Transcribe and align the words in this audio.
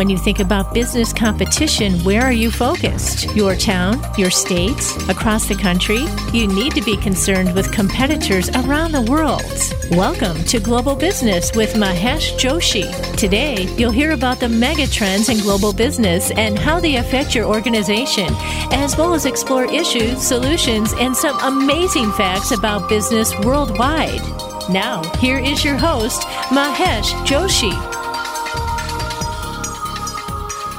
When 0.00 0.08
you 0.08 0.16
think 0.16 0.40
about 0.40 0.72
business 0.72 1.12
competition, 1.12 2.02
where 2.04 2.22
are 2.22 2.32
you 2.32 2.50
focused? 2.50 3.36
Your 3.36 3.54
town, 3.54 4.00
your 4.16 4.30
state, 4.30 4.80
across 5.10 5.46
the 5.46 5.54
country? 5.54 6.06
You 6.32 6.46
need 6.46 6.74
to 6.74 6.80
be 6.80 6.96
concerned 6.96 7.54
with 7.54 7.70
competitors 7.70 8.48
around 8.48 8.92
the 8.92 9.02
world. 9.02 9.42
Welcome 9.90 10.42
to 10.44 10.58
Global 10.58 10.96
Business 10.96 11.54
with 11.54 11.74
Mahesh 11.74 12.32
Joshi. 12.38 12.88
Today, 13.18 13.68
you'll 13.76 13.90
hear 13.90 14.12
about 14.12 14.40
the 14.40 14.48
mega 14.48 14.86
trends 14.86 15.28
in 15.28 15.36
global 15.40 15.74
business 15.74 16.30
and 16.30 16.58
how 16.58 16.80
they 16.80 16.96
affect 16.96 17.34
your 17.34 17.44
organization, 17.44 18.28
as 18.72 18.96
well 18.96 19.12
as 19.12 19.26
explore 19.26 19.70
issues, 19.70 20.22
solutions, 20.22 20.94
and 20.94 21.14
some 21.14 21.38
amazing 21.40 22.10
facts 22.12 22.52
about 22.52 22.88
business 22.88 23.38
worldwide. 23.40 24.22
Now, 24.70 25.02
here 25.18 25.38
is 25.38 25.62
your 25.62 25.76
host, 25.76 26.22
Mahesh 26.48 27.12
Joshi. 27.26 27.99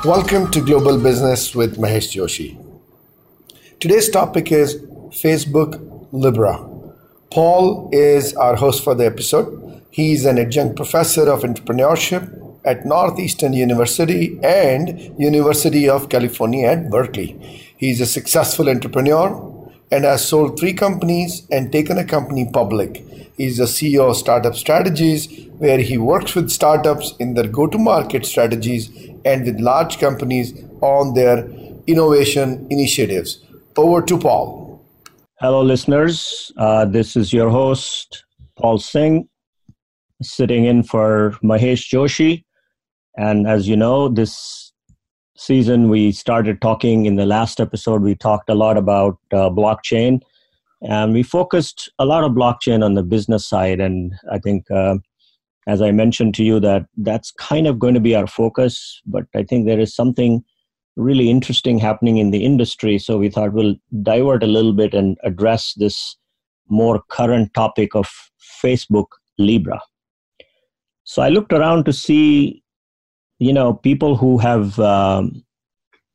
Welcome 0.04 0.50
to 0.50 0.62
Global 0.62 0.98
Business 0.98 1.54
with 1.54 1.78
Mahesh 1.78 2.18
Joshi. 2.18 2.58
Today's 3.80 4.10
topic 4.10 4.52
is 4.52 4.77
Facebook 5.12 5.77
Libra. 6.12 6.68
Paul 7.30 7.88
is 7.94 8.34
our 8.34 8.55
host 8.55 8.84
for 8.84 8.96
the 8.96 9.05
episode. 9.05 9.84
He's 9.91 10.26
an 10.26 10.40
adjunct 10.40 10.76
professor 10.76 11.32
of 11.32 11.44
entrepreneurship 11.44 12.58
at 12.66 12.84
Northeastern 12.84 13.54
University 13.54 14.40
and 14.41 15.14
University 15.20 15.88
of 15.88 16.10
California 16.10 16.68
at 16.68 16.90
Berkeley. 16.90 17.38
He's 17.77 18.02
a 18.02 18.08
successful 18.08 18.70
entrepreneur 18.70 19.30
and 19.91 20.04
has 20.04 20.27
sold 20.27 20.60
three 20.60 20.74
companies 20.74 21.46
and 21.52 21.72
taken 21.72 21.99
a 21.99 22.05
company 22.05 22.49
public. 22.52 23.05
He's 23.38 23.58
the 23.58 23.66
CEO 23.66 24.10
of 24.10 24.18
Startup 24.18 24.55
Strategies, 24.55 25.48
where 25.60 25.80
he 25.80 25.99
works 25.99 26.34
with 26.34 26.49
startups 26.49 27.13
in 27.20 27.36
their 27.36 27.48
go 27.48 27.68
to 27.68 27.77
market 27.77 28.26
strategies 28.26 28.90
and 29.26 29.46
with 29.46 29.60
large 29.60 30.00
companies 30.00 30.54
on 30.82 31.14
their 31.14 31.48
innovation 31.88 32.68
initiatives. 32.70 33.40
Over 33.78 34.02
to 34.04 34.18
Paul. 34.18 34.84
Hello, 35.40 35.62
listeners. 35.62 36.52
Uh, 36.58 36.86
this 36.86 37.16
is 37.16 37.34
your 37.34 37.50
host, 37.50 38.24
Paul 38.58 38.78
Singh, 38.78 39.28
sitting 40.22 40.66
in 40.66 40.84
for 40.84 41.38
Mahesh 41.44 41.90
Joshi. 41.90 42.44
And 43.18 43.48
as 43.48 43.68
you 43.68 43.76
know, 43.76 44.08
this 44.08 44.72
season 45.35 45.90
we 45.90 46.12
started 46.12 46.62
talking 46.62 47.06
in 47.06 47.16
the 47.16 47.26
last 47.26 47.60
episode, 47.60 48.04
we 48.04 48.16
talked 48.16 48.50
a 48.50 48.56
lot 48.56 48.78
about 48.78 49.18
uh, 49.34 49.50
blockchain. 49.50 50.22
And 50.82 51.13
we 51.13 51.24
focused 51.24 51.91
a 52.00 52.06
lot 52.06 52.24
of 52.24 52.32
blockchain 52.32 52.84
on 52.84 52.96
the 52.96 53.04
business 53.04 53.48
side. 53.48 53.80
And 53.80 54.13
I 54.32 54.40
think 54.40 54.70
uh, 54.70 54.98
as 55.72 55.82
I 55.82 55.91
mentioned 55.91 56.34
to 56.36 56.44
you, 56.44 56.60
that 56.60 56.86
that's 56.98 57.32
kind 57.32 57.66
of 57.68 57.80
going 57.80 57.94
to 57.94 58.00
be 58.08 58.16
our 58.16 58.27
focus. 58.27 59.02
But 59.05 59.26
I 59.36 59.44
think 59.44 59.66
there 59.66 59.80
is 59.80 59.96
something 59.96 60.44
really 60.98 61.30
interesting 61.30 61.80
happening 61.80 62.18
in 62.18 62.32
the 62.32 62.44
industry. 62.44 63.00
So 63.00 63.18
we 63.18 63.30
thought 63.30 63.54
we'll 63.54 63.76
divert 64.03 64.44
a 64.44 64.53
little 64.56 64.74
bit 64.74 64.94
and 64.94 65.18
address 65.24 65.74
this 65.78 66.18
more 66.69 67.02
current 67.09 67.53
topic 67.53 67.96
of 67.96 68.09
Facebook 68.63 69.08
Libra. 69.38 69.80
So 71.03 71.22
I 71.22 71.30
looked 71.30 71.53
around 71.53 71.85
to 71.85 71.94
see, 71.94 72.63
you 73.40 73.53
know, 73.53 73.74
people 73.74 74.18
who 74.18 74.38
have, 74.40 74.78
um, 74.80 75.44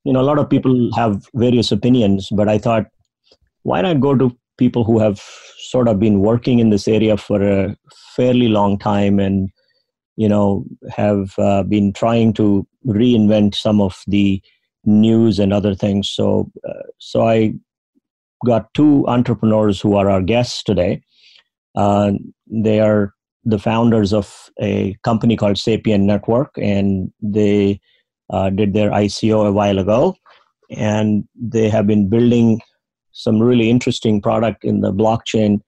you 0.05 0.13
know, 0.13 0.21
a 0.21 0.29
lot 0.31 0.39
of 0.39 0.51
people 0.51 0.91
have 0.95 1.27
various 1.35 1.73
opinions, 1.73 2.29
but 2.31 2.49
I 2.49 2.59
thought, 2.59 2.87
why 3.63 3.81
not 3.81 4.01
go 4.01 4.15
to 4.15 4.37
people 4.59 4.85
who 4.85 4.99
have 4.99 5.21
sort 5.59 5.89
of 5.89 5.99
been 5.99 6.21
working 6.21 6.59
in 6.59 6.71
this 6.71 6.89
area 6.89 7.17
for 7.17 7.43
a 7.43 7.77
fairly 8.15 8.49
long 8.49 8.79
time 8.79 9.19
and 9.19 9.51
you 10.17 10.29
know 10.29 10.65
have 10.91 11.35
uh, 11.39 11.63
been 11.63 11.93
trying 11.93 12.33
to 12.33 12.67
reinvent 12.87 13.55
some 13.55 13.81
of 13.81 14.03
the 14.07 14.43
news 14.85 15.39
and 15.39 15.53
other 15.53 15.75
things. 15.75 16.09
So 16.09 16.51
uh, 16.69 16.83
so 16.99 17.27
i 17.27 17.53
got 18.45 18.73
two 18.75 19.07
entrepreneurs 19.09 19.81
who 19.81 19.97
are 19.97 20.11
our 20.11 20.23
guests 20.23 20.63
today. 20.63 21.03
Uh, 21.75 22.13
they 22.47 22.81
are 22.81 23.13
the 23.45 23.59
founders 23.59 24.13
of 24.13 24.51
a 24.61 24.97
company 25.05 25.37
called 25.37 25.57
sapien 25.57 26.03
network 26.03 26.51
and 26.57 27.11
they 27.23 27.81
uh, 28.31 28.51
did 28.51 28.75
their 28.75 28.91
ico 28.91 29.47
a 29.47 29.53
while 29.53 29.79
ago. 29.79 30.15
And 30.71 31.25
they 31.35 31.69
have 31.69 31.87
been 31.87 32.09
building 32.09 32.61
some 33.17 33.41
really 33.41 33.71
interesting 33.71 34.21
product 34.21 34.65
in 34.65 34.81
the 34.81 34.93
blockchain 34.93 35.61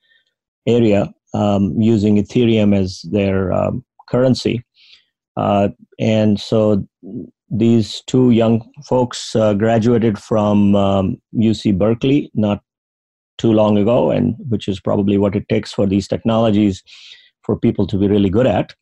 area 0.67 1.13
um, 1.35 1.75
using 1.81 2.17
Ethereum 2.17 2.77
as 2.77 3.01
their 3.11 3.53
um, 3.53 3.85
currency. 4.09 4.63
Uh, 5.37 5.69
and 5.99 6.39
so 6.39 6.85
these 7.51 8.03
two 8.07 8.31
young 8.31 8.71
folks 8.85 9.35
uh, 9.35 9.55
graduated 9.55 10.19
from 10.19 10.77
um, 10.77 11.17
UC 11.35 11.79
Berkeley 11.79 12.31
not 12.35 12.63
too 13.39 13.53
long 13.53 13.79
ago, 13.79 14.11
and 14.11 14.35
which 14.49 14.69
is 14.69 14.81
probably 14.81 15.17
what 15.17 15.35
it 15.35 15.49
takes 15.49 15.73
for 15.73 15.87
these 15.87 16.09
technologies 16.09 16.83
for 17.45 17.59
people 17.59 17.87
to 17.87 17.97
be 17.97 18.09
really 18.09 18.29
good 18.29 18.47
at. 18.47 18.75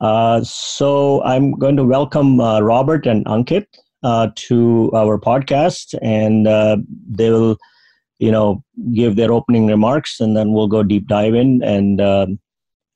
Uh, 0.00 0.42
so 0.44 1.22
I'm 1.24 1.52
going 1.52 1.76
to 1.76 1.84
welcome 1.84 2.38
uh, 2.40 2.60
Robert 2.60 3.06
and 3.06 3.24
Ankit 3.24 3.66
uh, 4.02 4.28
to 4.36 4.92
our 4.94 5.18
podcast, 5.18 5.98
and 6.02 6.46
uh, 6.46 6.76
they 7.08 7.30
will 7.30 7.56
you 8.18 8.30
know 8.30 8.62
give 8.92 9.16
their 9.16 9.32
opening 9.32 9.66
remarks 9.66 10.20
and 10.20 10.36
then 10.36 10.52
we'll 10.52 10.68
go 10.68 10.82
deep 10.82 11.06
dive 11.06 11.34
in 11.34 11.62
and 11.62 12.00
uh, 12.00 12.26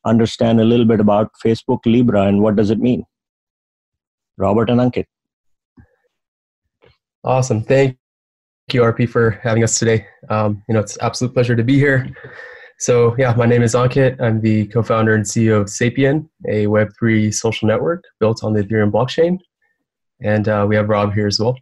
understand 0.04 0.60
a 0.60 0.64
little 0.64 0.86
bit 0.86 1.00
about 1.00 1.30
facebook 1.44 1.80
libra 1.86 2.22
and 2.22 2.42
what 2.42 2.56
does 2.56 2.70
it 2.70 2.78
mean. 2.78 3.04
Robert 4.36 4.70
and 4.70 4.80
ankit. 4.80 5.06
Awesome. 7.24 7.62
Thank 7.62 7.98
you 8.72 8.82
rp 8.82 9.08
for 9.08 9.30
having 9.42 9.64
us 9.64 9.78
today. 9.78 10.06
Um, 10.28 10.62
you 10.68 10.74
know 10.74 10.80
it's 10.80 10.98
absolute 11.00 11.34
pleasure 11.34 11.56
to 11.56 11.64
be 11.64 11.78
here. 11.78 12.08
So 12.78 13.16
yeah 13.18 13.34
my 13.34 13.46
name 13.46 13.62
is 13.62 13.74
ankit. 13.74 14.20
I'm 14.20 14.40
the 14.40 14.66
co-founder 14.66 15.14
and 15.14 15.24
ceo 15.24 15.60
of 15.62 15.66
sapien 15.66 16.28
a 16.48 16.66
web3 16.66 17.34
social 17.34 17.66
network 17.66 18.04
built 18.20 18.44
on 18.44 18.52
the 18.52 18.62
ethereum 18.62 18.92
blockchain. 18.92 19.38
And 20.22 20.48
uh, 20.48 20.66
we 20.68 20.74
have 20.76 20.88
rob 20.88 21.14
here 21.14 21.26
as 21.26 21.38
well 21.40 21.56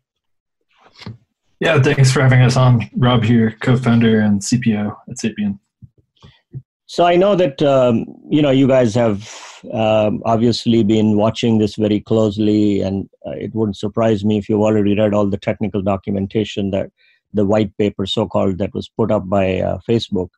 yeah, 1.60 1.80
thanks 1.80 2.12
for 2.12 2.20
having 2.20 2.42
us 2.42 2.56
on. 2.56 2.88
Rob 2.96 3.24
here, 3.24 3.56
co-founder 3.60 4.20
and 4.20 4.40
CPO 4.40 4.94
at 5.08 5.16
Sapien. 5.16 5.58
So 6.86 7.04
I 7.04 7.16
know 7.16 7.34
that 7.34 7.60
um, 7.62 8.06
you 8.28 8.40
know 8.40 8.50
you 8.50 8.68
guys 8.68 8.94
have 8.94 9.28
um, 9.72 10.22
obviously 10.24 10.84
been 10.84 11.16
watching 11.16 11.58
this 11.58 11.74
very 11.76 12.00
closely, 12.00 12.80
and 12.80 13.08
uh, 13.26 13.32
it 13.32 13.54
wouldn't 13.54 13.76
surprise 13.76 14.24
me 14.24 14.38
if 14.38 14.48
you've 14.48 14.60
already 14.60 14.96
read 14.96 15.12
all 15.12 15.26
the 15.26 15.38
technical 15.38 15.82
documentation 15.82 16.70
that 16.70 16.90
the 17.34 17.44
white 17.44 17.76
paper, 17.76 18.06
so-called, 18.06 18.58
that 18.58 18.72
was 18.72 18.88
put 18.88 19.10
up 19.10 19.28
by 19.28 19.58
uh, 19.60 19.78
Facebook. 19.88 20.28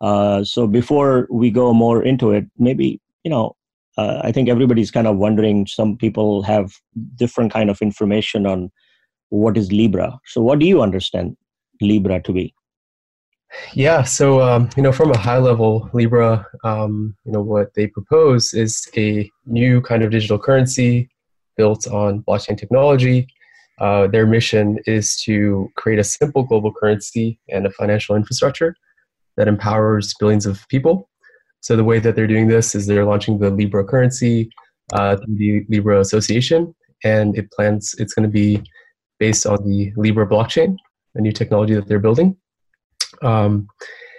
Uh, 0.00 0.42
so 0.42 0.66
before 0.66 1.28
we 1.30 1.50
go 1.50 1.72
more 1.72 2.02
into 2.02 2.30
it, 2.30 2.46
maybe 2.58 3.00
you 3.24 3.30
know 3.30 3.54
uh, 3.98 4.20
I 4.24 4.32
think 4.32 4.48
everybody's 4.48 4.90
kind 4.90 5.06
of 5.06 5.18
wondering. 5.18 5.66
Some 5.66 5.96
people 5.96 6.42
have 6.42 6.72
different 7.16 7.52
kind 7.52 7.68
of 7.68 7.82
information 7.82 8.46
on 8.46 8.70
what 9.32 9.56
is 9.56 9.72
Libra. 9.72 10.18
So, 10.26 10.42
what 10.42 10.58
do 10.58 10.66
you 10.66 10.82
understand 10.82 11.36
Libra 11.80 12.20
to 12.22 12.32
be? 12.32 12.54
Yeah, 13.74 14.02
so 14.02 14.40
um, 14.40 14.68
you 14.76 14.82
know, 14.82 14.92
from 14.92 15.10
a 15.10 15.18
high 15.18 15.38
level, 15.38 15.88
Libra, 15.92 16.46
um, 16.64 17.16
you 17.24 17.32
know, 17.32 17.40
what 17.40 17.74
they 17.74 17.86
propose 17.86 18.54
is 18.54 18.88
a 18.96 19.30
new 19.46 19.80
kind 19.80 20.02
of 20.02 20.10
digital 20.10 20.38
currency 20.38 21.10
built 21.56 21.86
on 21.86 22.22
blockchain 22.22 22.58
technology. 22.58 23.26
Uh, 23.78 24.06
their 24.06 24.26
mission 24.26 24.78
is 24.86 25.16
to 25.22 25.70
create 25.76 25.98
a 25.98 26.04
simple 26.04 26.42
global 26.42 26.72
currency 26.72 27.38
and 27.48 27.66
a 27.66 27.70
financial 27.70 28.14
infrastructure 28.14 28.74
that 29.36 29.48
empowers 29.48 30.14
billions 30.20 30.46
of 30.46 30.66
people. 30.68 31.08
So 31.60 31.74
the 31.76 31.84
way 31.84 31.98
that 32.00 32.16
they're 32.16 32.26
doing 32.26 32.48
this 32.48 32.74
is 32.74 32.86
they're 32.86 33.04
launching 33.04 33.38
the 33.38 33.50
Libra 33.50 33.84
currency 33.84 34.50
uh, 34.92 35.16
through 35.16 35.36
the 35.36 35.64
Libra 35.68 36.00
Association, 36.00 36.74
and 37.02 37.36
it 37.36 37.50
plans 37.50 37.94
it's 37.98 38.14
going 38.14 38.28
to 38.28 38.32
be 38.32 38.62
based 39.22 39.46
on 39.46 39.58
the 39.68 39.92
Libra 39.96 40.26
blockchain, 40.26 40.70
a 41.14 41.20
new 41.20 41.30
technology 41.30 41.74
that 41.74 41.86
they're 41.86 42.06
building. 42.08 42.36
Um, 43.22 43.68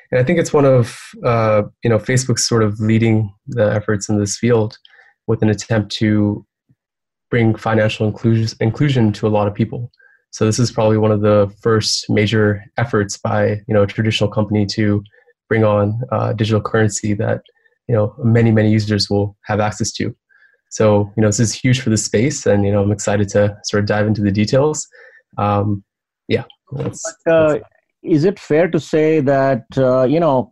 and 0.10 0.22
I 0.22 0.24
think 0.24 0.40
it's 0.40 0.54
one 0.54 0.64
of 0.64 0.98
uh, 1.26 1.64
you 1.84 1.90
know 1.90 2.00
Facebook's 2.10 2.46
sort 2.52 2.64
of 2.64 2.80
leading 2.80 3.16
the 3.48 3.68
efforts 3.80 4.08
in 4.08 4.18
this 4.18 4.38
field 4.38 4.78
with 5.28 5.42
an 5.44 5.50
attempt 5.50 5.92
to 6.02 6.46
bring 7.30 7.54
financial 7.56 8.06
inclusion 8.68 9.12
to 9.18 9.28
a 9.28 9.34
lot 9.38 9.48
of 9.50 9.54
people. 9.54 9.92
So 10.32 10.46
this 10.46 10.60
is 10.60 10.72
probably 10.72 11.00
one 11.06 11.12
of 11.12 11.22
the 11.22 11.54
first 11.62 12.10
major 12.10 12.64
efforts 12.78 13.18
by 13.18 13.42
you 13.68 13.74
know 13.76 13.84
a 13.84 13.88
traditional 13.88 14.30
company 14.30 14.66
to 14.78 15.04
bring 15.50 15.64
on 15.66 16.00
uh, 16.14 16.32
digital 16.32 16.62
currency 16.62 17.14
that 17.16 17.42
you 17.90 17.96
know 17.96 18.16
many 18.38 18.52
many 18.60 18.72
users 18.72 19.10
will 19.10 19.36
have 19.50 19.60
access 19.60 19.92
to. 19.98 20.16
So, 20.74 21.14
you 21.16 21.22
know, 21.22 21.28
this 21.28 21.40
is 21.40 21.54
huge 21.54 21.82
for 21.82 21.92
the 21.92 21.98
space, 21.98 22.48
and 22.48 22.66
you 22.66 22.72
know, 22.72 22.82
I'm 22.82 22.92
excited 22.92 23.30
to 23.30 23.56
sort 23.64 23.84
of 23.84 23.88
dive 23.88 24.08
into 24.08 24.24
the 24.24 24.32
details. 24.32 24.88
Um, 25.38 25.84
yeah. 26.28 26.46
That's, 26.72 27.04
but, 27.26 27.32
uh, 27.32 27.60
is 28.02 28.24
it 28.24 28.40
fair 28.40 28.68
to 28.68 28.80
say 28.80 29.20
that 29.20 29.66
uh, 29.78 30.04
you 30.04 30.20
know 30.20 30.52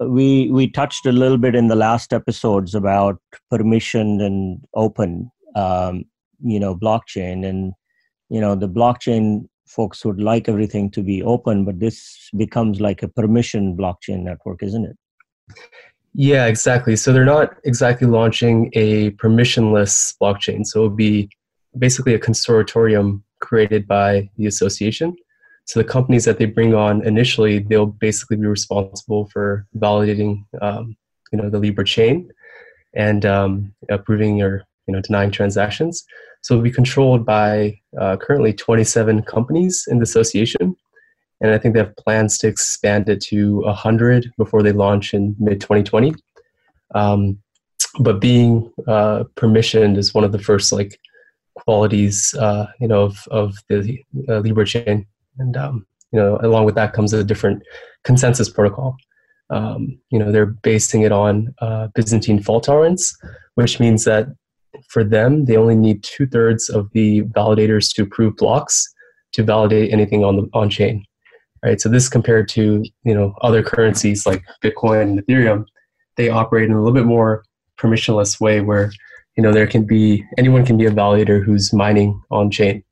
we 0.00 0.50
we 0.50 0.68
touched 0.68 1.06
a 1.06 1.12
little 1.12 1.38
bit 1.38 1.54
in 1.54 1.68
the 1.68 1.76
last 1.76 2.12
episodes 2.12 2.74
about 2.74 3.20
permission 3.50 4.20
and 4.20 4.58
open, 4.74 5.30
um, 5.54 6.06
you 6.42 6.58
know 6.58 6.74
blockchain 6.74 7.46
and 7.46 7.72
you 8.30 8.40
know 8.40 8.56
the 8.56 8.68
blockchain 8.68 9.46
folks 9.68 10.04
would 10.04 10.20
like 10.20 10.48
everything 10.48 10.90
to 10.90 11.02
be 11.02 11.22
open 11.22 11.64
but 11.64 11.78
this 11.78 12.28
becomes 12.36 12.80
like 12.80 13.02
a 13.02 13.08
permission 13.08 13.76
blockchain 13.76 14.22
network 14.24 14.60
isn't 14.62 14.84
it 14.84 14.96
yeah 16.14 16.46
exactly. 16.46 16.96
So 16.96 17.12
they're 17.12 17.24
not 17.24 17.56
exactly 17.64 18.06
launching 18.06 18.70
a 18.74 19.10
permissionless 19.12 20.14
blockchain. 20.20 20.64
So 20.66 20.80
it 20.80 20.88
would 20.88 20.96
be 20.96 21.30
basically 21.78 22.14
a 22.14 22.18
consortium 22.18 23.22
created 23.40 23.86
by 23.86 24.30
the 24.36 24.46
association. 24.46 25.16
So 25.64 25.80
the 25.80 25.84
companies 25.84 26.24
that 26.24 26.38
they 26.38 26.46
bring 26.46 26.74
on 26.74 27.04
initially 27.06 27.58
they'll 27.60 27.86
basically 27.86 28.36
be 28.36 28.46
responsible 28.46 29.26
for 29.32 29.66
validating 29.76 30.44
um, 30.60 30.96
you 31.32 31.38
know 31.40 31.48
the 31.48 31.58
libra 31.58 31.84
chain 31.84 32.30
and 32.94 33.24
um, 33.24 33.74
approving 33.90 34.42
or 34.42 34.64
you 34.86 34.94
know 34.94 35.00
denying 35.00 35.30
transactions. 35.30 36.04
So 36.42 36.54
it'll 36.54 36.64
be 36.64 36.72
controlled 36.72 37.24
by 37.24 37.80
uh, 37.98 38.16
currently 38.16 38.52
27 38.52 39.22
companies 39.22 39.86
in 39.88 39.98
the 39.98 40.02
association, 40.02 40.76
and 41.42 41.50
I 41.50 41.58
think 41.58 41.74
they 41.74 41.80
have 41.80 41.96
plans 41.96 42.38
to 42.38 42.48
expand 42.48 43.08
it 43.08 43.20
to 43.22 43.60
100 43.62 44.32
before 44.38 44.62
they 44.62 44.72
launch 44.72 45.12
in 45.12 45.34
mid 45.38 45.60
2020. 45.60 46.14
Um, 46.94 47.38
but 47.98 48.20
being 48.20 48.72
uh, 48.86 49.24
permissioned 49.34 49.98
is 49.98 50.14
one 50.14 50.24
of 50.24 50.32
the 50.32 50.38
first 50.38 50.72
like 50.72 50.98
qualities 51.54 52.32
uh, 52.38 52.66
you 52.80 52.88
know 52.88 53.02
of, 53.02 53.26
of 53.30 53.56
the 53.68 54.00
uh, 54.28 54.38
Libra 54.38 54.64
chain, 54.64 55.06
and 55.38 55.56
um, 55.56 55.86
you 56.12 56.18
know 56.18 56.38
along 56.42 56.64
with 56.64 56.76
that 56.76 56.92
comes 56.92 57.12
a 57.12 57.24
different 57.24 57.62
consensus 58.04 58.48
protocol. 58.48 58.96
Um, 59.50 59.98
you 60.10 60.18
know 60.18 60.32
they're 60.32 60.46
basing 60.46 61.02
it 61.02 61.12
on 61.12 61.54
uh, 61.60 61.88
Byzantine 61.94 62.42
fault 62.42 62.64
tolerance, 62.64 63.14
which 63.56 63.80
means 63.80 64.04
that 64.04 64.28
for 64.88 65.04
them, 65.04 65.44
they 65.44 65.56
only 65.56 65.74
need 65.74 66.02
two 66.02 66.26
thirds 66.26 66.70
of 66.70 66.90
the 66.92 67.22
validators 67.22 67.92
to 67.94 68.02
approve 68.04 68.36
blocks 68.36 68.88
to 69.32 69.42
validate 69.42 69.92
anything 69.92 70.24
on 70.24 70.36
the 70.36 70.48
on 70.54 70.70
chain. 70.70 71.04
Right. 71.64 71.80
So 71.80 71.88
this 71.88 72.08
compared 72.08 72.48
to 72.50 72.84
you 73.04 73.14
know 73.14 73.34
other 73.42 73.62
currencies 73.62 74.26
like 74.26 74.42
Bitcoin 74.62 75.02
and 75.02 75.18
Ethereum, 75.20 75.64
they 76.16 76.28
operate 76.28 76.64
in 76.64 76.72
a 76.72 76.78
little 76.78 76.94
bit 76.94 77.06
more 77.06 77.44
permissionless 77.78 78.40
way 78.40 78.60
where 78.60 78.90
you 79.36 79.42
know 79.42 79.52
there 79.52 79.66
can 79.66 79.84
be 79.84 80.24
anyone 80.38 80.66
can 80.66 80.76
be 80.76 80.86
a 80.86 80.90
validator 80.90 81.44
who's 81.44 81.72
mining 81.72 82.20
on 82.30 82.50
chain. 82.50 82.82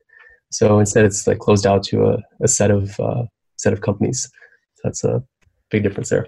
So 0.51 0.79
instead, 0.79 1.05
it's 1.05 1.27
like 1.27 1.39
closed 1.39 1.65
out 1.65 1.83
to 1.83 2.05
a, 2.11 2.17
a 2.41 2.47
set 2.47 2.71
of 2.71 2.97
uh, 2.99 3.23
set 3.57 3.73
of 3.73 3.81
companies. 3.81 4.29
So 4.75 4.81
that's 4.85 5.03
a 5.03 5.23
big 5.69 5.83
difference 5.83 6.09
there. 6.09 6.27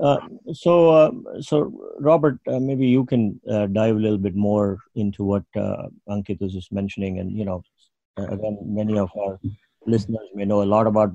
Uh, 0.00 0.18
so, 0.52 0.90
uh, 0.90 1.10
so 1.40 1.72
Robert, 1.98 2.38
uh, 2.46 2.60
maybe 2.60 2.86
you 2.86 3.04
can 3.04 3.40
uh, 3.50 3.66
dive 3.66 3.96
a 3.96 3.98
little 3.98 4.18
bit 4.18 4.36
more 4.36 4.78
into 4.94 5.24
what 5.24 5.42
uh, 5.56 5.88
Ankit 6.08 6.40
was 6.40 6.52
just 6.52 6.70
mentioning, 6.70 7.18
and 7.18 7.36
you 7.36 7.44
know, 7.44 7.62
again, 8.16 8.58
many 8.64 8.96
of 8.96 9.10
our 9.18 9.40
listeners 9.86 10.28
may 10.34 10.44
know 10.44 10.62
a 10.62 10.64
lot 10.64 10.86
about 10.86 11.12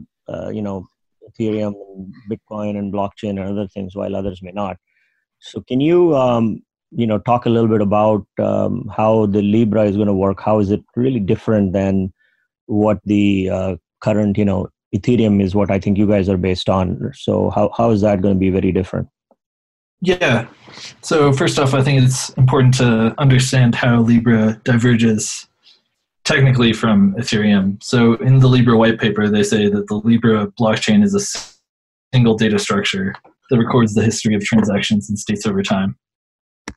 you 0.52 0.62
know 0.62 0.86
Ethereum, 1.30 1.74
and 1.74 2.14
Bitcoin, 2.30 2.78
and 2.78 2.94
blockchain, 2.94 3.32
and 3.32 3.40
other 3.40 3.68
things, 3.68 3.96
while 3.96 4.16
others 4.16 4.42
may 4.42 4.52
not. 4.52 4.78
So, 5.40 5.62
can 5.62 5.80
you 5.82 6.16
um, 6.16 6.62
you 6.92 7.08
know 7.08 7.20
talk 7.20 7.46
a 7.46 7.50
little 7.50 7.70
bit 7.70 7.82
about 7.82 8.26
um, 8.40 8.92
how 8.96 9.26
the 9.26 9.42
Libra 9.42 9.86
is 9.86 9.96
going 9.96 10.08
to 10.08 10.14
work? 10.14 10.42
How 10.42 10.60
is 10.60 10.72
it 10.72 10.84
really 10.96 11.20
different 11.20 11.74
than 11.74 12.14
what 12.66 13.00
the 13.06 13.78
current 14.02 14.38
you 14.38 14.46
know 14.46 14.70
Ethereum 14.94 15.42
is 15.42 15.56
what 15.56 15.72
I 15.72 15.80
think 15.80 15.98
you 15.98 16.08
guys 16.08 16.30
are 16.30 16.38
based 16.38 16.70
on. 16.70 17.12
So 17.16 17.50
how 17.50 17.72
how 17.76 17.90
is 17.92 18.02
that 18.02 18.22
going 18.22 18.36
to 18.36 18.40
be 18.40 18.50
very 18.50 18.72
different? 18.72 19.10
Yeah. 20.02 20.48
So 21.02 21.34
first 21.34 21.58
off, 21.58 21.74
I 21.74 21.82
think 21.82 22.04
it's 22.04 22.30
important 22.32 22.74
to 22.76 23.16
understand 23.18 23.74
how 23.74 24.02
Libra 24.02 24.62
diverges 24.64 25.48
technically 26.26 26.74
from 26.74 27.14
Ethereum. 27.16 27.82
So 27.84 28.14
in 28.16 28.40
the 28.40 28.48
Libra 28.48 28.78
white 28.78 29.00
paper, 29.00 29.30
they 29.30 29.44
say 29.44 29.68
that 29.68 29.88
the 29.88 29.96
Libra 29.96 30.48
blockchain 30.60 31.04
is 31.04 31.14
a 31.14 32.16
single 32.16 32.36
data 32.36 32.60
structure 32.60 33.16
that 33.50 33.58
records 33.58 33.94
the 33.94 34.04
history 34.04 34.36
of 34.36 34.44
transactions 34.44 35.10
and 35.10 35.20
states 35.20 35.46
over 35.46 35.62
time, 35.62 35.98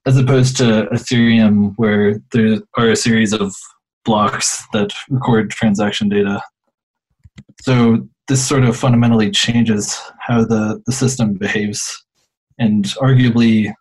as 0.04 0.16
opposed 0.16 0.56
to 0.58 0.88
Ethereum, 0.93 1.75
where 1.76 2.20
there 2.32 2.58
are 2.76 2.90
a 2.90 2.96
series 2.96 3.32
of 3.32 3.54
blocks 4.04 4.64
that 4.72 4.93
record 5.10 5.50
transaction 5.50 6.08
data 6.08 6.40
so 7.62 8.06
this 8.28 8.46
sort 8.46 8.64
of 8.64 8.76
fundamentally 8.76 9.31
changes 9.31 10.00
how 10.20 10.44
the, 10.44 10.82
the 10.87 10.92
system 10.92 11.34
behaves 11.34 12.04
and 12.58 12.84
arguably 13.00 13.72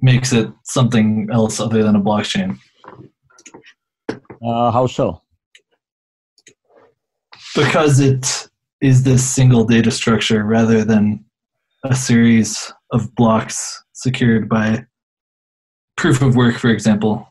makes 0.00 0.32
it 0.32 0.48
something 0.64 1.28
else 1.32 1.60
other 1.60 1.82
than 1.82 1.96
a 1.96 2.00
blockchain. 2.00 2.58
Uh, 4.44 4.70
how 4.70 4.86
so? 4.86 5.22
Because 7.54 8.00
it 8.00 8.48
is 8.80 9.02
this 9.02 9.28
single 9.28 9.64
data 9.64 9.90
structure 9.90 10.44
rather 10.44 10.84
than 10.84 11.24
a 11.84 11.94
series 11.94 12.72
of 12.92 13.14
blocks 13.14 13.82
secured 13.92 14.48
by 14.48 14.84
proof 15.96 16.22
of 16.22 16.36
work, 16.36 16.56
for 16.56 16.70
example. 16.70 17.28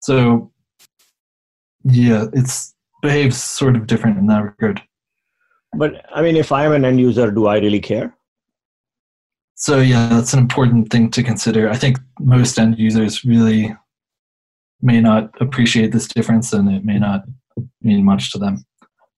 So, 0.00 0.52
yeah, 1.84 2.26
it's 2.32 2.74
behaves 3.02 3.42
sort 3.42 3.76
of 3.76 3.86
different 3.86 4.18
in 4.18 4.26
that 4.28 4.42
regard. 4.42 4.80
But 5.74 6.04
I 6.14 6.22
mean, 6.22 6.36
if 6.36 6.52
I'm 6.52 6.72
an 6.72 6.84
end 6.84 7.00
user, 7.00 7.30
do 7.30 7.46
I 7.46 7.58
really 7.58 7.80
care? 7.80 8.14
So 9.54 9.80
yeah, 9.80 10.08
that's 10.08 10.32
an 10.32 10.38
important 10.38 10.90
thing 10.90 11.10
to 11.10 11.22
consider. 11.22 11.68
I 11.68 11.76
think 11.76 11.98
most 12.18 12.58
end 12.58 12.78
users 12.78 13.24
really 13.24 13.74
may 14.82 15.00
not 15.00 15.30
appreciate 15.40 15.92
this 15.92 16.08
difference, 16.08 16.52
and 16.52 16.70
it 16.70 16.84
may 16.84 16.98
not 16.98 17.24
mean 17.82 18.04
much 18.04 18.32
to 18.32 18.38
them. 18.38 18.64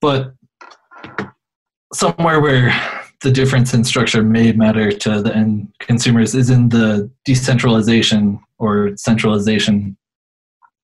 But 0.00 0.34
somewhere 1.92 2.40
where 2.40 2.74
the 3.22 3.30
difference 3.30 3.72
in 3.72 3.84
structure 3.84 4.22
may 4.22 4.52
matter 4.52 4.92
to 4.92 5.22
the 5.22 5.34
end 5.34 5.72
consumers 5.80 6.34
is 6.34 6.50
in 6.50 6.68
the 6.68 7.10
decentralization 7.24 8.38
or 8.58 8.92
centralization 8.96 9.96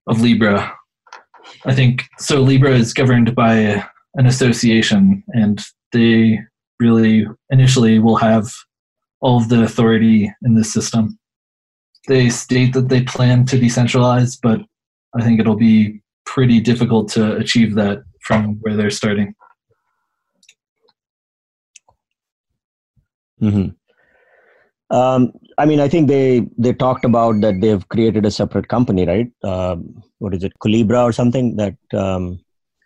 of 0.07 0.21
Libra 0.21 0.75
I 1.65 1.75
think 1.75 2.07
so. 2.17 2.41
Libra 2.41 2.71
is 2.71 2.93
governed 2.93 3.35
by 3.35 3.83
an 4.15 4.25
association, 4.25 5.23
and 5.29 5.61
they 5.91 6.39
really 6.79 7.27
initially 7.49 7.99
will 7.99 8.15
have 8.15 8.51
all 9.21 9.37
of 9.37 9.49
the 9.49 9.63
authority 9.63 10.33
in 10.43 10.55
the 10.55 10.63
system. 10.63 11.19
They 12.07 12.29
state 12.29 12.73
that 12.73 12.89
they 12.89 13.03
plan 13.03 13.45
to 13.45 13.59
decentralize, 13.59 14.37
but 14.41 14.61
I 15.15 15.23
think 15.23 15.39
it'll 15.39 15.55
be 15.55 16.01
pretty 16.25 16.59
difficult 16.59 17.09
to 17.11 17.35
achieve 17.35 17.75
that 17.75 18.03
from 18.21 18.57
where 18.61 18.75
they're 18.75 18.89
starting. 18.89 19.35
Mm-hmm. 23.41 23.69
Um, 24.95 25.31
I 25.57 25.65
mean, 25.65 25.79
I 25.79 25.87
think 25.87 26.07
they 26.07 26.47
they 26.57 26.73
talked 26.73 27.05
about 27.05 27.41
that 27.41 27.61
they've 27.61 27.87
created 27.89 28.25
a 28.25 28.31
separate 28.31 28.67
company, 28.67 29.05
right? 29.05 29.31
Um, 29.43 30.03
what 30.19 30.33
is 30.33 30.43
it, 30.43 30.53
Calibra 30.63 31.03
or 31.03 31.13
something 31.13 31.55
that 31.55 31.75
um, 31.93 32.43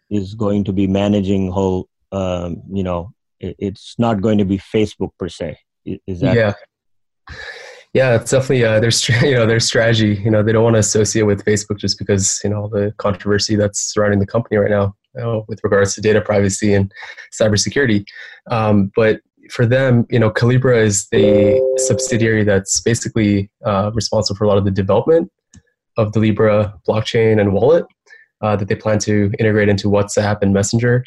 is 0.09 0.35
going 0.35 0.63
to 0.65 0.73
be 0.73 0.87
managing 0.87 1.51
whole. 1.51 1.89
Um, 2.11 2.61
you 2.71 2.83
know, 2.83 3.13
it, 3.39 3.55
it's 3.59 3.95
not 3.97 4.21
going 4.21 4.37
to 4.37 4.45
be 4.45 4.57
Facebook 4.57 5.11
per 5.19 5.29
se. 5.29 5.57
Is 5.85 6.21
that? 6.21 6.35
Yeah. 6.35 6.53
Yeah, 7.95 8.15
it's 8.15 8.31
definitely 8.31 8.65
uh, 8.65 8.81
their 8.81 8.91
you 9.25 9.35
know 9.35 9.45
their 9.45 9.61
strategy. 9.61 10.21
You 10.21 10.29
know, 10.29 10.43
they 10.43 10.51
don't 10.51 10.65
want 10.65 10.75
to 10.75 10.79
associate 10.79 11.23
with 11.23 11.45
Facebook 11.45 11.79
just 11.79 11.97
because 11.97 12.41
you 12.43 12.49
know 12.49 12.67
the 12.67 12.93
controversy 12.97 13.55
that's 13.55 13.79
surrounding 13.79 14.19
the 14.19 14.27
company 14.27 14.57
right 14.57 14.69
now 14.69 14.93
you 15.15 15.21
know, 15.21 15.45
with 15.47 15.61
regards 15.63 15.95
to 15.95 16.01
data 16.01 16.19
privacy 16.19 16.73
and 16.73 16.91
cybersecurity. 17.31 18.03
Um, 18.51 18.91
but 18.97 19.21
for 19.49 19.65
them, 19.65 20.05
you 20.09 20.19
know, 20.19 20.29
Calibra 20.29 20.83
is 20.83 21.07
the 21.09 21.61
subsidiary 21.77 22.43
that's 22.43 22.81
basically 22.81 23.49
uh, 23.65 23.91
responsible 23.93 24.35
for 24.35 24.43
a 24.43 24.47
lot 24.49 24.57
of 24.57 24.65
the 24.65 24.71
development 24.71 25.31
of 25.97 26.11
the 26.11 26.19
Libra 26.19 26.73
blockchain 26.85 27.39
and 27.39 27.53
wallet 27.53 27.85
uh, 28.41 28.57
that 28.57 28.67
they 28.67 28.75
plan 28.75 28.99
to 28.99 29.31
integrate 29.39 29.69
into 29.69 29.87
WhatsApp 29.87 30.39
and 30.41 30.53
Messenger. 30.53 31.05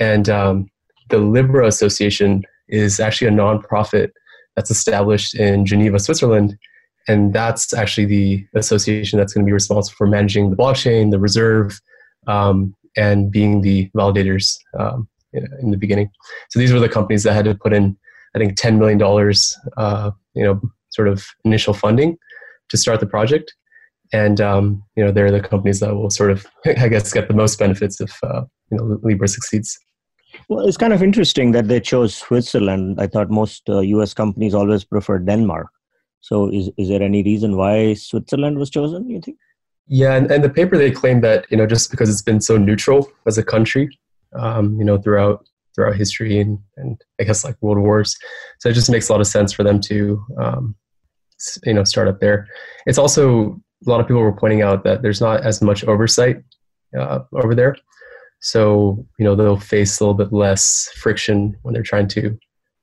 And 0.00 0.28
um, 0.28 0.66
the 1.10 1.18
Libra 1.18 1.68
Association 1.68 2.42
is 2.68 2.98
actually 2.98 3.28
a 3.28 3.30
nonprofit 3.30 4.10
that's 4.56 4.70
established 4.70 5.34
in 5.34 5.66
Geneva, 5.66 5.98
Switzerland. 5.98 6.56
And 7.06 7.32
that's 7.34 7.74
actually 7.74 8.06
the 8.06 8.46
association 8.54 9.18
that's 9.18 9.34
going 9.34 9.44
to 9.44 9.48
be 9.48 9.52
responsible 9.52 9.94
for 9.96 10.06
managing 10.06 10.50
the 10.50 10.56
blockchain, 10.56 11.10
the 11.10 11.18
reserve, 11.18 11.80
um, 12.26 12.74
and 12.96 13.30
being 13.30 13.60
the 13.60 13.90
validators 13.96 14.56
um, 14.78 15.08
in 15.32 15.70
the 15.70 15.76
beginning. 15.76 16.10
So 16.50 16.58
these 16.58 16.72
were 16.72 16.80
the 16.80 16.88
companies 16.88 17.24
that 17.24 17.34
had 17.34 17.44
to 17.44 17.54
put 17.54 17.72
in, 17.72 17.96
I 18.34 18.38
think, 18.38 18.56
ten 18.56 18.78
million 18.78 18.98
dollars, 18.98 19.56
uh, 19.76 20.12
you 20.34 20.44
know, 20.44 20.60
sort 20.90 21.08
of 21.08 21.26
initial 21.44 21.74
funding 21.74 22.16
to 22.70 22.76
start 22.76 23.00
the 23.00 23.06
project, 23.06 23.52
and 24.12 24.40
um, 24.40 24.82
you 24.96 25.04
know, 25.04 25.10
they're 25.10 25.30
the 25.30 25.40
companies 25.40 25.80
that 25.80 25.94
will 25.94 26.10
sort 26.10 26.30
of, 26.30 26.46
I 26.66 26.88
guess, 26.88 27.12
get 27.12 27.28
the 27.28 27.34
most 27.34 27.58
benefits 27.58 28.00
if 28.00 28.16
uh, 28.22 28.44
you 28.70 28.78
know 28.78 28.98
Libra 29.02 29.28
succeeds. 29.28 29.78
Well, 30.48 30.66
it's 30.66 30.76
kind 30.76 30.92
of 30.92 31.02
interesting 31.02 31.52
that 31.52 31.68
they 31.68 31.80
chose 31.80 32.14
Switzerland. 32.14 33.00
I 33.00 33.06
thought 33.06 33.30
most 33.30 33.68
uh, 33.68 33.80
U.S. 33.80 34.14
companies 34.14 34.54
always 34.54 34.84
prefer 34.84 35.18
Denmark. 35.18 35.68
So, 36.20 36.50
is 36.50 36.70
is 36.76 36.88
there 36.88 37.02
any 37.02 37.22
reason 37.22 37.56
why 37.56 37.94
Switzerland 37.94 38.58
was 38.58 38.70
chosen? 38.70 39.08
You 39.08 39.20
think? 39.20 39.38
Yeah, 39.86 40.14
and, 40.14 40.30
and 40.30 40.42
the 40.42 40.48
paper 40.48 40.78
they 40.78 40.90
claim 40.90 41.20
that 41.20 41.46
you 41.50 41.56
know 41.56 41.66
just 41.66 41.90
because 41.90 42.08
it's 42.08 42.22
been 42.22 42.40
so 42.40 42.56
neutral 42.56 43.10
as 43.26 43.36
a 43.36 43.44
country, 43.44 43.98
um, 44.34 44.78
you 44.78 44.84
know, 44.84 44.98
throughout 44.98 45.46
throughout 45.74 45.96
history 45.96 46.40
and 46.40 46.58
and 46.76 47.00
I 47.20 47.24
guess 47.24 47.44
like 47.44 47.56
world 47.60 47.78
wars, 47.78 48.16
so 48.60 48.68
it 48.68 48.74
just 48.74 48.90
makes 48.90 49.08
a 49.08 49.12
lot 49.12 49.20
of 49.20 49.26
sense 49.26 49.52
for 49.52 49.64
them 49.64 49.80
to 49.82 50.24
um, 50.38 50.74
you 51.64 51.74
know 51.74 51.84
start 51.84 52.08
up 52.08 52.20
there. 52.20 52.46
It's 52.86 52.98
also 52.98 53.60
a 53.86 53.90
lot 53.90 54.00
of 54.00 54.06
people 54.06 54.22
were 54.22 54.32
pointing 54.32 54.62
out 54.62 54.84
that 54.84 55.02
there's 55.02 55.20
not 55.20 55.44
as 55.44 55.60
much 55.60 55.84
oversight 55.84 56.42
uh, 56.98 57.20
over 57.34 57.54
there, 57.54 57.76
so 58.44 59.02
you 59.18 59.24
know 59.24 59.34
they'll 59.34 59.58
face 59.58 59.98
a 59.98 60.04
little 60.04 60.14
bit 60.14 60.30
less 60.30 60.90
friction 60.96 61.56
when 61.62 61.72
they're 61.72 61.82
trying 61.82 62.06
to 62.06 62.38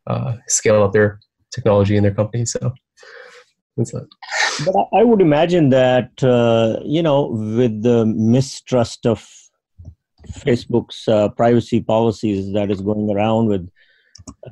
uh, 0.07 0.35
scale 0.47 0.81
up 0.81 0.91
their 0.91 1.19
technology 1.51 1.95
in 1.95 2.01
their 2.01 2.15
company. 2.15 2.45
So 2.45 2.73
that. 3.77 4.07
but 4.65 4.87
I 4.91 5.03
would 5.03 5.21
imagine 5.21 5.69
that 5.69 6.23
uh, 6.23 6.79
you 6.83 7.03
know, 7.03 7.27
with 7.27 7.83
the 7.83 8.07
mistrust 8.07 9.05
of 9.05 9.27
Facebook's 10.31 11.07
uh, 11.07 11.29
privacy 11.29 11.79
policies 11.79 12.51
that 12.53 12.71
is 12.71 12.81
going 12.81 13.11
around, 13.11 13.45
with 13.45 13.69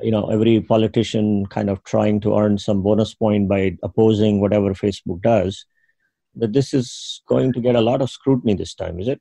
you 0.01 0.11
know 0.11 0.29
every 0.29 0.61
politician 0.61 1.47
kind 1.47 1.71
of 1.71 1.83
trying 1.85 2.19
to 2.21 2.37
earn 2.37 2.59
some 2.59 2.83
bonus 2.83 3.15
point 3.15 3.49
by 3.49 3.75
opposing 3.81 4.41
whatever 4.41 4.75
Facebook 4.75 5.23
does, 5.23 5.65
that 6.35 6.53
this 6.53 6.71
is 6.71 7.23
going 7.27 7.51
to 7.53 7.59
get 7.59 7.75
a 7.75 7.81
lot 7.81 8.03
of 8.03 8.11
scrutiny 8.11 8.53
this 8.53 8.75
time, 8.75 8.99
is 8.99 9.07
it? 9.07 9.19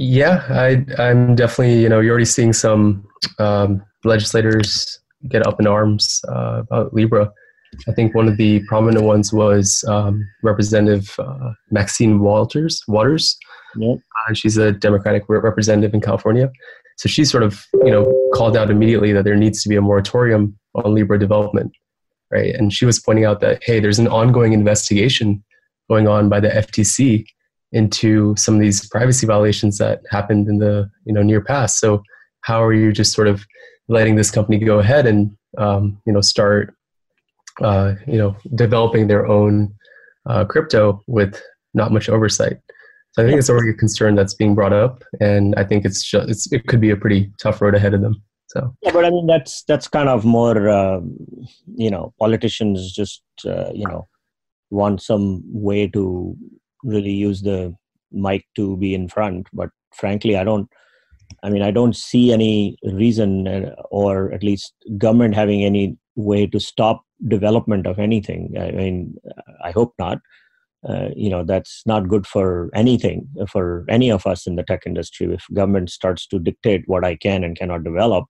Yeah, 0.00 0.44
I, 0.48 0.84
I'm 0.98 1.34
definitely 1.34 1.80
you 1.82 1.88
know 1.88 2.00
you're 2.00 2.12
already 2.12 2.24
seeing 2.24 2.52
some 2.52 3.06
um, 3.38 3.82
legislators 4.04 4.98
get 5.28 5.46
up 5.46 5.60
in 5.60 5.66
arms 5.66 6.22
uh, 6.28 6.62
about 6.62 6.94
Libra 6.94 7.30
I 7.88 7.92
think 7.92 8.14
one 8.14 8.28
of 8.28 8.36
the 8.36 8.60
prominent 8.66 9.04
ones 9.04 9.32
was 9.32 9.84
um, 9.88 10.28
Representative 10.42 11.14
uh, 11.18 11.52
Maxine 11.70 12.20
Walters. 12.20 12.82
Waters. 12.88 13.38
Yep. 13.76 13.98
Uh, 13.98 14.34
she's 14.34 14.56
a 14.56 14.72
Democratic 14.72 15.24
representative 15.28 15.94
in 15.94 16.00
California. 16.00 16.50
So 16.96 17.08
she 17.08 17.24
sort 17.24 17.42
of, 17.42 17.64
you 17.84 17.90
know, 17.90 18.04
called 18.34 18.56
out 18.56 18.70
immediately 18.70 19.12
that 19.12 19.24
there 19.24 19.36
needs 19.36 19.62
to 19.62 19.68
be 19.68 19.76
a 19.76 19.80
moratorium 19.80 20.58
on 20.74 20.94
Libra 20.94 21.18
development, 21.18 21.72
right? 22.30 22.54
And 22.54 22.72
she 22.72 22.84
was 22.84 22.98
pointing 22.98 23.24
out 23.24 23.40
that 23.40 23.62
hey, 23.62 23.80
there's 23.80 23.98
an 23.98 24.08
ongoing 24.08 24.52
investigation 24.52 25.42
going 25.88 26.08
on 26.08 26.28
by 26.28 26.40
the 26.40 26.48
FTC 26.48 27.24
into 27.72 28.34
some 28.36 28.54
of 28.54 28.60
these 28.60 28.88
privacy 28.88 29.26
violations 29.26 29.78
that 29.78 30.00
happened 30.10 30.48
in 30.48 30.58
the 30.58 30.90
you 31.04 31.12
know 31.12 31.22
near 31.22 31.40
past. 31.40 31.78
So 31.78 32.02
how 32.42 32.62
are 32.62 32.72
you 32.72 32.92
just 32.92 33.12
sort 33.12 33.28
of 33.28 33.44
letting 33.88 34.16
this 34.16 34.30
company 34.30 34.58
go 34.58 34.78
ahead 34.78 35.06
and 35.06 35.36
um, 35.58 36.00
you 36.06 36.12
know 36.12 36.20
start 36.20 36.74
uh, 37.60 37.94
you 38.06 38.18
know, 38.18 38.36
developing 38.54 39.06
their 39.06 39.26
own 39.26 39.74
uh, 40.26 40.44
crypto 40.44 41.02
with 41.06 41.42
not 41.74 41.92
much 41.92 42.08
oversight. 42.08 42.58
So 43.12 43.22
I 43.22 43.26
think 43.26 43.38
it's 43.38 43.50
already 43.50 43.70
a 43.70 43.74
concern 43.74 44.14
that's 44.14 44.34
being 44.34 44.54
brought 44.54 44.72
up, 44.72 45.02
and 45.20 45.54
I 45.56 45.64
think 45.64 45.84
it's 45.84 46.02
just 46.02 46.28
it's, 46.28 46.52
it 46.52 46.66
could 46.68 46.80
be 46.80 46.90
a 46.90 46.96
pretty 46.96 47.32
tough 47.42 47.60
road 47.60 47.74
ahead 47.74 47.92
of 47.92 48.02
them. 48.02 48.22
So 48.48 48.74
yeah, 48.82 48.92
but 48.92 49.04
I 49.04 49.10
mean 49.10 49.26
that's 49.26 49.64
that's 49.64 49.88
kind 49.88 50.08
of 50.08 50.24
more 50.24 50.68
uh, 50.68 51.00
you 51.74 51.90
know 51.90 52.14
politicians 52.20 52.92
just 52.92 53.22
uh, 53.44 53.70
you 53.74 53.86
know 53.86 54.06
want 54.70 55.02
some 55.02 55.42
way 55.46 55.88
to 55.88 56.36
really 56.84 57.10
use 57.10 57.42
the 57.42 57.74
mic 58.12 58.44
to 58.56 58.76
be 58.76 58.94
in 58.94 59.08
front, 59.08 59.46
but 59.52 59.70
frankly, 59.94 60.36
I 60.36 60.44
don't. 60.44 60.68
I 61.44 61.48
mean, 61.48 61.62
I 61.62 61.70
don't 61.70 61.94
see 61.94 62.32
any 62.32 62.76
reason, 62.82 63.46
uh, 63.46 63.74
or 63.90 64.32
at 64.32 64.42
least 64.42 64.74
government 64.98 65.34
having 65.34 65.64
any 65.64 65.96
way 66.16 66.46
to 66.48 66.58
stop 66.58 67.02
development 67.28 67.86
of 67.86 67.98
anything. 67.98 68.54
I 68.58 68.72
mean, 68.72 69.14
I 69.64 69.70
hope 69.70 69.94
not. 69.98 70.18
Uh, 70.88 71.08
you 71.14 71.30
know, 71.30 71.44
that's 71.44 71.82
not 71.86 72.08
good 72.08 72.26
for 72.26 72.70
anything 72.74 73.28
for 73.48 73.84
any 73.88 74.10
of 74.10 74.26
us 74.26 74.46
in 74.46 74.56
the 74.56 74.62
tech 74.62 74.82
industry. 74.86 75.32
If 75.32 75.44
government 75.52 75.90
starts 75.90 76.26
to 76.28 76.38
dictate 76.38 76.82
what 76.86 77.04
I 77.04 77.16
can 77.16 77.44
and 77.44 77.56
cannot 77.56 77.84
develop, 77.84 78.24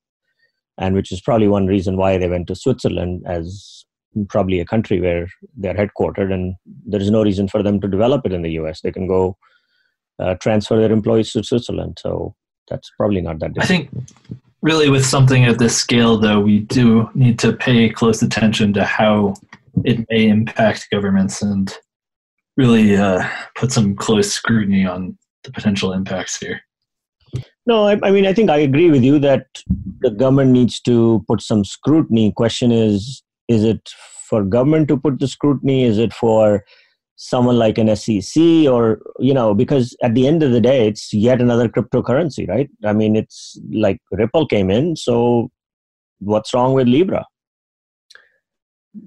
and 0.76 0.94
which 0.94 1.12
is 1.12 1.20
probably 1.20 1.48
one 1.48 1.66
reason 1.66 1.96
why 1.96 2.18
they 2.18 2.28
went 2.28 2.48
to 2.48 2.54
Switzerland 2.54 3.22
as 3.26 3.84
probably 4.28 4.60
a 4.60 4.64
country 4.64 5.00
where 5.00 5.28
they're 5.56 5.74
headquartered, 5.74 6.32
and 6.32 6.54
there 6.86 7.00
is 7.00 7.10
no 7.10 7.22
reason 7.22 7.48
for 7.48 7.62
them 7.62 7.80
to 7.80 7.88
develop 7.88 8.26
it 8.26 8.32
in 8.32 8.42
the 8.42 8.52
U.S. 8.52 8.80
They 8.80 8.92
can 8.92 9.06
go 9.06 9.36
uh, 10.18 10.34
transfer 10.34 10.78
their 10.78 10.92
employees 10.92 11.32
to 11.32 11.42
Switzerland. 11.42 11.98
So 12.00 12.34
that's 12.68 12.90
probably 12.96 13.20
not 13.20 13.38
that. 13.40 13.54
Different. 13.54 13.64
I 13.64 13.66
think 13.66 14.40
really 14.62 14.90
with 14.90 15.04
something 15.04 15.44
at 15.44 15.58
this 15.58 15.76
scale 15.76 16.18
though 16.18 16.40
we 16.40 16.60
do 16.60 17.08
need 17.14 17.38
to 17.38 17.52
pay 17.52 17.88
close 17.88 18.22
attention 18.22 18.72
to 18.72 18.84
how 18.84 19.34
it 19.84 20.04
may 20.10 20.28
impact 20.28 20.88
governments 20.90 21.42
and 21.42 21.74
really 22.56 22.96
uh, 22.96 23.26
put 23.54 23.72
some 23.72 23.94
close 23.96 24.30
scrutiny 24.30 24.84
on 24.84 25.16
the 25.44 25.52
potential 25.52 25.92
impacts 25.92 26.36
here 26.36 26.60
no 27.66 27.86
I, 27.86 27.98
I, 28.02 28.10
mean 28.10 28.26
i 28.26 28.34
think 28.34 28.50
i 28.50 28.58
agree 28.58 28.90
with 28.90 29.02
you 29.02 29.18
that 29.20 29.46
the 30.00 30.10
government 30.10 30.50
needs 30.50 30.80
to 30.82 31.24
put 31.26 31.40
some 31.40 31.64
scrutiny 31.64 32.32
question 32.32 32.70
is 32.70 33.22
is 33.50 33.64
it 33.64 33.90
for 34.28 34.44
government 34.44 34.86
to 34.88 34.96
put 34.96 35.18
the 35.18 35.26
scrutiny? 35.26 35.82
Is 35.84 35.98
it 35.98 36.12
for 36.12 36.64
someone 37.16 37.58
like 37.58 37.76
an 37.76 37.94
SEC 37.94 38.42
or 38.66 38.98
you 39.18 39.34
know 39.34 39.52
because 39.52 39.94
at 40.02 40.14
the 40.14 40.26
end 40.26 40.42
of 40.42 40.52
the 40.52 40.60
day 40.60 40.88
it's 40.88 41.12
yet 41.12 41.40
another 41.40 41.68
cryptocurrency 41.68 42.48
right? 42.48 42.70
I 42.84 42.94
mean 42.94 43.14
it's 43.14 43.58
like 43.72 43.98
ripple 44.10 44.46
came 44.46 44.70
in 44.70 44.96
so 44.96 45.50
what's 46.20 46.54
wrong 46.54 46.72
with 46.72 46.88
libra? 46.88 47.26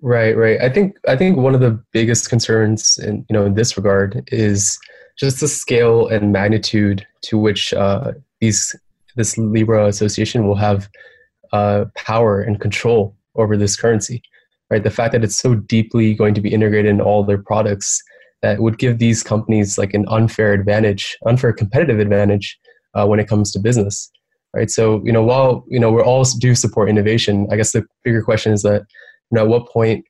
Right 0.02 0.38
right. 0.38 0.62
I 0.62 0.70
think 0.70 0.98
i 1.08 1.16
think 1.16 1.38
one 1.38 1.56
of 1.56 1.62
the 1.62 1.82
biggest 1.92 2.30
concerns 2.30 3.00
in 3.00 3.26
you 3.30 3.34
know 3.34 3.46
in 3.46 3.56
this 3.56 3.76
regard 3.78 4.30
is 4.32 4.78
just 5.18 5.40
the 5.40 5.48
scale 5.48 6.08
and 6.08 6.32
magnitude 6.32 7.06
to 7.24 7.38
which 7.40 7.74
uh, 7.74 8.12
these 8.42 8.76
this 9.16 9.38
libra 9.38 9.88
association 9.88 10.46
will 10.48 10.62
have 10.68 10.88
uh, 11.52 11.86
power 11.96 12.42
and 12.42 12.60
control 12.60 13.16
over 13.36 13.58
this 13.58 13.76
currency 13.76 14.22
right? 14.70 14.84
The 14.84 14.92
fact 14.92 15.12
that 15.14 15.24
it's 15.24 15.38
so 15.38 15.56
deeply 15.56 16.14
going 16.14 16.34
to 16.34 16.42
be 16.42 16.54
integrated 16.54 16.90
in 16.90 17.02
all 17.02 17.24
their 17.24 17.38
products 17.38 18.02
that 18.42 18.60
would 18.60 18.78
give 18.78 19.00
these 19.00 19.24
companies 19.24 19.78
like 19.78 19.94
an 19.94 20.06
unfair 20.10 20.54
advantage, 20.54 21.18
unfair 21.26 21.54
competitive 21.54 22.00
advantage 22.00 22.60
uh, 22.94 23.06
when 23.06 23.20
it 23.20 23.28
comes 23.28 23.52
to 23.52 23.60
business, 23.60 24.12
right? 24.54 24.70
So 24.70 25.02
you 25.04 25.12
know, 25.12 25.24
while 25.24 25.66
you 25.68 25.80
know 25.80 25.92
we're 25.92 26.04
all 26.04 26.24
do 26.40 26.54
support 26.54 26.90
innovation, 26.90 27.48
I 27.52 27.56
guess 27.56 27.72
the 27.72 27.86
bigger 28.04 28.22
question 28.22 28.52
is 28.52 28.62
that 28.64 28.82
you 29.32 29.36
know 29.36 29.44
at 29.44 29.48
what 29.48 29.70
point 29.70 30.06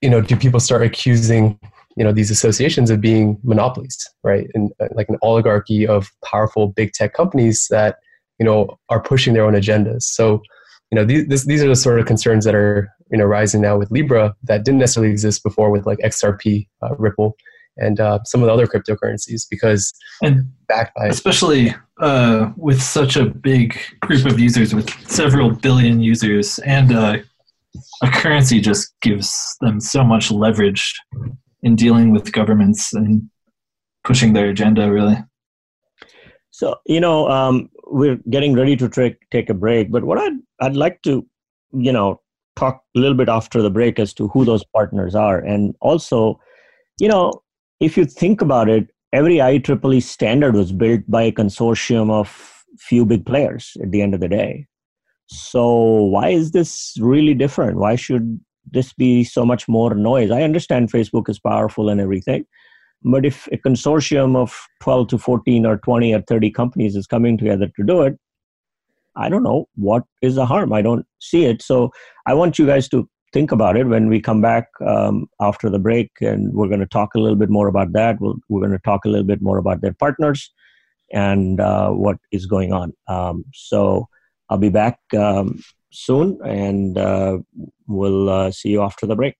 you 0.00 0.10
know 0.10 0.20
do 0.20 0.36
people 0.36 0.60
start 0.60 0.82
accusing 0.82 1.58
you 1.96 2.04
know 2.04 2.12
these 2.12 2.30
associations 2.30 2.90
of 2.90 3.00
being 3.00 3.38
monopolies, 3.42 4.08
right? 4.22 4.46
And 4.54 4.70
uh, 4.80 4.88
like 4.94 5.08
an 5.08 5.18
oligarchy 5.22 5.86
of 5.86 6.10
powerful 6.24 6.68
big 6.68 6.92
tech 6.92 7.14
companies 7.14 7.66
that 7.70 7.96
you 8.38 8.44
know 8.44 8.78
are 8.88 9.00
pushing 9.00 9.34
their 9.34 9.44
own 9.44 9.54
agendas. 9.54 10.02
So 10.02 10.42
you 10.90 10.96
know 10.96 11.04
these 11.04 11.26
this, 11.28 11.46
these 11.46 11.62
are 11.62 11.68
the 11.68 11.76
sort 11.76 11.98
of 11.98 12.06
concerns 12.06 12.44
that 12.44 12.54
are 12.54 12.90
you 13.12 13.18
know 13.18 13.24
rising 13.24 13.60
now 13.60 13.78
with 13.78 13.90
Libra 13.90 14.34
that 14.44 14.64
didn't 14.64 14.80
necessarily 14.80 15.12
exist 15.12 15.44
before 15.44 15.70
with 15.70 15.86
like 15.86 15.98
XRP, 15.98 16.66
uh, 16.82 16.96
Ripple, 16.96 17.36
and 17.76 18.00
uh, 18.00 18.18
some 18.24 18.42
of 18.42 18.46
the 18.46 18.52
other 18.52 18.66
cryptocurrencies 18.66 19.42
because 19.48 19.92
and 20.22 20.50
backed 20.66 20.94
by 20.96 21.06
especially 21.06 21.74
uh, 22.00 22.50
with 22.56 22.82
such 22.82 23.16
a 23.16 23.26
big 23.26 23.78
group 24.00 24.24
of 24.26 24.40
users 24.40 24.74
with 24.74 24.90
several 25.08 25.50
billion 25.50 26.00
users 26.00 26.58
and 26.60 26.92
uh, 26.92 27.18
a 28.02 28.10
currency 28.10 28.60
just 28.60 28.94
gives 29.00 29.56
them 29.60 29.80
so 29.80 30.02
much 30.02 30.30
leverage 30.30 30.94
in 31.62 31.76
dealing 31.76 32.10
with 32.10 32.32
governments 32.32 32.92
and 32.92 33.22
pushing 34.04 34.32
their 34.32 34.48
agenda 34.48 34.90
really. 34.90 35.16
So 36.50 36.76
you 36.86 37.00
know 37.00 37.28
um, 37.28 37.70
we're 37.86 38.18
getting 38.30 38.54
ready 38.54 38.76
to 38.76 38.88
take 38.88 39.18
take 39.30 39.50
a 39.50 39.54
break 39.54 39.90
but 39.90 40.04
what 40.04 40.18
i'd 40.18 40.38
i'd 40.60 40.76
like 40.76 41.02
to 41.02 41.26
you 41.72 41.92
know 41.92 42.21
talk 42.56 42.82
a 42.96 42.98
little 42.98 43.16
bit 43.16 43.28
after 43.28 43.62
the 43.62 43.70
break 43.70 43.98
as 43.98 44.12
to 44.14 44.28
who 44.28 44.44
those 44.44 44.64
partners 44.64 45.14
are. 45.14 45.38
And 45.38 45.74
also, 45.80 46.40
you 46.98 47.08
know, 47.08 47.42
if 47.80 47.96
you 47.96 48.04
think 48.04 48.40
about 48.40 48.68
it, 48.68 48.88
every 49.12 49.36
IEEE 49.36 50.02
standard 50.02 50.54
was 50.54 50.72
built 50.72 51.02
by 51.08 51.22
a 51.22 51.32
consortium 51.32 52.10
of 52.10 52.64
few 52.78 53.04
big 53.04 53.26
players 53.26 53.76
at 53.82 53.90
the 53.90 54.02
end 54.02 54.14
of 54.14 54.20
the 54.20 54.28
day. 54.28 54.66
So 55.26 55.74
why 55.74 56.28
is 56.28 56.52
this 56.52 56.96
really 57.00 57.34
different? 57.34 57.78
Why 57.78 57.96
should 57.96 58.40
this 58.70 58.92
be 58.92 59.24
so 59.24 59.44
much 59.44 59.68
more 59.68 59.94
noise? 59.94 60.30
I 60.30 60.42
understand 60.42 60.90
Facebook 60.90 61.28
is 61.28 61.38
powerful 61.38 61.88
and 61.88 62.00
everything, 62.00 62.44
but 63.02 63.24
if 63.24 63.46
a 63.48 63.56
consortium 63.56 64.36
of 64.36 64.58
12 64.82 65.08
to 65.08 65.18
14 65.18 65.66
or 65.66 65.78
20 65.78 66.14
or 66.14 66.22
30 66.22 66.50
companies 66.50 66.96
is 66.96 67.06
coming 67.06 67.36
together 67.36 67.70
to 67.76 67.84
do 67.84 68.02
it, 68.02 68.18
I 69.16 69.28
don't 69.28 69.42
know 69.42 69.66
what 69.74 70.04
is 70.22 70.34
the 70.36 70.46
harm. 70.46 70.72
I 70.72 70.82
don't 70.82 71.06
see 71.20 71.44
it. 71.44 71.62
So 71.62 71.90
I 72.26 72.34
want 72.34 72.58
you 72.58 72.66
guys 72.66 72.88
to 72.90 73.08
think 73.32 73.50
about 73.50 73.76
it 73.76 73.86
when 73.86 74.08
we 74.08 74.20
come 74.20 74.40
back 74.40 74.68
um, 74.86 75.26
after 75.40 75.70
the 75.70 75.78
break, 75.78 76.10
and 76.20 76.52
we're 76.52 76.68
going 76.68 76.80
to 76.80 76.86
talk 76.86 77.14
a 77.14 77.18
little 77.18 77.36
bit 77.36 77.50
more 77.50 77.68
about 77.68 77.92
that. 77.92 78.20
we 78.20 78.32
we 78.48 78.58
are 78.58 78.66
going 78.66 78.78
to 78.78 78.84
talk 78.84 79.04
a 79.04 79.08
little 79.08 79.26
bit 79.26 79.42
more 79.42 79.58
about 79.58 79.80
their 79.80 79.94
partners 79.94 80.50
and 81.12 81.60
uh, 81.60 81.90
what 81.90 82.16
is 82.30 82.46
going 82.46 82.72
on. 82.72 82.92
Um, 83.08 83.44
so 83.52 84.08
I'll 84.48 84.58
be 84.58 84.70
back 84.70 84.98
um, 85.16 85.62
soon, 85.92 86.38
and 86.44 86.98
uh, 86.98 87.38
we'll 87.86 88.28
uh, 88.28 88.50
see 88.50 88.70
you 88.70 88.82
after 88.82 89.06
the 89.06 89.16
break. 89.16 89.34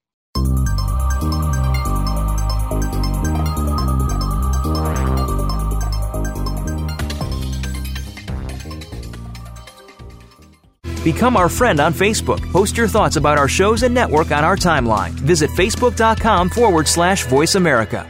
Become 11.02 11.36
our 11.36 11.48
friend 11.48 11.80
on 11.80 11.92
Facebook. 11.92 12.40
Post 12.52 12.76
your 12.76 12.86
thoughts 12.86 13.16
about 13.16 13.36
our 13.36 13.48
shows 13.48 13.82
and 13.82 13.92
network 13.92 14.30
on 14.30 14.44
our 14.44 14.56
timeline. 14.56 15.10
Visit 15.10 15.50
facebook.com 15.50 16.48
forward 16.50 16.86
slash 16.86 17.24
voice 17.26 17.56
America. 17.56 18.08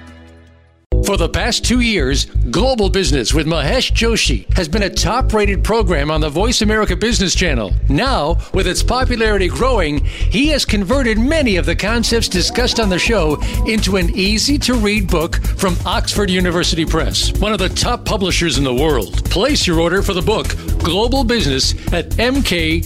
For 1.07 1.17
the 1.17 1.29
past 1.29 1.65
two 1.65 1.81
years, 1.81 2.27
Global 2.51 2.91
Business 2.91 3.33
with 3.33 3.47
Mahesh 3.47 3.93
Joshi 3.93 4.53
has 4.55 4.69
been 4.69 4.83
a 4.83 4.91
top 4.91 5.33
rated 5.33 5.63
program 5.63 6.11
on 6.11 6.21
the 6.21 6.29
Voice 6.29 6.61
America 6.61 6.97
Business 6.97 7.37
Channel. 7.37 7.73
Now, 7.89 8.39
with 8.53 8.67
its 8.67 8.83
popularity 8.83 9.47
growing, 9.47 10.05
he 10.05 10.49
has 10.49 10.65
converted 10.65 11.21
many 11.21 11.55
of 11.55 11.67
the 11.67 11.77
concepts 11.77 12.29
discussed 12.29 12.81
on 12.81 12.89
the 12.89 12.99
show 12.99 13.41
into 13.67 13.97
an 13.97 14.11
easy 14.11 14.59
to 14.59 14.75
read 14.75 15.09
book 15.09 15.37
from 15.37 15.77
Oxford 15.87 16.31
University 16.31 16.85
Press, 16.85 17.33
one 17.39 17.53
of 17.53 17.61
the 17.61 17.69
top 17.69 18.05
publishers 18.05 18.59
in 18.59 18.65
the 18.65 18.75
world. 18.75 19.25
Place 19.31 19.65
your 19.65 19.79
order 19.79 20.03
for 20.03 20.13
the 20.13 20.21
book 20.21 20.49
Global 20.83 21.23
Business 21.23 21.75
at 21.93 22.09
mkjgb.com. 22.11 22.83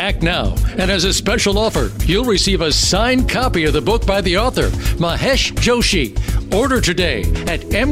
Act 0.00 0.22
now, 0.22 0.56
and 0.76 0.90
as 0.90 1.04
a 1.04 1.14
special 1.14 1.56
offer, 1.56 1.92
you'll 2.04 2.24
receive 2.24 2.62
a 2.62 2.72
signed 2.72 3.28
copy 3.28 3.64
of 3.64 3.72
the 3.72 3.80
book 3.80 4.04
by 4.04 4.20
the 4.20 4.36
author, 4.36 4.70
Mahesh 4.98 5.52
Joshi. 5.52 6.18
Order 6.52 6.80
today 6.80 7.20
at 7.46 7.60
mkjgb.com. 7.60 7.91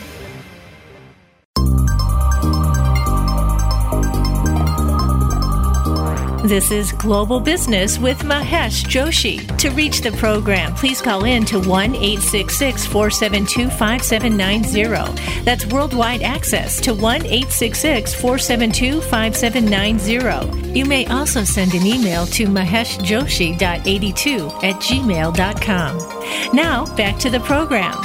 This 6.51 6.67
is 6.69 6.91
Global 6.91 7.39
Business 7.39 7.97
with 7.97 8.23
Mahesh 8.23 8.83
Joshi. 8.83 9.57
To 9.59 9.69
reach 9.69 10.01
the 10.01 10.11
program, 10.11 10.75
please 10.75 11.01
call 11.01 11.23
in 11.23 11.45
to 11.45 11.61
1 11.61 11.95
866 11.95 12.85
472 12.87 13.69
5790. 13.69 15.43
That's 15.45 15.65
worldwide 15.67 16.23
access 16.23 16.81
to 16.81 16.93
1 16.93 17.25
866 17.25 18.13
472 18.15 18.99
5790. 18.99 20.77
You 20.77 20.83
may 20.83 21.05
also 21.05 21.45
send 21.45 21.73
an 21.73 21.85
email 21.85 22.25
to 22.25 22.47
maheshjoshi.82 22.47 24.51
at 24.61 24.75
gmail.com. 24.75 26.53
Now, 26.53 26.85
back 26.97 27.17
to 27.19 27.29
the 27.29 27.39
program. 27.39 27.95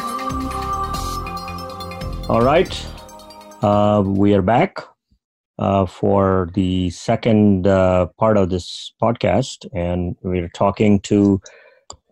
All 2.30 2.42
right. 2.42 2.86
Uh, 3.60 4.04
we 4.06 4.34
are 4.34 4.42
back 4.42 4.84
uh, 5.58 5.86
for 5.86 6.50
the 6.54 6.90
second 6.90 7.66
uh, 7.66 8.06
part 8.18 8.36
of 8.36 8.50
this 8.50 8.92
podcast, 9.02 9.66
and 9.74 10.16
we're 10.22 10.50
talking 10.50 11.00
to 11.00 11.40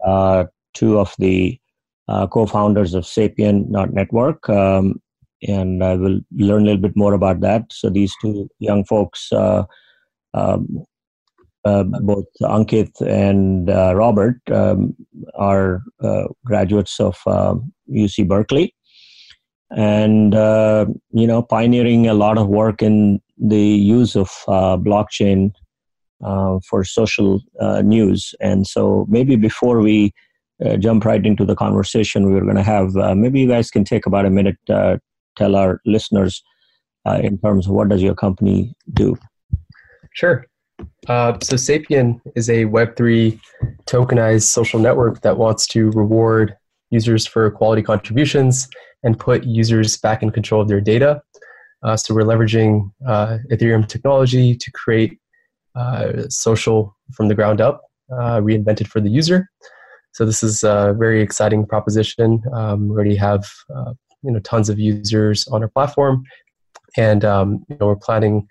uh, 0.07 0.45
two 0.73 0.99
of 0.99 1.15
the 1.19 1.59
uh, 2.09 2.27
co-founders 2.27 2.95
of 2.95 3.05
Sapien 3.05 3.69
not 3.69 3.93
Network, 3.93 4.49
um, 4.49 5.01
and 5.47 5.85
I 5.85 5.95
will 5.95 6.21
learn 6.37 6.63
a 6.63 6.65
little 6.65 6.81
bit 6.81 6.97
more 6.97 7.13
about 7.13 7.41
that. 7.41 7.65
So 7.71 7.91
these 7.91 8.15
two 8.21 8.49
young 8.59 8.85
folks, 8.85 9.31
uh, 9.33 9.65
um, 10.33 10.85
uh, 11.65 11.85
both 11.85 12.27
Ankit 12.43 13.01
and 13.01 13.69
Robert, 13.69 14.39
um, 14.51 14.95
are 15.35 15.83
graduates 16.45 17.01
of 17.01 17.17
UC 17.91 18.29
Berkeley 18.29 18.75
and 19.71 20.35
uh, 20.35 20.87
you 21.11 21.27
know 21.27 21.43
pioneering 21.43 22.07
a 22.07 22.15
lot 22.15 22.39
of 22.39 22.49
work 22.49 22.83
in 22.83 23.21
the 23.39 23.61
use 23.61 24.17
of 24.17 24.31
uh, 24.49 24.77
blockchain 24.77 25.53
uh, 26.25 26.59
for 26.69 26.85
social 26.85 27.41
uh, 27.61 27.83
news. 27.83 28.35
And 28.41 28.67
so 28.67 29.05
maybe 29.09 29.37
before 29.37 29.81
we 29.81 30.13
uh, 30.65 30.77
jump 30.77 31.05
right 31.05 31.25
into 31.25 31.45
the 31.45 31.57
conversation 31.57 32.31
we 32.31 32.39
are 32.39 32.45
going 32.45 32.57
to 32.57 32.63
have, 32.63 32.97
uh, 32.97 33.15
maybe 33.15 33.41
you 33.41 33.49
guys 33.49 33.71
can 33.71 33.85
take 33.85 34.07
about 34.07 34.25
a 34.25 34.31
minute, 34.31 34.57
tell 34.67 35.57
our 35.57 35.81
listeners 35.85 36.43
in 37.07 37.37
terms 37.39 37.67
of 37.67 37.73
what 37.73 37.89
does 37.89 38.03
your 38.03 38.15
company 38.15 38.75
do. 38.95 39.17
Sure. 40.15 40.47
so 41.07 41.57
Sapien 41.57 42.21
is 42.35 42.49
a 42.49 42.65
Web3 42.65 43.39
tokenized 43.85 44.45
social 44.45 44.81
network 44.81 45.21
that 45.23 45.37
wants 45.37 45.67
to 45.69 45.91
reward 45.91 46.57
users 46.91 47.27
for 47.27 47.51
quality 47.51 47.83
contributions 47.83 48.69
and 49.05 49.19
put 49.19 49.45
users 49.45 49.97
back 49.97 50.23
in 50.23 50.31
control 50.31 50.61
of 50.61 50.69
their 50.69 50.81
data 50.81 51.23
uh, 51.85 51.97
so 51.97 52.15
we're 52.15 52.23
leveraging 52.23 52.91
uh, 53.07 53.39
Ethereum 53.53 53.87
technology 53.87 54.57
to 54.57 54.71
create 54.73 55.21
uh, 55.77 56.23
social 56.29 56.97
from 57.13 57.29
the 57.29 57.35
ground 57.35 57.61
up, 57.61 57.83
uh, 58.11 58.41
reinvented 58.41 58.87
for 58.87 59.01
the 59.01 59.11
user. 59.11 59.49
So 60.13 60.25
this 60.25 60.43
is 60.43 60.63
a 60.63 60.95
very 60.99 61.21
exciting 61.21 61.67
proposition. 61.67 62.43
Um, 62.55 62.89
we 62.89 62.95
already 62.95 63.17
have 63.17 63.47
uh, 63.75 63.93
you 64.23 64.33
know 64.33 64.41
tons 64.41 64.71
of 64.71 64.79
users 64.79 65.47
on 65.49 65.63
our 65.63 65.69
platform, 65.69 66.25
and 66.97 67.25
um, 67.25 67.65
you 67.69 67.77
know, 67.79 67.89
we're 67.89 67.97
planning 67.97 68.49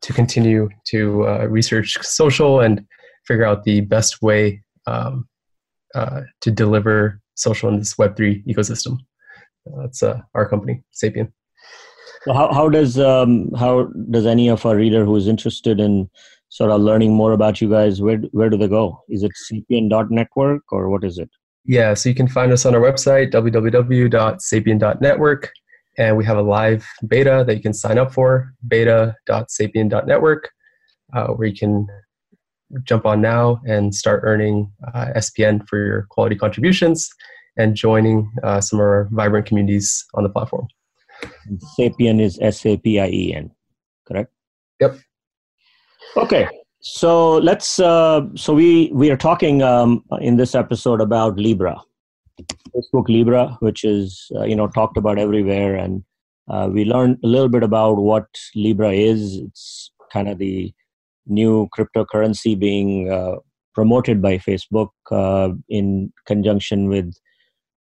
to 0.00 0.12
continue 0.12 0.68
to 0.86 1.28
uh, 1.28 1.46
research 1.46 1.96
social 2.02 2.60
and 2.60 2.84
figure 3.26 3.44
out 3.44 3.62
the 3.62 3.82
best 3.82 4.22
way 4.22 4.60
um, 4.86 5.28
to 5.94 6.50
deliver 6.50 7.20
social 7.36 7.68
in 7.68 7.78
this 7.78 7.94
Web3 7.94 8.44
ecosystem. 8.46 8.98
That's 9.78 10.02
our 10.02 10.48
company, 10.48 10.82
Sapien. 10.92 11.32
So 12.24 12.32
how 12.32 12.52
how 12.52 12.68
does 12.68 12.98
um, 12.98 13.50
how 13.52 13.84
does 14.10 14.26
any 14.26 14.48
of 14.48 14.64
our 14.64 14.76
reader 14.76 15.04
who 15.04 15.16
is 15.16 15.26
interested 15.26 15.80
in 15.80 16.08
sort 16.50 16.70
of 16.70 16.80
learning 16.80 17.14
more 17.14 17.32
about 17.32 17.60
you 17.60 17.68
guys 17.68 18.00
where 18.00 18.18
where 18.30 18.48
do 18.50 18.56
they 18.56 18.68
go? 18.68 19.02
Is 19.08 19.24
it 19.24 19.32
sapien.network 19.50 20.72
or 20.72 20.88
what 20.88 21.02
is 21.04 21.18
it? 21.18 21.28
Yeah, 21.64 21.94
so 21.94 22.08
you 22.08 22.14
can 22.14 22.28
find 22.28 22.52
us 22.52 22.64
on 22.66 22.74
our 22.74 22.80
website 22.80 23.32
www.sapien.network, 23.32 25.52
and 25.98 26.16
we 26.16 26.24
have 26.24 26.36
a 26.36 26.42
live 26.42 26.84
beta 27.06 27.44
that 27.46 27.56
you 27.56 27.62
can 27.62 27.72
sign 27.72 27.98
up 27.98 28.12
for 28.12 28.52
beta.sapien.network, 28.66 30.50
uh, 31.14 31.28
where 31.28 31.46
you 31.48 31.56
can 31.56 31.86
jump 32.84 33.06
on 33.06 33.20
now 33.20 33.60
and 33.66 33.94
start 33.94 34.22
earning 34.24 34.72
uh, 34.94 35.06
SPN 35.16 35.66
for 35.68 35.78
your 35.78 36.06
quality 36.10 36.36
contributions 36.36 37.08
and 37.56 37.74
joining 37.74 38.30
uh, 38.42 38.60
some 38.60 38.78
of 38.78 38.84
our 38.84 39.08
vibrant 39.12 39.46
communities 39.46 40.04
on 40.14 40.22
the 40.22 40.28
platform. 40.28 40.66
Sapien 41.78 42.20
is 42.20 42.38
S 42.40 42.64
A 42.66 42.76
P 42.76 42.98
I 42.98 43.08
E 43.08 43.34
N, 43.34 43.50
correct? 44.06 44.32
Yep. 44.80 44.98
Okay, 46.16 46.48
so 46.80 47.36
let's. 47.38 47.78
Uh, 47.78 48.22
so 48.34 48.54
we 48.54 48.90
we 48.92 49.10
are 49.10 49.16
talking 49.16 49.62
um, 49.62 50.04
in 50.20 50.36
this 50.36 50.54
episode 50.54 51.00
about 51.00 51.36
Libra, 51.36 51.80
Facebook 52.74 53.08
Libra, 53.08 53.56
which 53.60 53.84
is 53.84 54.30
uh, 54.36 54.44
you 54.44 54.56
know 54.56 54.66
talked 54.66 54.96
about 54.96 55.18
everywhere, 55.18 55.76
and 55.76 56.02
uh, 56.50 56.68
we 56.72 56.84
learned 56.84 57.18
a 57.22 57.26
little 57.28 57.48
bit 57.48 57.62
about 57.62 57.98
what 57.98 58.26
Libra 58.56 58.90
is. 58.90 59.36
It's 59.36 59.92
kind 60.12 60.28
of 60.28 60.38
the 60.38 60.72
new 61.26 61.68
cryptocurrency 61.76 62.58
being 62.58 63.10
uh, 63.10 63.36
promoted 63.74 64.20
by 64.20 64.38
Facebook 64.38 64.90
uh, 65.10 65.50
in 65.68 66.12
conjunction 66.26 66.88
with 66.88 67.14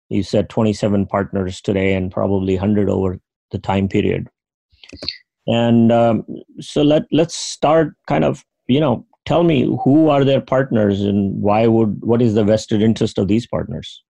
you 0.10 0.24
said 0.24 0.50
27 0.50 1.06
partners 1.06 1.62
today 1.62 1.94
and 1.94 2.12
probably 2.12 2.56
100 2.56 2.90
over 2.90 3.20
the 3.52 3.60
time 3.60 3.88
period. 3.88 4.28
And 5.48 5.92
um, 5.92 6.26
so 6.60 6.82
let 6.82 7.04
let's 7.12 7.36
start 7.36 7.94
kind 8.08 8.24
of 8.24 8.44
you 8.68 8.80
know 8.80 9.06
tell 9.26 9.44
me 9.44 9.64
who 9.84 10.10
are 10.10 10.24
their 10.24 10.42
partners 10.42 11.02
and 11.02 11.42
why 11.42 11.68
would 11.68 12.04
what 12.04 12.22
is 12.22 12.34
the 12.34 12.44
vested 12.44 12.82
interest 12.82 13.18
of 13.18 13.28
these 13.28 13.48
partners? 13.48 14.04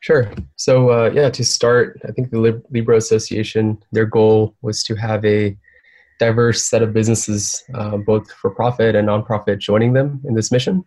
Sure. 0.00 0.30
So 0.56 0.90
uh, 0.90 1.10
yeah 1.12 1.30
to 1.30 1.44
start 1.44 2.00
i 2.08 2.12
think 2.12 2.30
the 2.30 2.62
libra 2.70 2.96
association 2.96 3.78
their 3.92 4.06
goal 4.06 4.54
was 4.62 4.82
to 4.84 4.94
have 4.94 5.24
a 5.24 5.56
diverse 6.18 6.64
set 6.64 6.82
of 6.82 6.92
businesses 6.92 7.62
uh, 7.74 7.96
both 7.96 8.30
for 8.32 8.50
profit 8.50 8.94
and 8.94 9.08
nonprofit 9.08 9.58
joining 9.58 9.92
them 9.92 10.20
in 10.24 10.34
this 10.34 10.50
mission 10.50 10.84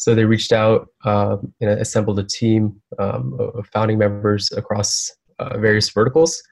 so 0.00 0.14
they 0.14 0.24
reached 0.24 0.52
out 0.52 0.88
uh, 1.04 1.36
and 1.60 1.70
assembled 1.70 2.18
a 2.18 2.24
team 2.24 2.80
um, 2.98 3.36
of 3.38 3.66
founding 3.72 3.98
members 3.98 4.50
across 4.52 5.10
uh, 5.38 5.58
various 5.58 5.90
verticals 5.90 6.42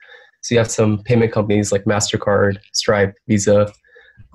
so 0.41 0.55
you 0.55 0.59
have 0.59 0.71
some 0.71 1.03
payment 1.03 1.31
companies 1.31 1.71
like 1.71 1.83
MasterCard, 1.83 2.59
Stripe, 2.73 3.13
Visa. 3.27 3.71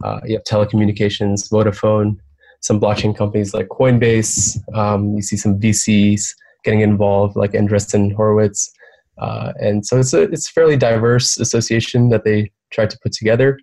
Uh, 0.02 0.20
you 0.24 0.36
have 0.36 0.44
telecommunications, 0.44 1.50
Vodafone, 1.50 2.16
some 2.60 2.80
blockchain 2.80 3.16
companies 3.16 3.54
like 3.54 3.68
Coinbase. 3.68 4.58
Um, 4.74 5.14
you 5.14 5.22
see 5.22 5.36
some 5.36 5.58
VCs 5.58 6.24
getting 6.64 6.80
involved 6.80 7.36
like 7.36 7.52
Andreessen 7.52 8.14
Horowitz. 8.14 8.70
Uh, 9.18 9.52
and 9.60 9.86
so 9.86 9.98
it's 9.98 10.12
a 10.12 10.22
it's 10.22 10.48
a 10.48 10.52
fairly 10.52 10.76
diverse 10.76 11.38
association 11.38 12.08
that 12.08 12.24
they 12.24 12.50
tried 12.72 12.90
to 12.90 12.98
put 13.02 13.12
together. 13.12 13.58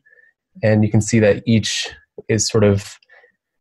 And 0.64 0.84
you 0.84 0.90
can 0.90 1.02
see 1.02 1.20
that 1.20 1.44
each 1.46 1.90
is 2.28 2.48
sort 2.48 2.64
of 2.64 2.98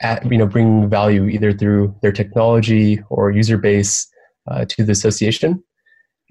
at, 0.02 0.30
you 0.30 0.38
know 0.38 0.46
bring 0.46 0.88
value 0.88 1.26
either 1.26 1.52
through 1.52 1.94
their 2.02 2.12
technology 2.12 3.02
or 3.10 3.30
user 3.30 3.58
base 3.58 4.08
uh, 4.50 4.64
to 4.66 4.84
the 4.84 4.92
association. 4.92 5.62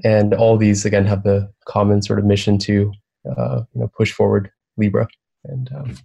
And 0.04 0.34
all 0.34 0.58
these 0.58 0.86
again 0.86 1.06
have 1.06 1.24
the 1.24 1.52
common 1.68 2.02
sort 2.02 2.20
of 2.20 2.26
mission 2.26 2.58
to 2.60 2.92
uh, 3.30 3.62
you 3.74 3.82
know 3.82 3.92
push 3.96 4.12
forward 4.12 4.52
Libra. 4.78 5.08
And 5.46 5.70
um, 5.76 5.98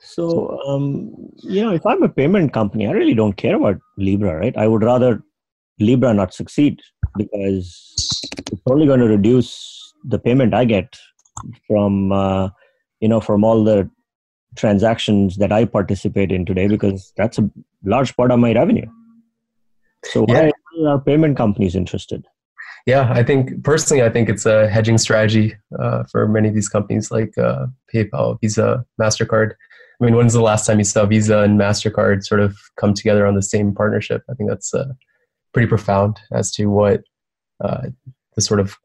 so 0.00 0.60
um, 0.66 1.14
you 1.42 1.62
know, 1.62 1.72
if 1.72 1.84
I'm 1.86 2.02
a 2.02 2.08
payment 2.08 2.52
company, 2.52 2.86
I 2.86 2.92
really 2.92 3.14
don't 3.14 3.34
care 3.34 3.56
about 3.56 3.78
Libra, 3.96 4.36
right? 4.38 4.56
I 4.56 4.66
would 4.66 4.82
rather 4.82 5.22
Libra 5.80 6.14
not 6.14 6.34
succeed 6.34 6.80
because 7.16 8.24
it's 8.50 8.62
only 8.70 8.86
going 8.86 9.00
to 9.00 9.06
reduce 9.06 9.92
the 10.04 10.18
payment 10.18 10.54
I 10.54 10.64
get 10.64 10.96
from 11.66 12.12
uh, 12.12 12.48
you 13.00 13.08
know 13.08 13.20
from 13.20 13.44
all 13.44 13.64
the 13.64 13.90
transactions 14.56 15.36
that 15.36 15.52
I 15.52 15.64
participate 15.64 16.32
in 16.32 16.44
today 16.44 16.68
because 16.68 17.12
that's 17.16 17.38
a 17.38 17.50
large 17.84 18.16
part 18.16 18.30
of 18.30 18.38
my 18.38 18.52
revenue. 18.52 18.86
So 20.04 20.22
why 20.22 20.52
yeah. 20.76 20.88
are 20.88 21.00
payment 21.00 21.36
companies 21.36 21.74
interested? 21.74 22.26
Yeah, 22.86 23.10
I 23.12 23.22
think 23.22 23.64
personally, 23.64 24.02
I 24.02 24.10
think 24.10 24.28
it's 24.28 24.44
a 24.44 24.68
hedging 24.68 24.98
strategy 24.98 25.54
uh, 25.78 26.04
for 26.10 26.28
many 26.28 26.48
of 26.48 26.54
these 26.54 26.68
companies 26.68 27.10
like 27.10 27.36
uh, 27.38 27.66
PayPal, 27.92 28.38
Visa, 28.40 28.84
Mastercard. 29.00 29.52
I 30.00 30.04
mean, 30.04 30.16
when's 30.16 30.34
the 30.34 30.42
last 30.42 30.66
time 30.66 30.78
you 30.78 30.84
saw 30.84 31.06
Visa 31.06 31.38
and 31.38 31.58
Mastercard 31.58 32.24
sort 32.24 32.40
of 32.40 32.56
come 32.78 32.92
together 32.92 33.26
on 33.26 33.36
the 33.36 33.42
same 33.42 33.74
partnership? 33.74 34.22
I 34.28 34.34
think 34.34 34.50
that's 34.50 34.74
uh, 34.74 34.92
pretty 35.54 35.68
profound 35.68 36.20
as 36.32 36.50
to 36.52 36.66
what 36.66 37.02
uh, 37.64 37.86
the 38.34 38.42
sort 38.42 38.60
of 38.60 38.76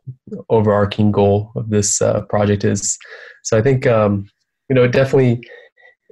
overarching 0.49 1.12
goal 1.12 1.51
of 1.55 1.69
this 1.69 2.01
uh, 2.01 2.21
project 2.21 2.63
is. 2.63 2.97
So 3.43 3.58
I 3.58 3.62
think 3.62 3.86
um, 3.86 4.29
you 4.69 4.75
know 4.75 4.84
it 4.84 4.91
definitely 4.91 5.41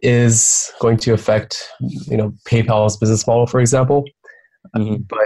is 0.03 0.71
going 0.79 0.97
to 0.97 1.13
affect 1.13 1.67
you 1.79 2.17
know 2.17 2.33
PayPal's 2.47 2.97
business 2.97 3.25
model, 3.25 3.47
for 3.47 3.59
example. 3.59 4.05
Mm-hmm. 4.75 5.03
But 5.07 5.19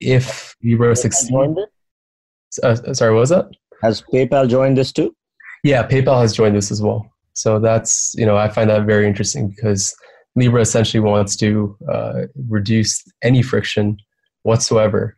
if 0.00 0.54
Libra 0.62 0.96
succeeds, 0.96 1.32
uh, 2.62 2.94
sorry, 2.94 3.12
what 3.12 3.20
was 3.20 3.30
that? 3.30 3.46
Has 3.82 4.02
PayPal 4.12 4.48
joined 4.48 4.76
this 4.76 4.92
too? 4.92 5.14
Yeah, 5.62 5.86
PayPal 5.86 6.20
has 6.20 6.32
joined 6.32 6.56
this 6.56 6.70
as 6.70 6.82
well. 6.82 7.06
So 7.34 7.58
that's 7.58 8.14
you 8.16 8.26
know 8.26 8.36
I 8.36 8.48
find 8.48 8.68
that 8.70 8.86
very 8.86 9.06
interesting 9.06 9.50
because 9.50 9.94
Libra 10.36 10.60
essentially 10.60 11.00
wants 11.00 11.36
to 11.36 11.76
uh, 11.90 12.22
reduce 12.48 13.02
any 13.22 13.42
friction 13.42 13.96
whatsoever 14.42 15.16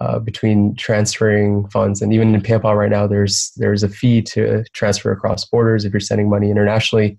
uh, 0.00 0.18
between 0.18 0.74
transferring 0.76 1.68
funds 1.68 2.00
and 2.00 2.12
even 2.12 2.34
in 2.34 2.40
PayPal 2.40 2.76
right 2.76 2.90
now 2.90 3.06
there's 3.06 3.52
there's 3.56 3.82
a 3.82 3.88
fee 3.88 4.22
to 4.22 4.64
transfer 4.72 5.12
across 5.12 5.44
borders 5.44 5.84
if 5.84 5.92
you're 5.92 6.00
sending 6.00 6.30
money 6.30 6.50
internationally. 6.50 7.18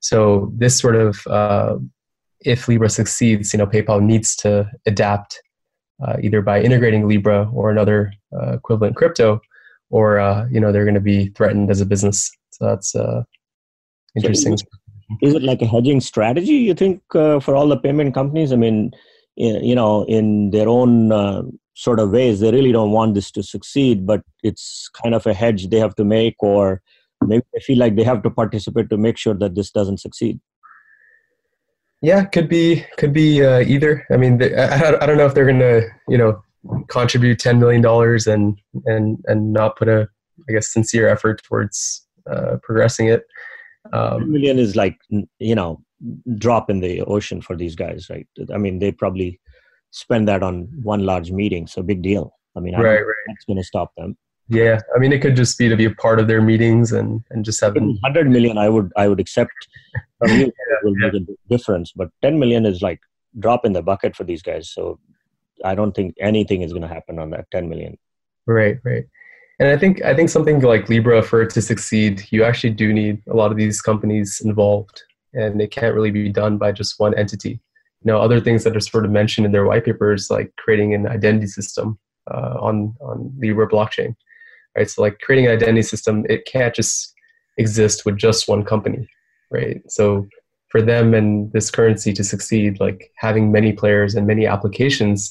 So 0.00 0.52
this 0.54 0.78
sort 0.78 0.94
of 0.94 1.26
uh, 1.26 1.76
if 2.40 2.68
Libra 2.68 2.88
succeeds, 2.88 3.52
you 3.52 3.58
know 3.58 3.66
PayPal 3.66 4.00
needs 4.00 4.36
to 4.36 4.70
adapt 4.86 5.40
uh, 6.06 6.16
either 6.22 6.42
by 6.42 6.60
integrating 6.60 7.08
Libra 7.08 7.50
or 7.52 7.70
another 7.70 8.12
uh, 8.32 8.52
equivalent 8.52 8.96
crypto, 8.96 9.40
or 9.90 10.20
uh, 10.20 10.46
you 10.50 10.60
know 10.60 10.70
they're 10.70 10.84
going 10.84 10.94
to 10.94 11.00
be 11.00 11.28
threatened 11.30 11.70
as 11.70 11.80
a 11.80 11.86
business. 11.86 12.30
So 12.50 12.66
that's 12.66 12.94
uh, 12.94 13.22
interesting. 14.14 14.56
So 14.56 14.64
is, 15.22 15.34
it, 15.34 15.42
like 15.42 15.62
a 15.62 15.66
hedging 15.66 16.00
strategy? 16.00 16.52
You 16.52 16.74
think 16.74 17.02
for 17.12 17.54
all 17.54 17.68
the 17.68 17.78
payment 17.78 18.14
companies? 18.14 18.52
I 18.52 18.56
mean, 18.56 18.90
you 19.36 19.74
know, 19.74 20.04
in 20.04 20.50
their 20.50 20.68
own 20.68 21.58
sort 21.76 22.00
of 22.00 22.10
ways. 22.10 22.40
They 22.40 22.50
really 22.50 22.72
don't 22.72 22.90
want 22.90 23.14
this 23.14 23.30
to 23.32 23.42
succeed 23.42 24.06
but 24.06 24.22
it's 24.42 24.88
kind 25.02 25.14
of 25.14 25.26
a 25.26 25.34
hedge 25.34 25.68
they 25.68 25.78
have 25.78 25.94
to 25.96 26.04
make 26.04 26.36
or 26.40 26.82
maybe 27.24 27.44
they 27.52 27.60
feel 27.60 27.78
like 27.78 27.96
they 27.96 28.02
have 28.02 28.22
to 28.22 28.30
participate 28.30 28.88
to 28.90 28.96
make 28.96 29.18
sure 29.18 29.34
that 29.34 29.54
this 29.54 29.70
doesn't 29.70 30.00
succeed. 30.00 30.40
Yeah 32.02 32.24
could 32.24 32.48
be 32.48 32.84
could 32.98 33.12
be 33.12 33.44
uh, 33.44 33.60
either. 33.60 34.06
I 34.10 34.16
mean 34.16 34.38
they, 34.38 34.54
I, 34.54 34.96
I 35.02 35.06
don't 35.06 35.18
know 35.18 35.26
if 35.26 35.34
they're 35.34 35.46
gonna 35.46 35.82
you 36.08 36.18
know 36.18 36.42
contribute 36.88 37.38
10 37.38 37.60
million 37.60 37.82
dollars 37.82 38.26
and 38.26 38.58
and 38.86 39.22
and 39.26 39.52
not 39.52 39.76
put 39.76 39.88
a 39.88 40.08
i 40.48 40.52
guess 40.52 40.72
sincere 40.72 41.08
effort 41.08 41.40
towards 41.44 42.06
uh, 42.30 42.56
progressing 42.62 43.06
it. 43.06 43.24
Um, 43.92 44.32
million 44.32 44.58
is 44.58 44.76
like 44.76 44.96
you 45.38 45.54
know 45.54 45.82
drop 46.38 46.70
in 46.70 46.80
the 46.80 47.02
ocean 47.02 47.40
for 47.40 47.54
these 47.54 47.74
guys 47.74 48.08
right? 48.10 48.26
I 48.52 48.58
mean 48.58 48.78
they 48.78 48.92
probably 48.92 49.40
spend 49.90 50.28
that 50.28 50.42
on 50.42 50.68
one 50.82 51.04
large 51.04 51.30
meeting. 51.30 51.66
So 51.66 51.82
big 51.82 52.02
deal. 52.02 52.34
I 52.56 52.60
mean, 52.60 52.74
I 52.74 52.80
right, 52.80 53.00
right. 53.00 53.14
that's 53.28 53.44
going 53.44 53.58
to 53.58 53.64
stop 53.64 53.92
them. 53.96 54.16
Yeah, 54.48 54.80
I 54.94 54.98
mean, 54.98 55.12
it 55.12 55.20
could 55.20 55.34
just 55.34 55.58
be 55.58 55.68
to 55.68 55.76
be 55.76 55.86
a 55.86 55.90
part 55.90 56.20
of 56.20 56.28
their 56.28 56.40
meetings 56.40 56.92
and, 56.92 57.20
and 57.30 57.44
just 57.44 57.60
have 57.60 57.76
hundred 58.04 58.30
million. 58.30 58.58
I 58.58 58.68
would 58.68 58.92
I 58.96 59.08
would 59.08 59.20
accept. 59.20 59.52
From 60.18 60.30
you, 60.30 60.46
yeah, 60.46 60.76
will 60.82 60.94
yeah. 60.98 61.10
make 61.10 61.22
a 61.22 61.54
difference, 61.54 61.92
but 61.94 62.08
ten 62.22 62.38
million 62.38 62.64
is 62.64 62.80
like 62.80 63.00
drop 63.38 63.66
in 63.66 63.72
the 63.72 63.82
bucket 63.82 64.16
for 64.16 64.24
these 64.24 64.40
guys. 64.40 64.70
So 64.70 64.98
I 65.62 65.74
don't 65.74 65.92
think 65.92 66.14
anything 66.20 66.62
is 66.62 66.72
going 66.72 66.82
to 66.82 66.88
happen 66.88 67.18
on 67.18 67.30
that 67.30 67.50
ten 67.50 67.68
million. 67.68 67.98
Right, 68.46 68.78
right. 68.84 69.04
And 69.58 69.68
I 69.68 69.76
think 69.76 70.02
I 70.02 70.14
think 70.14 70.30
something 70.30 70.60
like 70.60 70.88
Libra 70.88 71.22
for 71.22 71.42
it 71.42 71.50
to 71.50 71.60
succeed, 71.60 72.22
you 72.30 72.44
actually 72.44 72.70
do 72.70 72.92
need 72.92 73.20
a 73.28 73.34
lot 73.34 73.50
of 73.50 73.58
these 73.58 73.82
companies 73.82 74.40
involved, 74.42 75.02
and 75.34 75.60
it 75.60 75.70
can't 75.70 75.94
really 75.94 76.10
be 76.10 76.30
done 76.30 76.56
by 76.56 76.72
just 76.72 76.98
one 76.98 77.14
entity 77.18 77.60
you 78.04 78.12
know 78.12 78.20
other 78.20 78.40
things 78.40 78.64
that 78.64 78.76
are 78.76 78.80
sort 78.80 79.04
of 79.04 79.10
mentioned 79.10 79.46
in 79.46 79.52
their 79.52 79.64
white 79.64 79.84
papers 79.84 80.30
like 80.30 80.52
creating 80.56 80.94
an 80.94 81.06
identity 81.06 81.46
system 81.46 81.98
uh, 82.30 82.56
on 82.60 82.94
on 83.00 83.32
libra 83.38 83.68
blockchain 83.68 84.14
right? 84.76 84.90
So 84.90 85.02
like 85.02 85.18
creating 85.20 85.46
an 85.46 85.52
identity 85.52 85.82
system 85.82 86.24
it 86.28 86.46
can't 86.46 86.74
just 86.74 87.14
exist 87.58 88.04
with 88.04 88.16
just 88.16 88.48
one 88.48 88.64
company 88.64 89.08
right? 89.50 89.80
So 89.88 90.26
for 90.68 90.82
them 90.82 91.14
and 91.14 91.52
this 91.52 91.70
currency 91.70 92.12
to 92.12 92.24
succeed 92.24 92.80
like 92.80 93.10
having 93.16 93.52
many 93.52 93.72
players 93.72 94.14
and 94.14 94.26
many 94.26 94.46
applications 94.46 95.30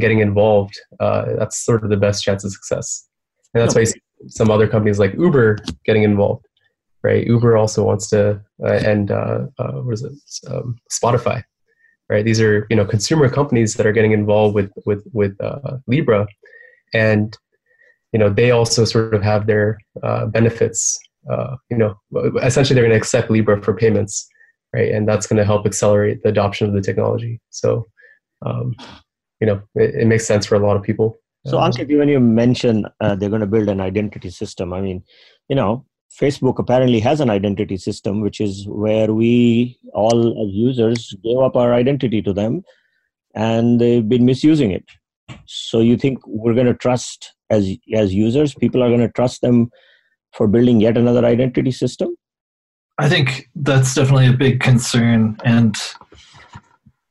getting 0.00 0.20
involved 0.20 0.78
uh, 1.00 1.24
that's 1.38 1.64
sort 1.64 1.84
of 1.84 1.90
the 1.90 1.96
best 1.96 2.22
chance 2.24 2.44
of 2.44 2.52
success. 2.52 3.06
And 3.54 3.62
that's 3.62 3.74
why 3.74 3.84
some 4.28 4.50
other 4.50 4.68
companies 4.68 4.98
like 4.98 5.14
uber 5.14 5.58
getting 5.84 6.02
involved 6.02 6.46
right? 7.02 7.26
Uber 7.26 7.56
also 7.56 7.82
wants 7.82 8.08
to 8.10 8.40
uh, 8.64 8.72
and 8.72 9.10
uh, 9.10 9.46
uh 9.58 9.72
what 9.84 9.94
is 9.94 10.02
it? 10.02 10.12
Um, 10.50 10.76
spotify 10.90 11.42
right? 12.12 12.24
These 12.24 12.40
are 12.40 12.66
you 12.68 12.76
know 12.76 12.84
consumer 12.84 13.28
companies 13.28 13.74
that 13.74 13.86
are 13.86 13.92
getting 13.92 14.12
involved 14.12 14.54
with 14.54 14.70
with 14.84 15.02
with 15.12 15.34
uh, 15.40 15.78
Libra, 15.86 16.26
and 16.92 17.36
you 18.12 18.18
know 18.18 18.28
they 18.28 18.50
also 18.50 18.84
sort 18.84 19.14
of 19.14 19.22
have 19.22 19.46
their 19.46 19.78
uh, 20.02 20.26
benefits. 20.26 20.98
Uh, 21.30 21.56
you 21.70 21.76
know, 21.76 21.94
essentially 22.42 22.74
they're 22.74 22.84
going 22.84 22.90
to 22.90 22.96
accept 22.96 23.30
Libra 23.30 23.62
for 23.62 23.74
payments, 23.74 24.28
right? 24.74 24.90
And 24.90 25.08
that's 25.08 25.26
going 25.26 25.38
to 25.38 25.44
help 25.44 25.64
accelerate 25.66 26.20
the 26.22 26.30
adoption 26.30 26.66
of 26.66 26.74
the 26.74 26.80
technology. 26.80 27.40
So, 27.50 27.86
um, 28.44 28.74
you 29.40 29.46
know, 29.46 29.62
it, 29.76 29.94
it, 30.02 30.06
makes 30.08 30.26
sense 30.26 30.46
for 30.46 30.56
a 30.56 30.58
lot 30.66 30.76
of 30.76 30.82
people. 30.82 31.20
So, 31.46 31.58
Ankit, 31.58 31.96
when 31.96 32.08
you 32.08 32.18
mention 32.18 32.86
uh, 33.00 33.14
they're 33.14 33.28
going 33.28 33.40
to 33.40 33.46
build 33.46 33.68
an 33.68 33.80
identity 33.80 34.30
system, 34.30 34.72
I 34.72 34.80
mean, 34.80 35.04
you 35.48 35.54
know, 35.54 35.86
Facebook 36.20 36.58
apparently 36.58 37.00
has 37.00 37.20
an 37.20 37.30
identity 37.30 37.76
system, 37.76 38.20
which 38.20 38.40
is 38.40 38.66
where 38.68 39.12
we 39.12 39.78
all 39.94 40.30
as 40.42 40.52
users 40.52 41.14
gave 41.24 41.38
up 41.38 41.56
our 41.56 41.72
identity 41.72 42.20
to 42.22 42.32
them 42.32 42.62
and 43.34 43.80
they've 43.80 44.08
been 44.08 44.26
misusing 44.26 44.70
it. 44.70 44.84
So 45.46 45.80
you 45.80 45.96
think 45.96 46.18
we're 46.26 46.54
going 46.54 46.66
to 46.66 46.74
trust 46.74 47.34
as 47.50 47.70
as 47.94 48.14
users, 48.14 48.54
people 48.54 48.82
are 48.82 48.88
going 48.88 49.00
to 49.00 49.12
trust 49.12 49.40
them 49.40 49.70
for 50.32 50.48
building 50.48 50.80
yet 50.80 50.96
another 50.96 51.24
identity 51.24 51.70
system? 51.70 52.16
I 52.98 53.08
think 53.08 53.48
that's 53.54 53.94
definitely 53.94 54.28
a 54.28 54.32
big 54.32 54.60
concern 54.60 55.38
and 55.44 55.76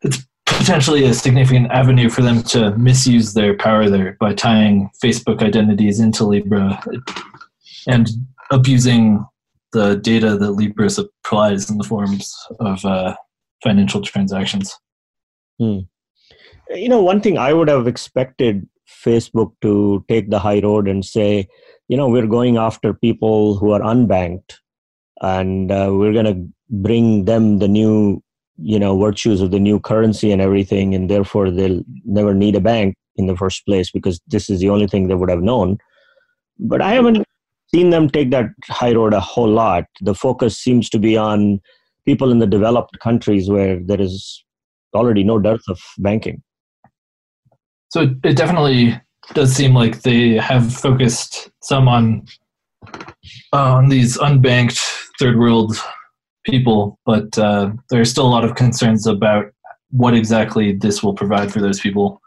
it's 0.02 0.20
potentially 0.46 1.06
a 1.06 1.14
significant 1.14 1.72
avenue 1.72 2.10
for 2.10 2.22
them 2.22 2.44
to 2.44 2.76
misuse 2.78 3.34
their 3.34 3.58
power 3.58 3.90
there 3.90 4.18
by 4.20 4.34
tying 4.34 4.90
Facebook 5.04 5.42
identities 5.42 6.00
into 6.00 6.24
Libra 6.24 6.84
and 7.88 8.10
abusing 8.52 9.26
the 9.74 9.96
data 9.96 10.38
that 10.38 10.52
Libra 10.52 10.90
supplies 10.90 11.70
in 11.70 11.78
the 11.78 11.84
forms 11.84 12.36
of 12.60 12.84
uh, 12.86 13.16
financial 13.64 14.02
transactions. 14.02 14.78
Hmm. 15.60 15.80
You 16.70 16.90
know, 16.90 17.02
one 17.02 17.22
thing 17.22 17.38
I 17.38 17.54
would 17.54 17.70
have 17.70 17.88
expected 17.88 18.68
Facebook 19.04 19.54
to 19.62 20.06
take 20.08 20.30
the 20.30 20.40
high 20.40 20.60
road 20.60 20.88
and 20.88 21.04
say, 21.06 21.48
you 21.88 21.98
know, 21.98 22.08
we're 22.08 22.28
going 22.28 22.58
after 22.58 22.94
people 22.94 23.58
who 23.58 23.72
are 23.72 23.80
unbanked 23.82 24.56
and 25.22 25.72
uh, 25.72 25.90
we're 25.92 26.14
going 26.14 26.26
to 26.26 26.48
bring 26.70 27.26
them 27.26 27.60
the 27.60 27.68
new, 27.68 28.22
you 28.58 28.80
know, 28.80 29.00
virtues 29.00 29.42
of 29.42 29.52
the 29.52 29.60
new 29.60 29.80
currency 29.80 30.32
and 30.32 30.42
everything, 30.42 30.96
and 30.96 31.10
therefore 31.10 31.52
they'll 31.52 31.84
never 32.06 32.34
need 32.34 32.56
a 32.56 32.62
bank 32.62 32.96
in 33.18 33.28
the 33.28 33.36
first 33.36 33.66
place 33.66 33.92
because 33.92 34.20
this 34.28 34.50
is 34.50 34.60
the 34.60 34.70
only 34.70 34.88
thing 34.88 35.08
they 35.08 35.16
would 35.16 35.30
have 35.30 35.42
known. 35.42 35.78
But 36.60 36.82
I 36.82 36.94
haven't 36.94 37.26
seen 37.74 37.90
them 37.90 38.10
take 38.10 38.32
that 38.32 38.48
high 38.66 38.94
road 38.94 39.14
a 39.14 39.20
whole 39.20 39.50
lot. 39.50 39.86
The 40.02 40.16
focus 40.16 40.58
seems 40.58 40.90
to 40.90 41.00
be 41.00 41.18
on 41.18 41.62
people 42.06 42.32
in 42.32 42.40
the 42.40 42.48
developed 42.48 43.00
countries 43.00 43.50
where 43.50 43.80
there 43.80 44.02
is 44.02 44.44
already 44.94 45.24
no 45.24 45.40
dearth 45.40 45.64
of 45.70 45.80
banking. 45.98 46.44
So 47.90 48.14
it 48.24 48.36
definitely 48.36 49.00
does 49.34 49.54
seem 49.54 49.74
like 49.74 50.02
they 50.02 50.32
have 50.34 50.74
focused 50.74 51.50
some 51.62 51.88
on 51.88 52.26
uh, 53.54 53.76
on 53.76 53.90
these 53.90 54.18
unbanked 54.18 54.80
third 55.20 55.38
world 55.38 55.78
people, 56.44 57.00
but 57.06 57.38
uh, 57.38 57.72
there 57.90 58.02
are 58.02 58.06
still 58.06 58.26
a 58.26 58.30
lot 58.30 58.44
of 58.44 58.56
concerns 58.56 59.06
about 59.06 59.46
what 59.92 60.16
exactly 60.16 60.74
this 60.74 61.04
will 61.04 61.14
provide 61.14 61.52
for 61.52 61.62
those 61.62 61.80
people. 61.80 62.20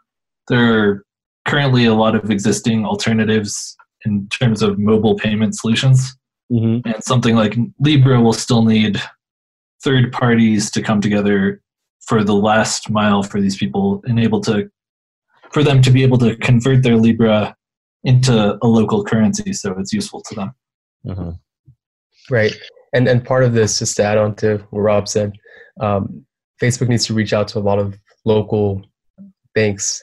There 0.48 0.78
are 0.78 1.04
currently 1.46 1.86
a 1.86 1.94
lot 1.94 2.14
of 2.14 2.30
existing 2.30 2.84
alternatives 2.84 3.76
in 4.04 4.28
terms 4.28 4.62
of 4.62 4.78
mobile 4.78 5.16
payment 5.16 5.56
solutions. 5.56 6.16
Mm-hmm. 6.52 6.88
And 6.88 7.02
something 7.02 7.34
like 7.34 7.56
Libra 7.80 8.20
will 8.20 8.32
still 8.32 8.64
need 8.64 9.00
third 9.82 10.12
parties 10.12 10.70
to 10.72 10.82
come 10.82 11.00
together 11.00 11.60
for 12.06 12.22
the 12.22 12.34
last 12.34 12.90
mile 12.90 13.22
for 13.22 13.40
these 13.40 13.56
people 13.56 14.02
and 14.04 14.20
able 14.20 14.40
to 14.42 14.70
for 15.52 15.62
them 15.62 15.80
to 15.80 15.90
be 15.90 16.02
able 16.02 16.18
to 16.18 16.36
convert 16.36 16.82
their 16.82 16.96
Libra 16.96 17.54
into 18.02 18.58
a 18.60 18.66
local 18.66 19.04
currency 19.04 19.52
so 19.52 19.74
it's 19.78 19.92
useful 19.92 20.20
to 20.22 20.34
them. 20.34 20.52
Mm-hmm. 21.06 21.30
Right. 22.30 22.54
And 22.92 23.08
and 23.08 23.24
part 23.24 23.44
of 23.44 23.54
this, 23.54 23.78
just 23.78 23.96
to 23.96 24.04
add 24.04 24.18
on 24.18 24.34
to 24.36 24.58
what 24.70 24.80
Rob 24.80 25.08
said, 25.08 25.32
um, 25.80 26.24
Facebook 26.60 26.88
needs 26.88 27.06
to 27.06 27.14
reach 27.14 27.32
out 27.32 27.48
to 27.48 27.58
a 27.58 27.60
lot 27.60 27.78
of 27.78 27.98
local 28.24 28.82
banks 29.54 30.02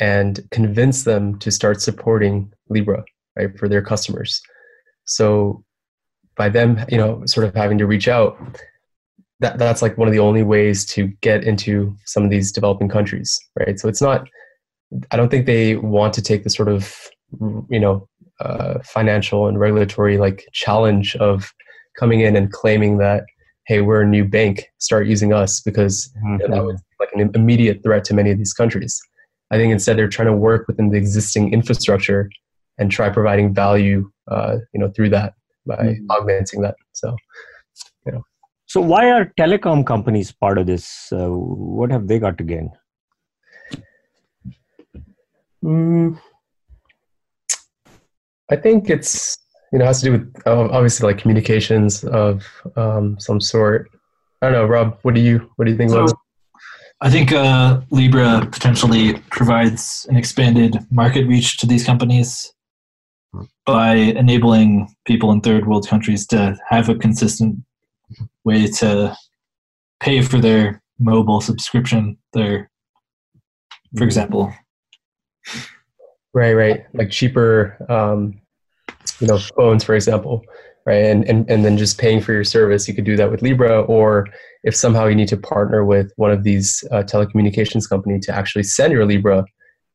and 0.00 0.40
convince 0.50 1.04
them 1.04 1.38
to 1.40 1.50
start 1.50 1.80
supporting 1.80 2.52
Libra, 2.68 3.04
right, 3.38 3.58
for 3.58 3.68
their 3.68 3.82
customers. 3.82 4.40
So 5.04 5.64
by 6.36 6.48
them, 6.48 6.84
you 6.88 6.98
know, 6.98 7.24
sort 7.26 7.46
of 7.46 7.54
having 7.54 7.78
to 7.78 7.86
reach 7.86 8.08
out, 8.08 8.38
that 9.40 9.58
that's 9.58 9.82
like 9.82 9.96
one 9.96 10.08
of 10.08 10.12
the 10.12 10.20
only 10.20 10.42
ways 10.42 10.84
to 10.86 11.06
get 11.20 11.44
into 11.44 11.96
some 12.04 12.24
of 12.24 12.30
these 12.30 12.52
developing 12.52 12.88
countries, 12.88 13.38
right? 13.58 13.78
So 13.78 13.88
it's 13.88 14.02
not. 14.02 14.28
I 15.10 15.16
don't 15.16 15.28
think 15.30 15.46
they 15.46 15.76
want 15.76 16.14
to 16.14 16.22
take 16.22 16.44
the 16.44 16.50
sort 16.50 16.68
of, 16.68 16.94
you 17.70 17.78
know, 17.78 18.08
uh, 18.40 18.78
financial 18.84 19.46
and 19.46 19.60
regulatory 19.60 20.16
like 20.16 20.46
challenge 20.52 21.14
of 21.16 21.52
coming 21.98 22.20
in 22.20 22.36
and 22.36 22.52
claiming 22.52 22.98
that 22.98 23.24
hey, 23.68 23.82
we're 23.82 24.00
a 24.00 24.06
new 24.06 24.24
bank, 24.24 24.66
start 24.78 25.06
using 25.06 25.34
us 25.34 25.60
because 25.60 26.10
mm-hmm. 26.16 26.40
you 26.40 26.48
know, 26.48 26.54
that 26.54 26.64
would 26.64 26.76
like 26.98 27.10
an 27.12 27.30
immediate 27.34 27.82
threat 27.82 28.02
to 28.02 28.14
many 28.14 28.30
of 28.30 28.38
these 28.38 28.54
countries. 28.54 28.98
I 29.50 29.56
think 29.58 29.72
instead 29.72 29.98
they're 29.98 30.08
trying 30.08 30.26
to 30.28 30.36
work 30.36 30.66
within 30.66 30.88
the 30.88 30.96
existing 30.96 31.52
infrastructure 31.52 32.30
and 32.78 32.90
try 32.90 33.10
providing 33.10 33.52
value, 33.52 34.10
uh, 34.28 34.58
you 34.72 34.80
know, 34.80 34.88
through 34.88 35.10
that 35.10 35.34
by 35.66 35.76
mm-hmm. 35.76 36.10
augmenting 36.10 36.60
that. 36.62 36.76
So, 36.92 37.16
you 38.06 38.12
know. 38.12 38.22
So 38.66 38.80
why 38.80 39.10
are 39.10 39.32
telecom 39.38 39.86
companies 39.86 40.30
part 40.30 40.58
of 40.58 40.66
this? 40.66 41.08
Uh, 41.10 41.28
what 41.28 41.90
have 41.90 42.06
they 42.06 42.18
got 42.18 42.38
to 42.38 42.44
gain? 42.44 42.70
Mm, 45.64 46.18
I 48.50 48.56
think 48.56 48.88
it's 48.88 49.36
you 49.72 49.78
know 49.78 49.84
has 49.84 50.00
to 50.00 50.06
do 50.06 50.12
with 50.12 50.42
obviously 50.46 51.06
like 51.06 51.18
communications 51.18 52.04
of 52.04 52.46
um, 52.76 53.18
some 53.18 53.40
sort. 53.40 53.90
I 54.40 54.46
don't 54.46 54.52
know, 54.52 54.66
Rob. 54.66 54.98
What 55.02 55.14
do 55.14 55.20
you 55.20 55.50
what 55.56 55.64
do 55.64 55.72
you 55.72 55.76
think 55.76 55.90
so, 55.90 56.04
about? 56.04 56.16
I 57.00 57.10
think 57.10 57.32
uh, 57.32 57.80
Libra 57.90 58.46
potentially 58.50 59.14
provides 59.30 60.06
an 60.10 60.16
expanded 60.16 60.78
market 60.90 61.26
reach 61.26 61.58
to 61.58 61.66
these 61.66 61.84
companies 61.84 62.52
by 63.66 63.94
enabling 63.94 64.94
people 65.06 65.30
in 65.32 65.40
third 65.40 65.66
world 65.66 65.86
countries 65.86 66.26
to 66.28 66.56
have 66.68 66.88
a 66.88 66.94
consistent 66.94 67.58
way 68.44 68.66
to 68.66 69.16
pay 70.00 70.22
for 70.22 70.38
their 70.38 70.82
mobile 70.98 71.40
subscription. 71.40 72.16
Their, 72.32 72.70
for 73.96 74.04
example, 74.04 74.52
right, 76.34 76.54
right, 76.54 76.84
like 76.94 77.10
cheaper, 77.10 77.76
um, 77.88 78.40
you 79.20 79.26
know, 79.26 79.38
phones, 79.38 79.84
for 79.84 79.94
example, 79.94 80.42
right, 80.86 81.04
and 81.04 81.24
and 81.28 81.48
and 81.50 81.64
then 81.64 81.76
just 81.76 81.98
paying 81.98 82.20
for 82.20 82.32
your 82.32 82.44
service. 82.44 82.88
You 82.88 82.94
could 82.94 83.04
do 83.04 83.16
that 83.16 83.30
with 83.30 83.42
Libra, 83.42 83.82
or 83.82 84.26
if 84.64 84.74
somehow 84.74 85.06
you 85.06 85.14
need 85.14 85.28
to 85.28 85.36
partner 85.36 85.84
with 85.84 86.12
one 86.16 86.30
of 86.30 86.44
these 86.44 86.84
uh, 86.90 87.02
telecommunications 87.02 87.88
company 87.88 88.18
to 88.20 88.34
actually 88.34 88.64
send 88.64 88.92
your 88.92 89.04
Libra, 89.04 89.44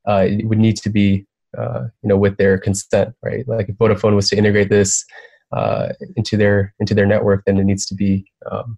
uh, 0.08 0.26
it 0.28 0.48
would 0.48 0.60
need 0.60 0.78
to 0.78 0.90
be 0.90 1.26
uh, 1.58 1.84
you 2.02 2.10
know 2.10 2.18
with 2.18 2.38
their 2.38 2.58
consent, 2.58 3.16
right? 3.24 3.48
Like 3.48 3.70
if 3.70 3.76
Vodafone 3.76 4.16
was 4.16 4.30
to 4.30 4.38
integrate 4.38 4.70
this 4.70 5.06
uh, 5.52 5.90
into 6.16 6.38
their 6.38 6.74
into 6.80 6.94
their 6.94 7.06
network, 7.06 7.44
then 7.46 7.58
it 7.58 7.66
needs 7.66 7.86
to 7.88 7.96
be 7.96 8.26
um, 8.52 8.78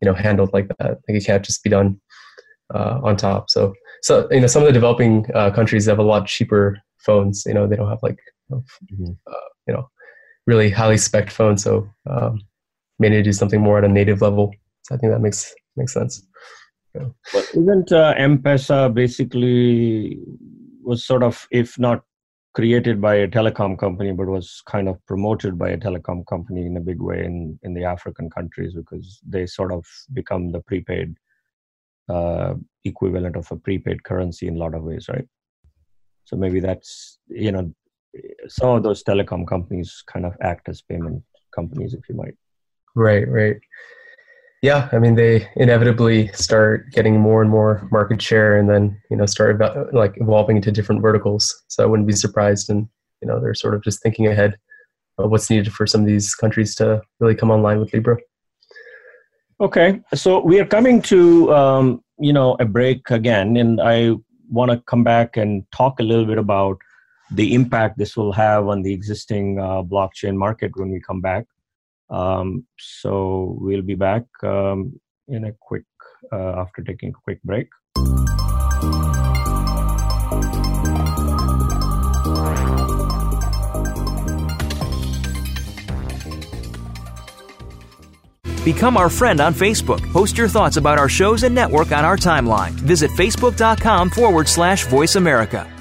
you 0.00 0.06
know 0.06 0.14
handled 0.14 0.50
like 0.52 0.68
that. 0.78 0.90
Like 1.08 1.16
it 1.16 1.24
can't 1.24 1.44
just 1.44 1.62
be 1.62 1.70
done 1.70 2.00
uh, 2.74 3.00
on 3.02 3.16
top. 3.16 3.50
So 3.50 3.74
so 4.02 4.28
you 4.30 4.40
know 4.40 4.46
some 4.46 4.62
of 4.62 4.66
the 4.66 4.72
developing 4.72 5.26
uh, 5.34 5.50
countries 5.50 5.86
have 5.86 5.98
a 5.98 6.02
lot 6.02 6.26
cheaper 6.26 6.78
phones. 6.98 7.44
You 7.46 7.54
know 7.54 7.66
they 7.66 7.76
don't 7.76 7.88
have 7.88 8.02
like 8.02 8.18
you 8.50 8.56
know, 8.56 8.64
mm-hmm. 8.92 9.12
you 9.66 9.74
know 9.74 9.88
really 10.46 10.70
highly 10.70 10.98
spec 10.98 11.30
phones. 11.30 11.62
So 11.62 11.88
um, 12.08 12.40
may 12.98 13.08
need 13.08 13.16
to 13.16 13.22
do 13.22 13.32
something 13.32 13.60
more 13.60 13.78
at 13.78 13.84
a 13.84 13.88
native 13.88 14.22
level. 14.22 14.52
So 14.82 14.94
I 14.94 14.98
think 14.98 15.12
that 15.12 15.20
makes 15.20 15.54
makes 15.76 15.92
sense. 15.92 16.26
Yeah. 16.94 17.08
But 17.32 17.50
isn't 17.54 17.92
uh, 17.92 18.14
M-Pesa 18.16 18.94
basically 18.94 20.18
was 20.84 21.04
sort 21.04 21.22
of, 21.22 21.46
if 21.50 21.78
not 21.78 22.02
created 22.54 23.00
by 23.00 23.16
a 23.16 23.28
telecom 23.28 23.78
company, 23.78 24.12
but 24.12 24.26
was 24.26 24.62
kind 24.66 24.88
of 24.88 25.04
promoted 25.06 25.58
by 25.58 25.70
a 25.70 25.78
telecom 25.78 26.24
company 26.26 26.66
in 26.66 26.76
a 26.76 26.80
big 26.80 27.00
way 27.00 27.24
in, 27.24 27.58
in 27.62 27.74
the 27.74 27.84
African 27.84 28.30
countries 28.30 28.74
because 28.74 29.20
they 29.26 29.46
sort 29.46 29.72
of 29.72 29.84
become 30.12 30.52
the 30.52 30.60
prepaid 30.60 31.16
uh, 32.08 32.54
equivalent 32.84 33.34
of 33.36 33.50
a 33.50 33.56
prepaid 33.56 34.04
currency 34.04 34.46
in 34.46 34.56
a 34.56 34.58
lot 34.58 34.74
of 34.74 34.82
ways, 34.82 35.08
right? 35.08 35.26
So 36.24 36.36
maybe 36.36 36.60
that's, 36.60 37.18
you 37.28 37.50
know, 37.50 37.74
some 38.46 38.70
of 38.70 38.82
those 38.82 39.02
telecom 39.02 39.46
companies 39.46 40.02
kind 40.06 40.24
of 40.24 40.36
act 40.40 40.68
as 40.68 40.80
payment 40.82 41.22
companies, 41.54 41.94
if 41.94 42.08
you 42.08 42.14
might. 42.14 42.34
Right, 42.94 43.28
right 43.28 43.56
yeah, 44.64 44.88
I 44.92 44.98
mean, 44.98 45.14
they 45.14 45.46
inevitably 45.56 46.28
start 46.28 46.90
getting 46.90 47.20
more 47.20 47.42
and 47.42 47.50
more 47.50 47.86
market 47.92 48.22
share, 48.22 48.56
and 48.56 48.66
then 48.66 48.98
you 49.10 49.16
know 49.18 49.26
start 49.26 49.60
like 49.92 50.14
evolving 50.16 50.56
into 50.56 50.72
different 50.72 51.02
verticals. 51.02 51.54
So 51.68 51.82
I 51.82 51.86
wouldn't 51.86 52.08
be 52.08 52.14
surprised, 52.14 52.70
and 52.70 52.88
you 53.20 53.28
know 53.28 53.38
they're 53.38 53.52
sort 53.52 53.74
of 53.74 53.84
just 53.84 54.02
thinking 54.02 54.26
ahead 54.26 54.56
of 55.18 55.30
what's 55.30 55.50
needed 55.50 55.70
for 55.70 55.86
some 55.86 56.00
of 56.00 56.06
these 56.06 56.34
countries 56.34 56.74
to 56.76 57.02
really 57.20 57.34
come 57.34 57.50
online 57.50 57.78
with 57.78 57.92
Libra. 57.92 58.16
Okay, 59.60 60.00
so 60.14 60.40
we 60.40 60.58
are 60.60 60.64
coming 60.64 61.02
to 61.02 61.54
um, 61.54 62.02
you 62.18 62.32
know 62.32 62.56
a 62.58 62.64
break 62.64 63.10
again, 63.10 63.58
and 63.58 63.82
I 63.82 64.14
want 64.48 64.70
to 64.70 64.78
come 64.86 65.04
back 65.04 65.36
and 65.36 65.70
talk 65.72 66.00
a 66.00 66.02
little 66.02 66.24
bit 66.24 66.38
about 66.38 66.78
the 67.30 67.52
impact 67.52 67.98
this 67.98 68.16
will 68.16 68.32
have 68.32 68.66
on 68.68 68.80
the 68.80 68.94
existing 68.94 69.58
uh, 69.60 69.82
blockchain 69.82 70.36
market 70.36 70.72
when 70.76 70.90
we 70.90 71.00
come 71.00 71.20
back. 71.20 71.44
Um, 72.10 72.66
so 72.78 73.56
we'll 73.60 73.82
be 73.82 73.94
back 73.94 74.24
um, 74.42 75.00
in 75.28 75.44
a 75.44 75.52
quick 75.60 75.84
uh, 76.32 76.60
after 76.60 76.82
taking 76.82 77.10
a 77.10 77.12
quick 77.12 77.42
break. 77.42 77.68
Become 88.64 88.96
our 88.96 89.10
friend 89.10 89.40
on 89.42 89.52
Facebook. 89.52 90.00
Post 90.10 90.38
your 90.38 90.48
thoughts 90.48 90.78
about 90.78 90.98
our 90.98 91.08
shows 91.08 91.42
and 91.42 91.54
network 91.54 91.92
on 91.92 92.04
our 92.04 92.16
timeline. 92.16 92.70
Visit 92.70 93.10
facebook.com 93.10 94.08
forward 94.08 94.48
slash 94.48 94.86
voice 94.86 95.16
America. 95.16 95.73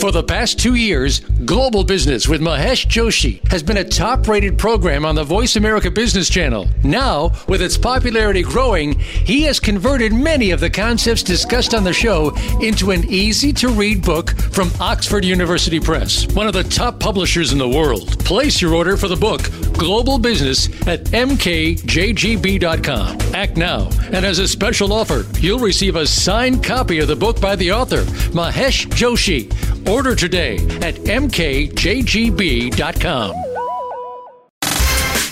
For 0.00 0.12
the 0.12 0.22
past 0.22 0.60
two 0.60 0.76
years, 0.76 1.18
Global 1.44 1.82
Business 1.82 2.28
with 2.28 2.40
Mahesh 2.40 2.86
Joshi 2.86 3.44
has 3.50 3.64
been 3.64 3.78
a 3.78 3.84
top 3.84 4.28
rated 4.28 4.56
program 4.56 5.04
on 5.04 5.16
the 5.16 5.24
Voice 5.24 5.56
America 5.56 5.90
Business 5.90 6.30
Channel. 6.30 6.68
Now, 6.84 7.32
with 7.48 7.60
its 7.60 7.76
popularity 7.76 8.42
growing, 8.42 8.96
he 9.00 9.42
has 9.42 9.58
converted 9.58 10.12
many 10.12 10.52
of 10.52 10.60
the 10.60 10.70
concepts 10.70 11.24
discussed 11.24 11.74
on 11.74 11.82
the 11.82 11.92
show 11.92 12.32
into 12.60 12.92
an 12.92 13.06
easy 13.08 13.52
to 13.54 13.70
read 13.70 14.04
book 14.04 14.30
from 14.52 14.70
Oxford 14.80 15.24
University 15.24 15.80
Press, 15.80 16.32
one 16.32 16.46
of 16.46 16.52
the 16.52 16.62
top 16.62 17.00
publishers 17.00 17.50
in 17.52 17.58
the 17.58 17.68
world. 17.68 18.24
Place 18.24 18.62
your 18.62 18.74
order 18.74 18.96
for 18.96 19.08
the 19.08 19.16
book, 19.16 19.50
Global 19.72 20.16
Business, 20.18 20.68
at 20.86 21.06
mkjgb.com. 21.06 21.58
Act 23.34 23.56
now, 23.56 23.88
and 24.12 24.24
as 24.24 24.38
a 24.38 24.46
special 24.46 24.92
offer, 24.92 25.24
you'll 25.40 25.58
receive 25.58 25.96
a 25.96 26.06
signed 26.06 26.62
copy 26.62 27.00
of 27.00 27.08
the 27.08 27.16
book 27.16 27.40
by 27.40 27.56
the 27.56 27.72
author, 27.72 28.02
Mahesh 28.32 28.86
Joshi 28.90 29.52
Order 29.88 30.14
today 30.14 30.56
at 30.82 30.94
mkjgb.com. 30.96 31.48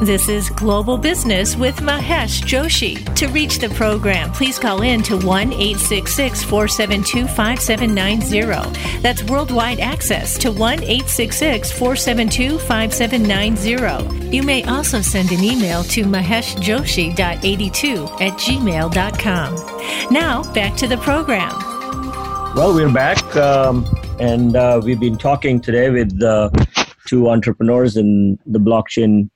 This 0.00 0.28
is 0.30 0.48
Global 0.48 0.96
Business 0.96 1.56
with 1.56 1.76
Mahesh 1.80 2.40
Joshi. 2.40 3.14
To 3.16 3.28
reach 3.28 3.58
the 3.58 3.68
program, 3.68 4.32
please 4.32 4.58
call 4.58 4.80
in 4.80 5.02
to 5.02 5.18
1 5.18 5.52
866 5.52 6.42
472 6.42 7.26
5790. 7.26 9.02
That's 9.02 9.22
worldwide 9.24 9.78
access 9.78 10.38
to 10.38 10.50
1 10.52 10.84
866 10.84 11.70
472 11.72 12.58
5790. 12.60 14.34
You 14.34 14.42
may 14.42 14.64
also 14.64 15.02
send 15.02 15.32
an 15.32 15.44
email 15.44 15.84
to 15.84 16.04
maheshjoshi.82 16.04 18.22
at 18.22 18.38
gmail.com. 18.38 19.54
Now, 20.10 20.50
back 20.54 20.76
to 20.76 20.88
the 20.88 20.96
program. 20.96 21.52
Well, 22.56 22.74
we're 22.74 22.90
back, 22.90 23.36
um, 23.36 23.84
and 24.18 24.56
uh, 24.56 24.80
we've 24.82 24.98
been 24.98 25.18
talking 25.18 25.60
today 25.60 25.90
with 25.90 26.22
uh, 26.22 26.48
two 27.06 27.28
entrepreneurs 27.28 27.98
in 27.98 28.38
the 28.46 28.58
blockchain 28.58 29.28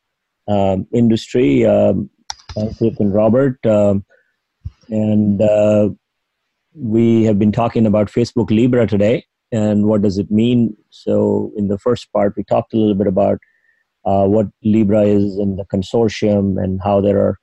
um, 0.48 0.86
industry, 0.92 1.64
um, 1.64 2.10
and 2.56 3.14
Robert. 3.14 3.64
Um, 3.66 4.04
and 4.88 5.40
uh, 5.40 5.90
we 6.74 7.24
have 7.24 7.38
been 7.38 7.52
talking 7.52 7.86
about 7.86 8.08
Facebook 8.10 8.50
Libra 8.50 8.86
today 8.86 9.24
and 9.52 9.86
what 9.86 10.02
does 10.02 10.18
it 10.18 10.30
mean. 10.30 10.76
So, 10.90 11.52
in 11.56 11.68
the 11.68 11.78
first 11.78 12.12
part, 12.12 12.34
we 12.36 12.44
talked 12.44 12.74
a 12.74 12.76
little 12.76 12.94
bit 12.94 13.06
about 13.06 13.38
uh, 14.04 14.24
what 14.24 14.46
Libra 14.62 15.02
is 15.02 15.36
and 15.38 15.58
the 15.58 15.64
consortium 15.64 16.62
and 16.62 16.80
how 16.82 17.00
there 17.00 17.18
are 17.18 17.38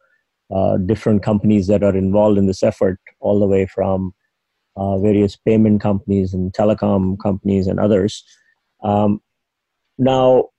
uh, 0.54 0.78
different 0.78 1.24
companies 1.24 1.68
that 1.68 1.84
are 1.84 1.96
involved 1.96 2.38
in 2.38 2.46
this 2.46 2.62
effort, 2.62 3.00
all 3.20 3.40
the 3.40 3.48
way 3.48 3.66
from 3.66 4.14
uh, 4.76 4.98
various 5.00 5.36
payment 5.36 5.82
companies 5.82 6.34
and 6.34 6.54
telecom 6.54 7.18
companies 7.22 7.68
and 7.68 7.80
others. 7.80 8.24
Um, 8.84 9.22
now, 9.98 10.50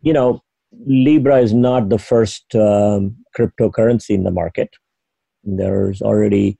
you 0.00 0.12
know, 0.12 0.42
Libra 0.84 1.38
is 1.38 1.54
not 1.54 1.88
the 1.88 1.98
first 1.98 2.54
um, 2.54 3.16
cryptocurrency 3.36 4.10
in 4.10 4.24
the 4.24 4.30
market. 4.30 4.70
There's 5.44 6.02
already, 6.02 6.58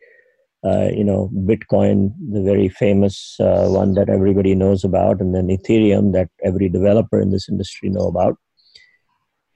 uh, 0.64 0.88
you 0.92 1.04
know, 1.04 1.30
Bitcoin, 1.34 2.12
the 2.32 2.42
very 2.42 2.68
famous 2.68 3.36
uh, 3.40 3.66
one 3.68 3.94
that 3.94 4.08
everybody 4.08 4.54
knows 4.54 4.84
about, 4.84 5.20
and 5.20 5.34
then 5.34 5.48
Ethereum 5.48 6.12
that 6.12 6.28
every 6.44 6.68
developer 6.68 7.20
in 7.20 7.30
this 7.30 7.48
industry 7.48 7.88
know 7.88 8.08
about. 8.08 8.36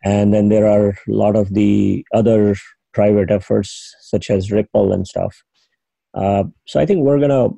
And 0.05 0.33
then 0.33 0.49
there 0.49 0.67
are 0.67 0.91
a 0.91 0.95
lot 1.07 1.37
of 1.37 1.55
the 1.55 2.05
other 2.15 2.57
private 2.93 3.31
efforts 3.31 3.95
such 4.01 4.31
as 4.31 4.51
Ripple 4.51 4.93
and 4.93 5.07
stuff. 5.07 5.43
Uh, 6.15 6.45
so 6.67 6.81
I 6.81 6.87
think 6.87 7.05
we're 7.05 7.21
gonna 7.21 7.49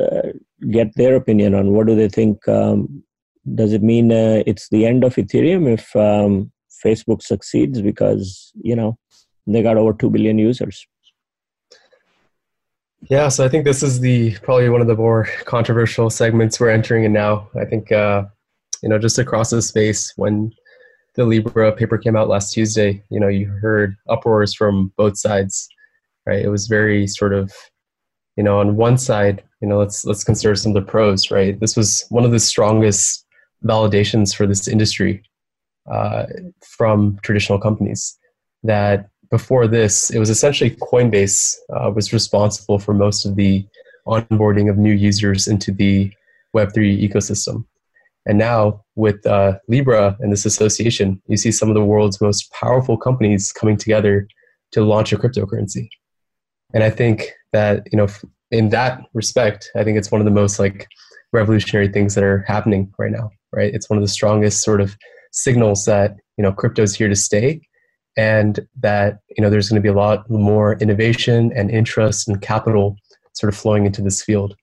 uh, 0.00 0.32
get 0.70 0.94
their 0.94 1.16
opinion 1.16 1.54
on 1.54 1.72
what 1.72 1.86
do 1.86 1.96
they 1.96 2.08
think 2.08 2.46
um, 2.48 3.02
does 3.54 3.72
it 3.72 3.82
mean 3.82 4.10
uh, 4.10 4.42
it's 4.46 4.68
the 4.70 4.86
end 4.86 5.04
of 5.04 5.16
ethereum 5.16 5.72
if 5.72 5.94
um, 5.96 6.50
facebook 6.84 7.22
succeeds? 7.22 7.80
Because 7.82 8.52
you 8.62 8.76
know 8.76 8.98
they 9.46 9.62
got 9.62 9.76
over 9.76 9.92
2 9.92 10.10
billion 10.10 10.38
users. 10.38 10.86
Yeah 13.10 13.28
so 13.28 13.44
i 13.44 13.48
think 13.48 13.64
this 13.64 13.82
is 13.82 14.00
the 14.00 14.34
probably 14.38 14.70
one 14.70 14.80
of 14.80 14.86
the 14.86 14.96
more 14.96 15.28
controversial 15.44 16.08
segments 16.08 16.58
we're 16.58 16.70
entering 16.70 17.04
in 17.04 17.12
now. 17.12 17.48
I 17.60 17.66
think 17.66 17.92
uh, 17.92 18.24
you 18.82 18.88
know 18.88 18.98
just 18.98 19.18
across 19.18 19.50
the 19.50 19.60
space 19.60 20.12
when 20.16 20.52
the 21.14 21.24
libra 21.24 21.70
paper 21.72 21.98
came 21.98 22.16
out 22.16 22.28
last 22.28 22.52
tuesday 22.52 23.00
you 23.10 23.20
know 23.20 23.28
you 23.28 23.46
heard 23.46 23.94
uproars 24.08 24.54
from 24.54 24.92
both 24.96 25.16
sides 25.16 25.68
right? 26.26 26.42
It 26.42 26.48
was 26.48 26.66
very 26.66 27.06
sort 27.06 27.34
of 27.34 27.52
you 28.36 28.42
know 28.42 28.58
on 28.58 28.76
one 28.76 28.98
side 28.98 29.42
you 29.60 29.68
know 29.68 29.78
let's 29.78 30.04
let's 30.04 30.24
consider 30.24 30.54
some 30.54 30.74
of 30.74 30.84
the 30.84 30.90
pros 30.90 31.30
right? 31.30 31.58
This 31.60 31.76
was 31.76 32.04
one 32.08 32.24
of 32.24 32.32
the 32.32 32.40
strongest 32.40 33.23
validations 33.64 34.34
for 34.34 34.46
this 34.46 34.68
industry 34.68 35.22
uh, 35.90 36.26
from 36.62 37.18
traditional 37.22 37.58
companies. 37.58 38.18
That 38.62 39.08
before 39.30 39.66
this, 39.66 40.10
it 40.10 40.18
was 40.18 40.30
essentially 40.30 40.70
Coinbase 40.70 41.54
uh, 41.74 41.90
was 41.90 42.12
responsible 42.12 42.78
for 42.78 42.94
most 42.94 43.26
of 43.26 43.36
the 43.36 43.66
onboarding 44.06 44.70
of 44.70 44.78
new 44.78 44.92
users 44.92 45.46
into 45.48 45.72
the 45.72 46.12
Web3 46.56 47.08
ecosystem. 47.08 47.64
And 48.26 48.38
now, 48.38 48.82
with 48.94 49.26
uh, 49.26 49.58
Libra 49.68 50.16
and 50.20 50.32
this 50.32 50.46
association, 50.46 51.20
you 51.26 51.36
see 51.36 51.52
some 51.52 51.68
of 51.68 51.74
the 51.74 51.84
world's 51.84 52.20
most 52.20 52.50
powerful 52.52 52.96
companies 52.96 53.52
coming 53.52 53.76
together 53.76 54.26
to 54.72 54.82
launch 54.82 55.12
a 55.12 55.18
cryptocurrency. 55.18 55.88
And 56.72 56.82
I 56.82 56.90
think 56.90 57.32
that, 57.52 57.86
you 57.92 57.98
know, 57.98 58.08
in 58.50 58.70
that 58.70 59.02
respect, 59.12 59.70
I 59.76 59.84
think 59.84 59.98
it's 59.98 60.10
one 60.10 60.20
of 60.20 60.24
the 60.24 60.30
most 60.30 60.58
like 60.58 60.88
revolutionary 61.32 61.88
things 61.88 62.14
that 62.14 62.24
are 62.24 62.44
happening 62.46 62.92
right 62.98 63.10
now 63.10 63.30
right? 63.54 63.72
It's 63.74 63.88
one 63.88 63.98
of 63.98 64.02
the 64.02 64.08
strongest 64.08 64.62
sort 64.62 64.80
of 64.80 64.96
signals 65.32 65.84
that 65.84 66.16
you 66.36 66.42
know 66.42 66.52
crypto 66.52 66.82
is 66.82 66.94
here 66.94 67.08
to 67.08 67.16
stay, 67.16 67.60
and 68.16 68.60
that 68.80 69.18
you 69.36 69.42
know 69.42 69.50
there's 69.50 69.68
going 69.68 69.80
to 69.80 69.86
be 69.86 69.92
a 69.92 69.98
lot 69.98 70.28
more 70.30 70.74
innovation 70.74 71.52
and 71.54 71.70
interest 71.70 72.28
and 72.28 72.40
capital 72.40 72.96
sort 73.34 73.52
of 73.52 73.58
flowing 73.58 73.86
into 73.86 74.02
this 74.02 74.22
field. 74.22 74.54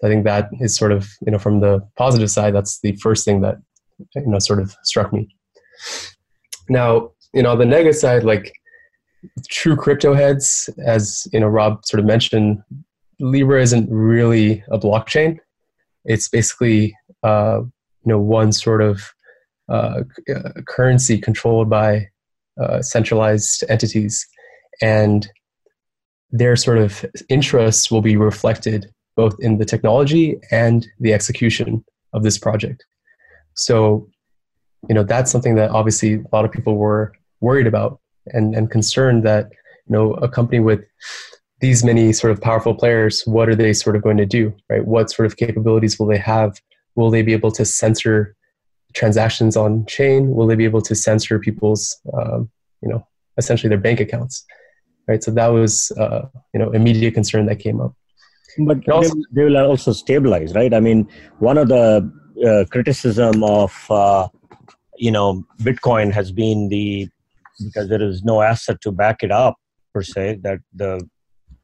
So 0.00 0.08
I 0.08 0.10
think 0.10 0.24
that 0.24 0.50
is 0.60 0.76
sort 0.76 0.92
of 0.92 1.08
you 1.24 1.32
know 1.32 1.38
from 1.38 1.60
the 1.60 1.80
positive 1.96 2.30
side, 2.30 2.54
that's 2.54 2.80
the 2.80 2.96
first 2.96 3.24
thing 3.24 3.40
that 3.42 3.56
you 4.14 4.26
know 4.26 4.38
sort 4.38 4.60
of 4.60 4.74
struck 4.84 5.12
me. 5.12 5.28
Now 6.68 7.10
you 7.32 7.42
know 7.42 7.56
the 7.56 7.64
negative 7.64 7.96
side, 7.96 8.24
like 8.24 8.52
true 9.48 9.76
crypto 9.76 10.14
heads, 10.14 10.70
as 10.84 11.26
you 11.32 11.40
know 11.40 11.48
Rob 11.48 11.84
sort 11.84 12.00
of 12.00 12.06
mentioned, 12.06 12.62
Libra 13.20 13.62
isn't 13.62 13.88
really 13.90 14.62
a 14.70 14.78
blockchain. 14.78 15.38
It's 16.04 16.28
basically 16.28 16.96
uh, 17.22 17.60
know 18.08 18.18
one 18.18 18.52
sort 18.52 18.82
of 18.82 19.12
uh, 19.68 20.02
uh, 20.34 20.50
currency 20.66 21.18
controlled 21.18 21.68
by 21.70 22.08
uh, 22.60 22.82
centralized 22.82 23.64
entities, 23.68 24.26
and 24.82 25.28
their 26.30 26.56
sort 26.56 26.78
of 26.78 27.04
interests 27.28 27.90
will 27.90 28.02
be 28.02 28.16
reflected 28.16 28.86
both 29.16 29.34
in 29.40 29.58
the 29.58 29.64
technology 29.64 30.36
and 30.50 30.86
the 31.00 31.12
execution 31.12 31.84
of 32.12 32.22
this 32.22 32.38
project. 32.38 32.84
So, 33.54 34.08
you 34.88 34.94
know, 34.94 35.02
that's 35.02 35.32
something 35.32 35.56
that 35.56 35.70
obviously 35.70 36.14
a 36.14 36.24
lot 36.32 36.44
of 36.44 36.52
people 36.52 36.76
were 36.76 37.12
worried 37.40 37.66
about 37.66 38.00
and, 38.26 38.54
and 38.54 38.70
concerned 38.70 39.24
that, 39.24 39.50
you 39.86 39.92
know, 39.92 40.14
a 40.14 40.28
company 40.28 40.60
with 40.60 40.84
these 41.60 41.84
many 41.84 42.12
sort 42.12 42.30
of 42.30 42.40
powerful 42.40 42.74
players, 42.74 43.26
what 43.26 43.48
are 43.48 43.56
they 43.56 43.72
sort 43.72 43.96
of 43.96 44.02
going 44.02 44.18
to 44.18 44.26
do, 44.26 44.54
right? 44.68 44.86
What 44.86 45.10
sort 45.10 45.26
of 45.26 45.36
capabilities 45.36 45.98
will 45.98 46.06
they 46.06 46.18
have 46.18 46.60
Will 46.98 47.10
they 47.12 47.22
be 47.22 47.32
able 47.32 47.52
to 47.52 47.64
censor 47.64 48.34
transactions 48.92 49.56
on 49.56 49.86
chain? 49.86 50.34
Will 50.34 50.48
they 50.48 50.56
be 50.56 50.64
able 50.64 50.82
to 50.82 50.96
censor 50.96 51.38
people's, 51.38 51.96
um, 52.12 52.50
you 52.82 52.88
know, 52.88 53.06
essentially 53.36 53.68
their 53.68 53.78
bank 53.78 54.00
accounts? 54.00 54.44
Right. 55.06 55.22
So 55.22 55.30
that 55.30 55.46
was, 55.46 55.92
uh, 55.96 56.22
you 56.52 56.58
know, 56.58 56.72
immediate 56.72 57.14
concern 57.14 57.46
that 57.46 57.60
came 57.60 57.80
up. 57.80 57.94
But 58.66 58.88
also, 58.88 59.14
they, 59.30 59.44
will 59.44 59.56
also 59.58 59.92
stabilize, 59.92 60.54
right? 60.56 60.74
I 60.74 60.80
mean, 60.80 61.08
one 61.38 61.56
of 61.56 61.68
the 61.68 61.86
uh, 62.44 62.64
criticism 62.72 63.44
of, 63.44 63.72
uh, 63.88 64.26
you 64.96 65.12
know, 65.12 65.44
Bitcoin 65.62 66.12
has 66.12 66.32
been 66.32 66.68
the 66.68 67.08
because 67.64 67.88
there 67.88 68.02
is 68.02 68.24
no 68.24 68.42
asset 68.42 68.80
to 68.80 68.90
back 68.90 69.22
it 69.22 69.30
up 69.30 69.56
per 69.94 70.02
se 70.02 70.40
that 70.42 70.58
the 70.74 71.08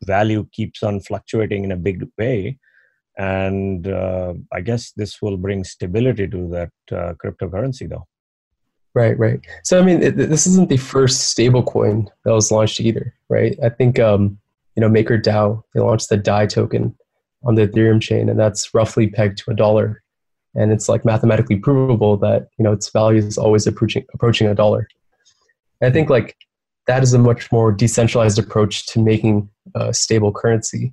value 0.05 0.47
keeps 0.53 0.85
on 0.85 1.01
fluctuating 1.01 1.65
in 1.65 1.73
a 1.73 1.77
big 1.77 2.07
way 2.19 2.57
and 3.17 3.89
uh, 3.89 4.35
i 4.53 4.61
guess 4.61 4.93
this 4.93 5.23
will 5.23 5.37
bring 5.37 5.65
stability 5.65 6.27
to 6.27 6.49
that 6.49 6.73
uh, 6.93 7.15
cryptocurrency 7.23 7.89
though. 7.89 8.07
Right 8.95 9.19
right. 9.19 9.41
So 9.65 9.81
i 9.81 9.83
mean 9.83 10.03
it, 10.03 10.17
this 10.17 10.47
isn't 10.47 10.69
the 10.69 10.77
first 10.77 11.29
stable 11.29 11.63
coin 11.63 12.09
that 12.25 12.33
was 12.33 12.51
launched 12.51 12.81
either 12.81 13.15
right? 13.29 13.57
I 13.63 13.69
think 13.69 13.99
um, 13.99 14.39
you 14.77 14.81
know 14.81 14.89
makerdao 14.89 15.63
they 15.73 15.81
launched 15.81 16.09
the 16.09 16.17
dai 16.17 16.47
token 16.47 16.95
on 17.45 17.55
the 17.55 17.67
ethereum 17.67 18.01
chain 18.01 18.29
and 18.29 18.39
that's 18.39 18.73
roughly 18.75 19.07
pegged 19.07 19.39
to 19.39 19.51
a 19.51 19.55
dollar. 19.55 20.03
And 20.57 20.73
it's 20.73 20.89
like 20.89 21.05
mathematically 21.05 21.57
provable 21.57 22.17
that 22.19 22.49
you 22.59 22.65
know 22.65 22.73
its 22.73 22.91
value 22.91 23.19
is 23.19 23.39
always 23.39 23.67
approaching 23.67 24.05
approaching 24.15 24.47
a 24.47 24.55
dollar. 24.55 24.89
I 25.83 25.91
think 25.91 26.09
like 26.11 26.37
that 26.87 27.03
is 27.03 27.13
a 27.13 27.19
much 27.19 27.51
more 27.51 27.73
decentralized 27.73 28.39
approach 28.39 28.87
to 28.87 29.01
making 29.01 29.49
a 29.75 29.93
stable 29.93 30.33
currency 30.33 30.93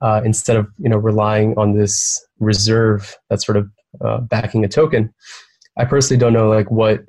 uh, 0.00 0.20
instead 0.24 0.56
of 0.56 0.68
you 0.78 0.88
know 0.88 0.96
relying 0.96 1.56
on 1.58 1.76
this 1.76 2.24
reserve 2.38 3.16
that's 3.28 3.44
sort 3.44 3.56
of 3.56 3.70
uh, 4.04 4.20
backing 4.20 4.64
a 4.64 4.68
token. 4.68 5.12
I 5.76 5.84
personally 5.84 6.18
don't 6.18 6.32
know 6.32 6.48
like 6.48 6.70
what 6.70 7.04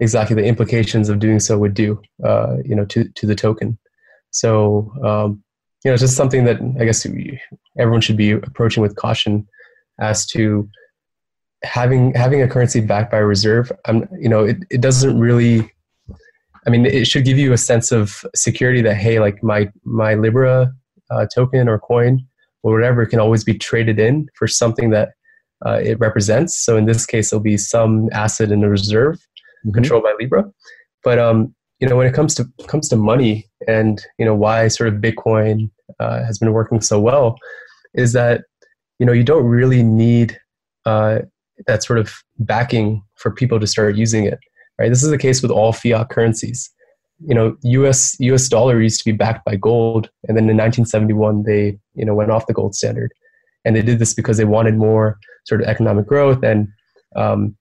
exactly 0.00 0.34
the 0.34 0.44
implications 0.44 1.08
of 1.08 1.18
doing 1.18 1.38
so 1.38 1.58
would 1.58 1.74
do 1.74 2.00
uh, 2.24 2.56
you 2.64 2.74
know 2.74 2.84
to 2.86 3.08
to 3.08 3.26
the 3.26 3.34
token. 3.34 3.78
So 4.30 4.92
um, 5.04 5.42
you 5.84 5.90
know 5.90 5.94
it's 5.94 6.02
just 6.02 6.16
something 6.16 6.44
that 6.44 6.58
I 6.80 6.84
guess 6.84 7.06
everyone 7.78 8.00
should 8.00 8.16
be 8.16 8.32
approaching 8.32 8.82
with 8.82 8.96
caution 8.96 9.46
as 10.00 10.26
to 10.26 10.68
having 11.62 12.14
having 12.14 12.42
a 12.42 12.48
currency 12.48 12.80
backed 12.80 13.12
by 13.12 13.18
a 13.18 13.24
reserve. 13.24 13.70
I'm, 13.86 14.08
you 14.18 14.28
know 14.28 14.44
it, 14.44 14.56
it 14.70 14.80
doesn't 14.80 15.18
really 15.18 15.70
I 16.66 16.70
mean, 16.70 16.86
it 16.86 17.06
should 17.06 17.24
give 17.24 17.38
you 17.38 17.52
a 17.52 17.58
sense 17.58 17.90
of 17.90 18.24
security 18.34 18.82
that 18.82 18.96
hey, 18.96 19.18
like 19.18 19.42
my 19.42 19.70
my 19.84 20.14
Libra 20.14 20.72
uh, 21.10 21.26
token 21.34 21.68
or 21.68 21.78
coin 21.78 22.26
or 22.62 22.74
whatever 22.74 23.06
can 23.06 23.20
always 23.20 23.44
be 23.44 23.54
traded 23.54 23.98
in 23.98 24.28
for 24.34 24.46
something 24.46 24.90
that 24.90 25.10
uh, 25.64 25.80
it 25.82 25.98
represents. 25.98 26.56
So 26.56 26.76
in 26.76 26.86
this 26.86 27.06
case, 27.06 27.32
it'll 27.32 27.42
be 27.42 27.56
some 27.56 28.08
asset 28.12 28.50
in 28.50 28.64
a 28.64 28.68
reserve 28.68 29.16
mm-hmm. 29.16 29.72
controlled 29.72 30.04
by 30.04 30.14
Libra. 30.18 30.44
But 31.04 31.18
um, 31.18 31.54
you 31.82 31.88
know 31.88 31.96
when 31.96 32.06
it 32.06 32.14
comes 32.14 32.34
to 32.36 32.48
comes 32.68 32.88
to 32.90 32.96
money 32.96 33.50
and 33.66 34.06
you 34.16 34.24
know 34.24 34.36
why 34.36 34.68
sort 34.68 34.88
of 34.88 35.00
Bitcoin 35.00 35.68
uh, 35.98 36.24
has 36.24 36.38
been 36.38 36.52
working 36.52 36.80
so 36.80 37.00
well 37.00 37.36
is 37.92 38.12
that 38.12 38.44
you 39.00 39.04
know 39.04 39.12
you 39.12 39.24
don't 39.24 39.44
really 39.44 39.82
need 39.82 40.38
uh, 40.86 41.18
that 41.66 41.82
sort 41.82 41.98
of 41.98 42.14
backing 42.38 43.02
for 43.16 43.32
people 43.32 43.58
to 43.58 43.66
start 43.66 43.96
using 43.96 44.24
it 44.24 44.38
right 44.78 44.90
this 44.90 45.02
is 45.02 45.10
the 45.10 45.18
case 45.18 45.42
with 45.42 45.50
all 45.50 45.72
fiat 45.72 46.08
currencies 46.08 46.70
you 47.26 47.34
know 47.34 47.56
us 47.64 48.16
us 48.20 48.48
dollar 48.48 48.80
used 48.80 49.00
to 49.00 49.04
be 49.04 49.16
backed 49.16 49.44
by 49.44 49.56
gold 49.56 50.08
and 50.28 50.36
then 50.36 50.48
in 50.48 50.56
1971 50.56 51.42
they 51.42 51.76
you 51.94 52.04
know 52.04 52.14
went 52.14 52.30
off 52.30 52.46
the 52.46 52.52
gold 52.52 52.74
standard. 52.74 53.12
And 53.64 53.76
they 53.76 53.82
did 53.82 54.00
this 54.00 54.12
because 54.12 54.38
they 54.38 54.44
wanted 54.44 54.76
more 54.76 55.18
sort 55.46 55.62
of 55.62 55.68
economic 55.68 56.06
growth 56.06 56.42
and 56.42 56.68
um, 57.14 57.56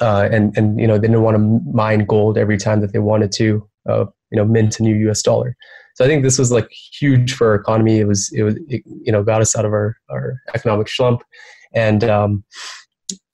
uh, 0.00 0.28
and 0.30 0.56
and 0.56 0.78
you 0.78 0.86
know 0.86 0.98
they 0.98 1.08
didn't 1.08 1.22
want 1.22 1.36
to 1.36 1.60
mine 1.72 2.04
gold 2.04 2.38
every 2.38 2.56
time 2.56 2.80
that 2.80 2.92
they 2.92 2.98
wanted 2.98 3.32
to 3.32 3.66
uh, 3.88 4.04
you 4.30 4.36
know 4.36 4.44
mint 4.44 4.78
a 4.78 4.82
new 4.82 5.10
us 5.10 5.22
dollar. 5.22 5.56
So 5.96 6.04
i 6.04 6.08
think 6.08 6.22
this 6.22 6.38
was 6.38 6.52
like 6.52 6.70
huge 6.70 7.34
for 7.34 7.48
our 7.48 7.54
economy. 7.54 7.98
It 7.98 8.06
was 8.06 8.30
it 8.34 8.42
was 8.42 8.56
it, 8.68 8.82
you 8.86 9.12
know 9.12 9.22
got 9.22 9.40
us 9.40 9.56
out 9.56 9.64
of 9.64 9.72
our 9.72 9.96
our 10.10 10.36
economic 10.54 10.88
slump. 10.88 11.22
And 11.74 12.04
um, 12.04 12.44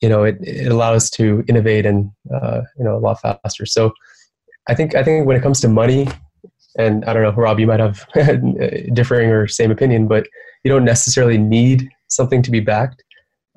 you 0.01 0.09
know 0.09 0.25
it, 0.25 0.37
it 0.41 0.71
allowed 0.71 0.95
us 0.95 1.11
to 1.11 1.45
innovate 1.49 1.87
and 1.87 2.11
uh, 2.35 2.63
you 2.79 2.85
know 2.85 2.97
a 2.97 3.01
lot 3.01 3.21
faster. 3.21 3.67
So 3.67 3.93
i 4.69 4.75
think 4.75 4.95
i 4.95 5.03
think 5.03 5.27
when 5.27 5.37
it 5.37 5.43
comes 5.43 5.61
to 5.61 5.69
money 5.69 6.09
and 6.79 7.05
i 7.05 7.13
don't 7.13 7.23
know 7.23 7.33
rob 7.33 7.59
you 7.59 7.67
might 7.67 7.81
have 7.81 8.07
differing 8.95 9.31
or 9.31 9.47
same 9.47 9.71
opinion 9.71 10.07
but 10.07 10.27
you 10.67 10.73
don't 10.73 10.85
necessarily 10.85 11.39
need 11.39 11.89
something 12.09 12.43
to 12.43 12.51
be 12.51 12.59
backed. 12.59 13.05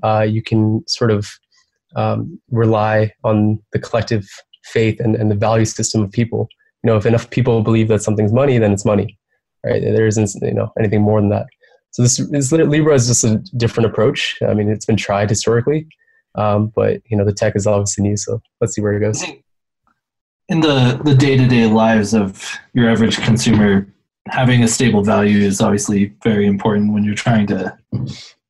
Uh, 0.04 0.22
you 0.22 0.44
can 0.44 0.88
sort 0.88 1.10
of 1.10 1.28
um, 1.96 2.40
rely 2.52 3.12
on 3.24 3.60
the 3.74 3.80
collective 3.80 4.28
faith 4.64 5.00
and, 5.00 5.16
and 5.16 5.32
the 5.32 5.36
value 5.36 5.66
system 5.66 6.04
of 6.04 6.12
people. 6.12 6.48
You 6.84 6.92
know 6.92 6.98
if 6.98 7.08
enough 7.08 7.28
people 7.32 7.64
believe 7.64 7.88
that 7.88 8.04
something's 8.04 8.32
money 8.32 8.60
then 8.60 8.72
it's 8.72 8.86
money 8.86 9.18
right? 9.66 9.82
There 9.82 10.06
isn't 10.06 10.30
you 10.44 10.54
know 10.54 10.72
anything 10.78 11.02
more 11.02 11.20
than 11.20 11.30
that. 11.32 11.48
So 11.92 12.04
this, 12.04 12.18
this 12.30 12.52
libra 12.52 12.94
is 12.94 13.08
just 13.08 13.24
a 13.24 13.38
different 13.58 13.90
approach. 13.90 14.38
I 14.48 14.54
mean 14.54 14.70
it's 14.70 14.86
been 14.86 14.96
tried 14.96 15.32
historically 15.32 15.88
um, 16.36 16.72
but 16.76 17.02
you 17.10 17.18
know 17.18 17.26
the 17.26 17.34
tech 17.34 17.56
is 17.56 17.66
obviously 17.66 18.04
new 18.04 18.18
so 18.18 18.40
let's 18.62 18.76
see 18.76 18.82
where 18.82 18.94
it 18.94 19.00
goes 19.00 19.24
in 20.50 20.60
the 20.62 21.00
the 21.04 21.16
day-to-day 21.16 21.68
lives 21.68 22.14
of 22.14 22.44
your 22.74 22.90
average 22.90 23.18
consumer 23.18 23.88
having 24.28 24.64
a 24.64 24.68
stable 24.68 25.04
value 25.04 25.40
is 25.40 25.62
obviously 25.62 26.14
very 26.24 26.46
important 26.46 26.94
when 26.94 27.04
you're 27.04 27.16
trying 27.16 27.48
to 27.48 27.76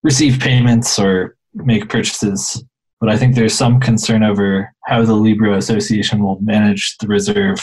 receive 0.03 0.39
payments 0.39 0.97
or 0.99 1.35
make 1.53 1.87
purchases 1.87 2.63
but 2.99 3.09
I 3.09 3.17
think 3.17 3.35
there's 3.35 3.53
some 3.53 3.79
concern 3.79 4.23
over 4.23 4.73
how 4.85 5.03
the 5.03 5.13
Libra 5.13 5.55
Association 5.57 6.21
will 6.21 6.39
manage 6.41 6.97
the 6.97 7.07
reserve 7.07 7.59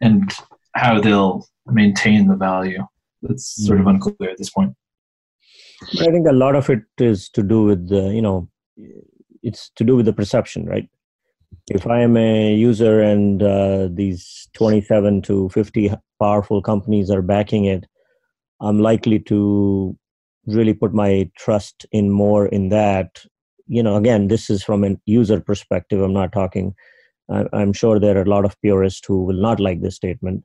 and 0.00 0.32
how 0.74 1.00
they'll 1.00 1.48
maintain 1.66 2.28
the 2.28 2.36
value. 2.36 2.86
It's 3.22 3.66
sort 3.66 3.80
of 3.80 3.86
mm-hmm. 3.86 4.06
unclear 4.06 4.30
at 4.30 4.38
this 4.38 4.50
point. 4.50 4.74
I 6.00 6.04
think 6.06 6.28
a 6.28 6.32
lot 6.32 6.54
of 6.54 6.70
it 6.70 6.82
is 6.98 7.28
to 7.30 7.42
do 7.42 7.64
with 7.64 7.88
the, 7.88 8.14
you 8.14 8.22
know, 8.22 8.48
it's 9.42 9.70
to 9.74 9.82
do 9.82 9.96
with 9.96 10.06
the 10.06 10.12
perception, 10.12 10.66
right? 10.66 10.88
If 11.70 11.86
I 11.86 12.00
am 12.00 12.16
a 12.16 12.54
user 12.54 13.00
and 13.00 13.42
uh, 13.42 13.88
these 13.92 14.48
27 14.54 15.22
to 15.22 15.48
50 15.50 15.92
powerful 16.20 16.62
companies 16.62 17.10
are 17.10 17.22
backing 17.22 17.64
it, 17.64 17.86
I'm 18.60 18.80
likely 18.80 19.18
to 19.20 19.96
really 20.46 20.74
put 20.74 20.94
my 20.94 21.30
trust 21.36 21.86
in 21.92 22.10
more 22.10 22.46
in 22.46 22.68
that. 22.70 23.24
You 23.68 23.82
know 23.82 23.96
again 23.96 24.28
this 24.28 24.50
is 24.50 24.62
from 24.62 24.84
a 24.84 24.96
user 25.06 25.40
perspective 25.40 26.00
i'm 26.02 26.12
not 26.12 26.32
talking 26.32 26.74
i'm 27.52 27.72
sure 27.72 27.98
there 27.98 28.18
are 28.18 28.22
a 28.22 28.28
lot 28.28 28.44
of 28.44 28.60
purists 28.60 29.06
who 29.06 29.24
will 29.24 29.40
not 29.40 29.60
like 29.60 29.80
this 29.80 29.96
statement. 29.96 30.44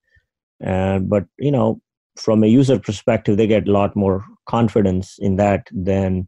Uh, 0.66 1.00
but 1.00 1.26
you 1.38 1.52
know 1.52 1.80
from 2.16 2.44
a 2.44 2.48
user 2.48 2.80
perspective 2.80 3.38
they 3.38 3.48
get 3.48 3.68
a 3.68 3.72
lot 3.72 3.96
more 3.96 4.26
confidence 4.48 5.18
in 5.20 5.36
that 5.36 5.68
than 5.72 6.28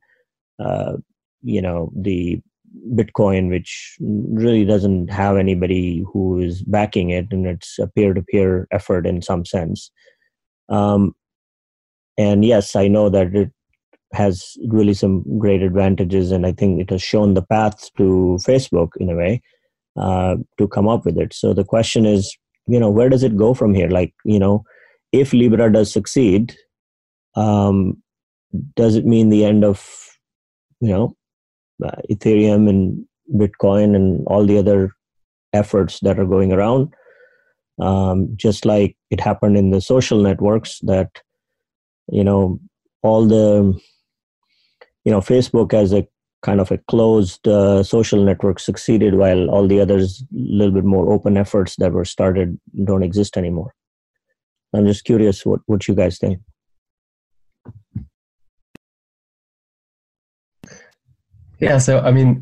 uh, 0.59 0.93
you 1.41 1.61
know 1.61 1.91
the 1.95 2.41
bitcoin 2.95 3.49
which 3.49 3.95
really 3.99 4.65
doesn't 4.65 5.09
have 5.09 5.37
anybody 5.37 6.03
who 6.11 6.39
is 6.39 6.61
backing 6.63 7.09
it 7.09 7.27
and 7.31 7.45
it's 7.45 7.79
a 7.79 7.87
peer-to-peer 7.87 8.67
effort 8.71 9.05
in 9.05 9.21
some 9.21 9.45
sense 9.45 9.91
um, 10.69 11.13
and 12.17 12.45
yes 12.45 12.75
i 12.75 12.87
know 12.87 13.09
that 13.09 13.35
it 13.35 13.51
has 14.13 14.57
really 14.67 14.93
some 14.93 15.23
great 15.37 15.61
advantages, 15.61 16.31
and 16.31 16.45
I 16.45 16.51
think 16.51 16.81
it 16.81 16.89
has 16.89 17.01
shown 17.01 17.33
the 17.33 17.43
path 17.43 17.89
to 17.97 18.37
Facebook 18.41 18.89
in 18.99 19.09
a 19.09 19.15
way 19.15 19.41
uh, 19.97 20.37
to 20.57 20.67
come 20.67 20.87
up 20.87 21.05
with 21.05 21.17
it. 21.17 21.33
So 21.33 21.53
the 21.53 21.63
question 21.63 22.05
is, 22.05 22.35
you 22.67 22.79
know, 22.79 22.89
where 22.89 23.09
does 23.09 23.23
it 23.23 23.37
go 23.37 23.53
from 23.53 23.73
here? 23.73 23.89
Like, 23.89 24.13
you 24.25 24.39
know, 24.39 24.63
if 25.11 25.33
Libra 25.33 25.71
does 25.71 25.91
succeed, 25.91 26.55
um, 27.35 28.01
does 28.75 28.95
it 28.95 29.05
mean 29.05 29.29
the 29.29 29.45
end 29.45 29.63
of, 29.63 29.87
you 30.81 30.89
know, 30.89 31.15
uh, 31.83 32.01
Ethereum 32.09 32.69
and 32.69 33.05
Bitcoin 33.35 33.95
and 33.95 34.25
all 34.27 34.45
the 34.45 34.57
other 34.57 34.91
efforts 35.53 35.99
that 36.01 36.19
are 36.19 36.25
going 36.25 36.51
around? 36.51 36.93
Um, 37.79 38.33
just 38.35 38.65
like 38.65 38.97
it 39.09 39.21
happened 39.21 39.57
in 39.57 39.71
the 39.71 39.79
social 39.79 40.21
networks 40.21 40.79
that, 40.79 41.09
you 42.09 42.23
know, 42.23 42.59
all 43.01 43.25
the 43.25 43.79
you 45.05 45.11
know 45.11 45.19
facebook 45.19 45.73
as 45.73 45.93
a 45.93 46.07
kind 46.41 46.61
of 46.61 46.71
a 46.71 46.77
closed 46.89 47.47
uh, 47.47 47.83
social 47.83 48.23
network 48.23 48.59
succeeded 48.59 49.15
while 49.15 49.49
all 49.49 49.67
the 49.67 49.79
others 49.79 50.21
a 50.21 50.25
little 50.31 50.73
bit 50.73 50.85
more 50.85 51.11
open 51.11 51.35
efforts 51.35 51.75
that 51.77 51.91
were 51.91 52.05
started 52.05 52.59
don't 52.85 53.03
exist 53.03 53.37
anymore 53.37 53.73
i'm 54.73 54.85
just 54.85 55.03
curious 55.03 55.45
what, 55.45 55.59
what 55.65 55.87
you 55.87 55.95
guys 55.95 56.17
think 56.17 56.39
yeah 61.59 61.77
so 61.77 61.99
i 61.99 62.11
mean 62.11 62.41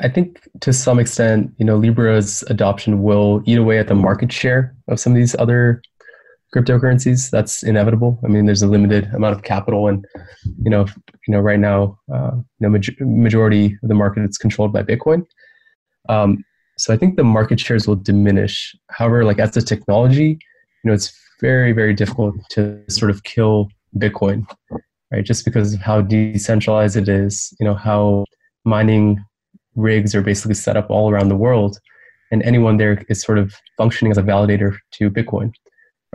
i 0.00 0.08
think 0.08 0.40
to 0.60 0.72
some 0.72 0.98
extent 0.98 1.52
you 1.58 1.64
know 1.64 1.76
libra's 1.76 2.42
adoption 2.48 3.02
will 3.02 3.42
eat 3.46 3.58
away 3.58 3.78
at 3.78 3.88
the 3.88 3.94
market 3.94 4.32
share 4.32 4.74
of 4.88 5.00
some 5.00 5.12
of 5.12 5.16
these 5.16 5.36
other 5.38 5.80
cryptocurrencies. 6.54 7.30
That's 7.30 7.62
inevitable. 7.62 8.18
I 8.24 8.28
mean, 8.28 8.46
there's 8.46 8.62
a 8.62 8.66
limited 8.66 9.12
amount 9.14 9.34
of 9.34 9.42
capital, 9.42 9.88
and 9.88 10.04
you 10.62 10.70
know, 10.70 10.86
you 11.26 11.32
know, 11.32 11.40
right 11.40 11.58
now, 11.58 11.98
uh, 12.12 12.32
you 12.34 12.42
know, 12.60 12.68
maj- 12.70 12.96
majority 13.00 13.76
of 13.82 13.88
the 13.88 13.94
market 13.94 14.28
is 14.28 14.38
controlled 14.38 14.72
by 14.72 14.82
Bitcoin. 14.82 15.24
Um, 16.08 16.44
so 16.78 16.92
I 16.94 16.96
think 16.96 17.16
the 17.16 17.24
market 17.24 17.58
shares 17.58 17.86
will 17.86 17.96
diminish. 17.96 18.74
However, 18.90 19.24
like 19.24 19.38
as 19.38 19.56
a 19.56 19.62
technology, 19.62 20.38
you 20.84 20.90
know, 20.90 20.92
it's 20.92 21.12
very, 21.40 21.72
very 21.72 21.94
difficult 21.94 22.34
to 22.50 22.82
sort 22.88 23.10
of 23.10 23.24
kill 23.24 23.68
Bitcoin, 23.96 24.46
right? 25.12 25.24
Just 25.24 25.44
because 25.44 25.74
of 25.74 25.80
how 25.80 26.00
decentralized 26.00 26.96
it 26.96 27.08
is. 27.08 27.54
You 27.60 27.66
know, 27.66 27.74
how 27.74 28.24
mining 28.64 29.24
rigs 29.74 30.14
are 30.14 30.22
basically 30.22 30.54
set 30.54 30.76
up 30.76 30.90
all 30.90 31.10
around 31.10 31.28
the 31.28 31.36
world, 31.36 31.78
and 32.30 32.42
anyone 32.42 32.76
there 32.76 33.04
is 33.08 33.22
sort 33.22 33.38
of 33.38 33.54
functioning 33.76 34.10
as 34.10 34.18
a 34.18 34.22
validator 34.22 34.76
to 34.92 35.10
Bitcoin 35.10 35.52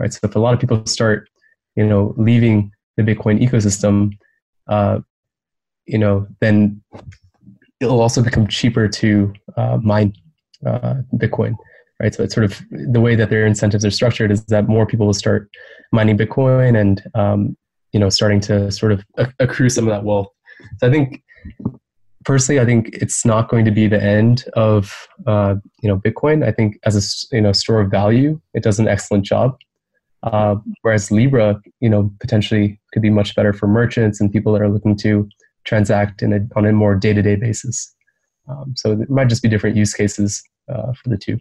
right? 0.02 0.12
So 0.12 0.20
if 0.24 0.36
a 0.36 0.38
lot 0.38 0.52
of 0.52 0.60
people 0.60 0.84
start, 0.86 1.28
you 1.76 1.86
know, 1.86 2.14
leaving 2.16 2.72
the 2.96 3.02
Bitcoin 3.02 3.40
ecosystem, 3.40 4.18
uh, 4.66 4.98
you 5.86 5.98
know, 5.98 6.26
then 6.40 6.82
it'll 7.80 8.00
also 8.00 8.22
become 8.22 8.46
cheaper 8.46 8.88
to 8.88 9.32
uh, 9.56 9.78
mine 9.82 10.12
uh, 10.66 10.96
Bitcoin, 11.14 11.54
right? 12.00 12.14
So 12.14 12.24
it's 12.24 12.34
sort 12.34 12.44
of 12.44 12.60
the 12.70 13.00
way 13.00 13.14
that 13.14 13.30
their 13.30 13.46
incentives 13.46 13.84
are 13.84 13.90
structured 13.90 14.30
is 14.30 14.44
that 14.46 14.68
more 14.68 14.86
people 14.86 15.06
will 15.06 15.14
start 15.14 15.48
mining 15.92 16.18
Bitcoin 16.18 16.78
and 16.78 17.02
um, 17.14 17.56
you 17.92 18.00
know 18.00 18.08
starting 18.08 18.40
to 18.40 18.70
sort 18.70 18.92
of 18.92 19.04
accrue 19.38 19.68
some 19.68 19.86
of 19.86 19.90
that 19.90 20.04
wealth. 20.04 20.28
So 20.78 20.88
I 20.88 20.90
think 20.90 21.22
personally, 22.24 22.60
I 22.60 22.64
think 22.64 22.90
it's 22.92 23.24
not 23.24 23.48
going 23.48 23.64
to 23.64 23.70
be 23.70 23.86
the 23.88 24.02
end 24.02 24.44
of 24.54 25.08
uh, 25.26 25.56
you 25.82 25.88
know 25.88 25.98
Bitcoin. 25.98 26.44
I 26.44 26.52
think 26.52 26.78
as 26.84 26.96
a 26.96 27.36
you 27.36 27.42
know 27.42 27.52
store 27.52 27.80
of 27.80 27.90
value, 27.90 28.40
it 28.54 28.62
does 28.62 28.78
an 28.78 28.88
excellent 28.88 29.24
job. 29.24 29.56
Uh, 30.22 30.56
whereas 30.82 31.10
Libra, 31.10 31.60
you 31.80 31.88
know, 31.88 32.12
potentially 32.20 32.78
could 32.92 33.02
be 33.02 33.10
much 33.10 33.34
better 33.34 33.52
for 33.52 33.66
merchants 33.66 34.20
and 34.20 34.30
people 34.30 34.52
that 34.52 34.62
are 34.62 34.68
looking 34.68 34.96
to 34.96 35.28
transact 35.64 36.22
in 36.22 36.32
a, 36.32 36.40
on 36.54 36.64
a 36.64 36.72
more 36.72 36.94
day-to-day 36.94 37.34
basis. 37.34 37.92
Um, 38.48 38.72
so 38.76 38.92
it 38.92 39.10
might 39.10 39.28
just 39.28 39.42
be 39.42 39.48
different 39.48 39.76
use 39.76 39.92
cases 39.94 40.42
uh, 40.68 40.92
for 40.92 41.08
the 41.08 41.16
two. 41.16 41.38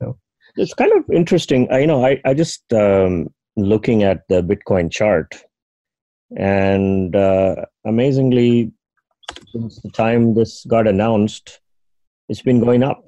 So. 0.00 0.18
It's 0.56 0.74
kind 0.74 0.92
of 0.92 1.08
interesting. 1.10 1.68
I, 1.70 1.78
you 1.80 1.86
know, 1.86 2.04
I, 2.04 2.20
I 2.24 2.34
just 2.34 2.72
um, 2.72 3.28
looking 3.56 4.02
at 4.02 4.22
the 4.28 4.42
Bitcoin 4.42 4.90
chart, 4.90 5.42
and 6.36 7.14
uh, 7.14 7.56
amazingly, 7.84 8.72
since 9.52 9.80
the 9.80 9.90
time 9.90 10.34
this 10.34 10.64
got 10.66 10.86
announced, 10.86 11.60
it's 12.28 12.42
been 12.42 12.60
going 12.60 12.82
up. 12.82 13.04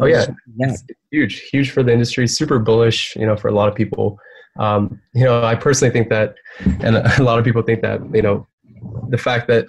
Oh 0.00 0.06
yeah, 0.06 0.26
yeah. 0.56 0.74
Huge, 1.10 1.40
huge 1.50 1.70
for 1.70 1.82
the 1.82 1.92
industry. 1.92 2.26
Super 2.26 2.58
bullish, 2.58 3.16
you 3.16 3.26
know, 3.26 3.36
for 3.36 3.48
a 3.48 3.52
lot 3.52 3.68
of 3.68 3.74
people. 3.74 4.18
Um, 4.58 5.00
you 5.14 5.24
know, 5.24 5.42
I 5.42 5.54
personally 5.54 5.92
think 5.92 6.10
that, 6.10 6.36
and 6.80 6.96
a 6.96 7.22
lot 7.22 7.38
of 7.38 7.44
people 7.44 7.62
think 7.62 7.82
that, 7.82 8.00
you 8.14 8.22
know, 8.22 8.46
the 9.08 9.18
fact 9.18 9.48
that 9.48 9.66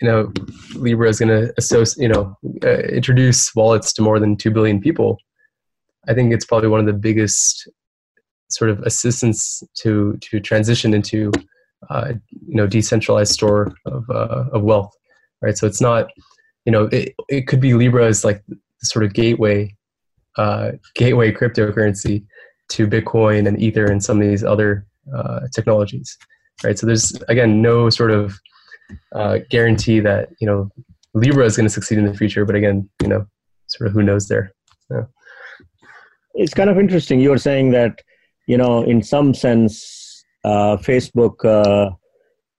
you 0.00 0.08
know 0.08 0.32
Libra 0.74 1.08
is 1.08 1.18
going 1.18 1.28
to 1.28 1.52
associate, 1.56 2.02
you 2.02 2.08
know, 2.08 2.36
uh, 2.64 2.80
introduce 2.80 3.54
wallets 3.54 3.92
to 3.94 4.02
more 4.02 4.18
than 4.18 4.36
two 4.36 4.50
billion 4.50 4.80
people, 4.80 5.18
I 6.08 6.14
think 6.14 6.32
it's 6.32 6.44
probably 6.44 6.68
one 6.68 6.80
of 6.80 6.86
the 6.86 6.92
biggest 6.92 7.68
sort 8.48 8.70
of 8.70 8.80
assistance 8.80 9.62
to 9.78 10.16
to 10.20 10.40
transition 10.40 10.94
into 10.94 11.30
uh, 11.90 12.12
you 12.46 12.54
know 12.54 12.66
decentralized 12.66 13.32
store 13.32 13.72
of 13.86 14.08
uh, 14.10 14.44
of 14.52 14.62
wealth, 14.62 14.92
right? 15.42 15.56
So 15.56 15.66
it's 15.66 15.80
not 15.80 16.08
you 16.64 16.72
know 16.72 16.84
it, 16.92 17.14
it 17.28 17.46
could 17.46 17.60
be 17.60 17.74
Libra 17.74 18.06
as 18.06 18.24
like 18.24 18.42
sort 18.82 19.04
of 19.04 19.12
gateway 19.12 19.74
uh, 20.36 20.72
gateway 20.94 21.32
cryptocurrency 21.32 22.24
to 22.70 22.86
Bitcoin 22.86 23.48
and 23.48 23.60
Ether 23.60 23.86
and 23.86 24.02
some 24.02 24.20
of 24.20 24.28
these 24.28 24.44
other 24.44 24.86
uh, 25.16 25.40
technologies, 25.54 26.16
right? 26.64 26.78
So 26.78 26.86
there's 26.86 27.12
again 27.28 27.62
no 27.62 27.90
sort 27.90 28.10
of 28.10 28.38
uh, 29.14 29.38
guarantee 29.50 30.00
that 30.00 30.30
you 30.40 30.46
know 30.46 30.70
Libra 31.14 31.44
is 31.44 31.56
going 31.56 31.66
to 31.66 31.72
succeed 31.72 31.98
in 31.98 32.06
the 32.06 32.14
future, 32.14 32.44
but 32.44 32.54
again, 32.54 32.88
you 33.02 33.08
know, 33.08 33.26
sort 33.66 33.88
of 33.88 33.94
who 33.94 34.02
knows 34.02 34.28
there. 34.28 34.52
Yeah. 34.90 35.04
It's 36.34 36.54
kind 36.54 36.70
of 36.70 36.78
interesting. 36.78 37.20
You're 37.20 37.38
saying 37.38 37.72
that 37.72 38.00
you 38.48 38.56
know, 38.56 38.82
in 38.82 39.02
some 39.02 39.34
sense, 39.34 40.24
uh, 40.42 40.78
Facebook 40.78 41.44
uh, 41.44 41.90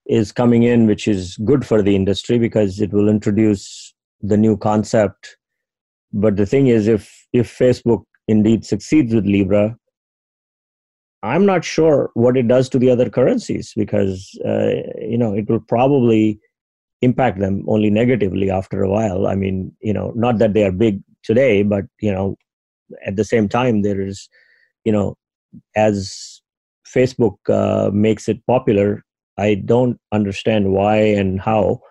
is 0.06 0.32
coming 0.32 0.64
in, 0.64 0.86
which 0.86 1.08
is 1.08 1.36
good 1.38 1.66
for 1.66 1.82
the 1.82 1.96
industry 1.96 2.38
because 2.38 2.80
it 2.80 2.94
will 2.94 3.10
introduce 3.10 3.94
the 4.22 4.38
new 4.38 4.56
concept. 4.56 5.38
But 6.14 6.38
the 6.38 6.46
thing 6.46 6.68
is, 6.68 6.88
if 6.88 7.28
if 7.34 7.58
Facebook 7.58 8.04
indeed 8.28 8.66
succeeds 8.66 9.14
with 9.14 9.26
Libra, 9.26 9.76
I'm 11.24 11.46
not 11.46 11.66
sure 11.66 12.12
what 12.14 12.38
it 12.38 12.48
does 12.48 12.70
to 12.70 12.80
the 12.80 12.92
other 12.92 13.10
currencies 13.10 13.74
because 13.76 14.40
uh, 14.46 14.70
you 15.02 15.18
know 15.18 15.34
it 15.34 15.50
will 15.50 15.60
probably 15.60 16.40
impact 17.02 17.40
them 17.40 17.64
only 17.68 17.90
negatively 17.90 18.52
after 18.52 18.84
a 18.84 18.90
while. 18.90 19.26
I 19.26 19.34
mean, 19.34 19.72
you 19.82 19.94
know, 19.94 20.12
not 20.16 20.38
that 20.38 20.54
they 20.54 20.66
are 20.66 20.72
big 20.72 21.02
today, 21.24 21.64
but 21.64 21.86
you 22.00 22.12
know, 22.12 22.36
at 23.08 23.16
the 23.16 23.24
same 23.24 23.50
time, 23.50 23.82
there 23.82 24.02
is, 24.02 24.30
you 24.84 24.92
know, 24.92 25.16
as 25.76 26.41
Facebook 26.88 27.38
uh, 27.50 27.91
makes 27.91 28.28
it 28.28 28.45
popular, 28.47 29.04
I 29.38 29.56
don't 29.56 30.00
understand 30.12 30.72
why 30.72 30.97
and 30.97 31.39
how 31.39 31.82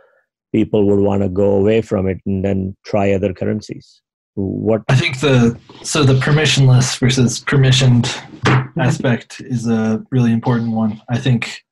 people 0.53 0.87
would 0.87 1.01
want 1.01 1.23
to 1.23 1.29
go 1.29 1.53
away 1.53 1.83
from 1.83 2.09
it 2.09 2.19
and 2.27 2.45
then 2.45 2.77
try 2.85 3.13
other 3.13 3.33
currencies. 3.33 4.03
What 4.35 4.83
I 4.89 4.95
think 4.95 5.21
the 5.21 5.59
so 5.83 6.05
the 6.05 6.15
permissionless 6.15 6.99
versus 6.99 7.41
permissioned 7.41 8.07
aspect 8.79 9.41
is 9.41 9.67
a 9.67 10.03
really 10.11 10.33
important 10.33 10.73
one. 10.73 11.03
I 11.09 11.19
think 11.19 11.65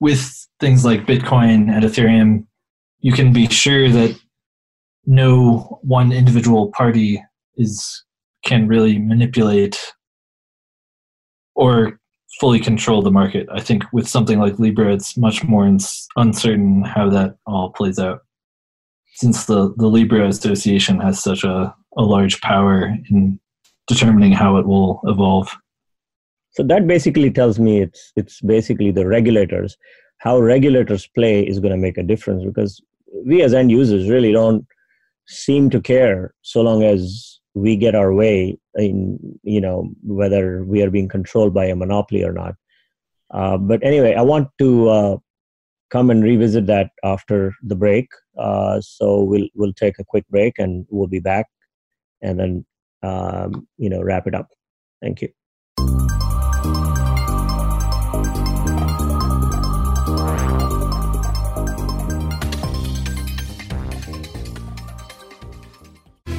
with 0.00 0.46
things 0.58 0.84
like 0.84 1.06
Bitcoin 1.06 1.72
and 1.72 1.82
Ethereum, 1.84 2.46
you 2.98 3.12
can 3.12 3.32
be 3.32 3.48
sure 3.48 3.88
that 3.88 4.18
no 5.06 5.78
one 5.82 6.12
individual 6.12 6.70
party 6.72 7.24
is 7.56 8.04
can 8.44 8.66
really 8.66 8.98
manipulate 8.98 9.78
or 11.60 12.00
fully 12.40 12.58
control 12.58 13.02
the 13.02 13.10
market. 13.10 13.46
I 13.52 13.60
think 13.60 13.84
with 13.92 14.08
something 14.08 14.38
like 14.38 14.58
Libra, 14.58 14.94
it's 14.94 15.18
much 15.18 15.44
more 15.44 15.70
uncertain 16.16 16.82
how 16.84 17.10
that 17.10 17.36
all 17.46 17.70
plays 17.70 17.98
out. 17.98 18.20
Since 19.16 19.44
the, 19.44 19.74
the 19.76 19.86
Libra 19.86 20.26
Association 20.26 20.98
has 21.00 21.22
such 21.22 21.44
a, 21.44 21.74
a 21.98 22.02
large 22.02 22.40
power 22.40 22.96
in 23.10 23.38
determining 23.86 24.32
how 24.32 24.56
it 24.56 24.66
will 24.66 25.00
evolve. 25.04 25.54
So 26.52 26.62
that 26.62 26.86
basically 26.86 27.30
tells 27.30 27.58
me 27.58 27.82
it's 27.82 28.12
it's 28.16 28.40
basically 28.40 28.90
the 28.90 29.06
regulators. 29.06 29.76
How 30.18 30.40
regulators 30.40 31.06
play 31.08 31.46
is 31.46 31.60
going 31.60 31.72
to 31.72 31.86
make 31.86 31.98
a 31.98 32.02
difference 32.02 32.42
because 32.42 32.80
we 33.26 33.42
as 33.42 33.52
end 33.52 33.70
users 33.70 34.08
really 34.08 34.32
don't 34.32 34.66
seem 35.26 35.68
to 35.70 35.80
care 35.80 36.32
so 36.40 36.62
long 36.62 36.82
as 36.82 37.29
we 37.54 37.76
get 37.76 37.94
our 37.94 38.12
way 38.14 38.58
in 38.74 39.18
you 39.42 39.60
know 39.60 39.88
whether 40.02 40.64
we 40.64 40.82
are 40.82 40.90
being 40.90 41.08
controlled 41.08 41.52
by 41.54 41.66
a 41.66 41.76
monopoly 41.76 42.22
or 42.22 42.32
not. 42.32 42.54
Uh, 43.32 43.56
but 43.56 43.80
anyway 43.84 44.12
i 44.14 44.22
want 44.22 44.48
to 44.58 44.88
uh, 44.88 45.16
come 45.90 46.10
and 46.10 46.24
revisit 46.24 46.66
that 46.66 46.90
after 47.04 47.52
the 47.62 47.76
break. 47.76 48.08
Uh, 48.38 48.80
so 48.80 49.22
we'll 49.22 49.48
we'll 49.54 49.72
take 49.72 49.98
a 49.98 50.04
quick 50.04 50.26
break 50.28 50.58
and 50.58 50.86
we'll 50.90 51.08
be 51.08 51.20
back 51.20 51.46
and 52.22 52.38
then 52.38 52.66
um, 53.02 53.66
you 53.76 53.90
know 53.90 54.02
wrap 54.02 54.26
it 54.26 54.34
up. 54.34 54.48
Thank 55.02 55.22
you 55.22 55.39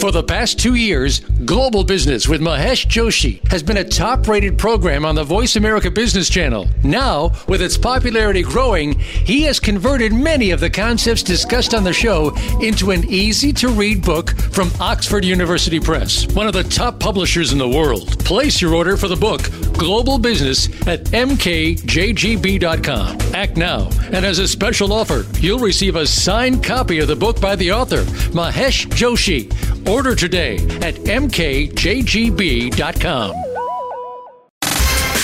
For 0.00 0.10
the 0.10 0.24
past 0.24 0.58
two 0.58 0.74
years, 0.74 1.20
Global 1.20 1.84
Business 1.84 2.26
with 2.28 2.40
Mahesh 2.40 2.86
Joshi 2.86 3.46
has 3.50 3.62
been 3.62 3.76
a 3.76 3.84
top 3.84 4.26
rated 4.26 4.58
program 4.58 5.04
on 5.04 5.14
the 5.14 5.22
Voice 5.22 5.54
America 5.54 5.92
Business 5.92 6.28
Channel. 6.28 6.66
Now, 6.82 7.30
with 7.46 7.62
its 7.62 7.78
popularity 7.78 8.42
growing, 8.42 8.98
he 8.98 9.42
has 9.42 9.60
converted 9.60 10.12
many 10.12 10.50
of 10.50 10.58
the 10.58 10.70
concepts 10.70 11.22
discussed 11.22 11.72
on 11.72 11.84
the 11.84 11.92
show 11.92 12.34
into 12.60 12.90
an 12.90 13.04
easy 13.08 13.52
to 13.52 13.68
read 13.68 14.02
book 14.02 14.30
from 14.30 14.72
Oxford 14.80 15.24
University 15.24 15.78
Press, 15.78 16.26
one 16.34 16.48
of 16.48 16.52
the 16.52 16.64
top 16.64 16.98
publishers 16.98 17.52
in 17.52 17.58
the 17.58 17.68
world. 17.68 18.18
Place 18.24 18.60
your 18.60 18.74
order 18.74 18.96
for 18.96 19.06
the 19.06 19.14
book, 19.14 19.42
Global 19.74 20.18
Business, 20.18 20.66
at 20.88 21.04
mkjgb.com. 21.06 21.82
Act 23.34 23.56
now, 23.56 23.88
and 24.12 24.26
as 24.26 24.40
a 24.40 24.48
special 24.48 24.92
offer, 24.92 25.24
you'll 25.38 25.60
receive 25.60 25.94
a 25.94 26.06
signed 26.06 26.64
copy 26.64 26.98
of 26.98 27.06
the 27.06 27.16
book 27.16 27.40
by 27.40 27.54
the 27.54 27.70
author, 27.70 28.02
Mahesh 28.32 28.86
Joshi. 28.88 29.52
Order 29.86 30.14
today 30.14 30.54
at 30.80 30.94
mkjgb.com. 31.04 31.52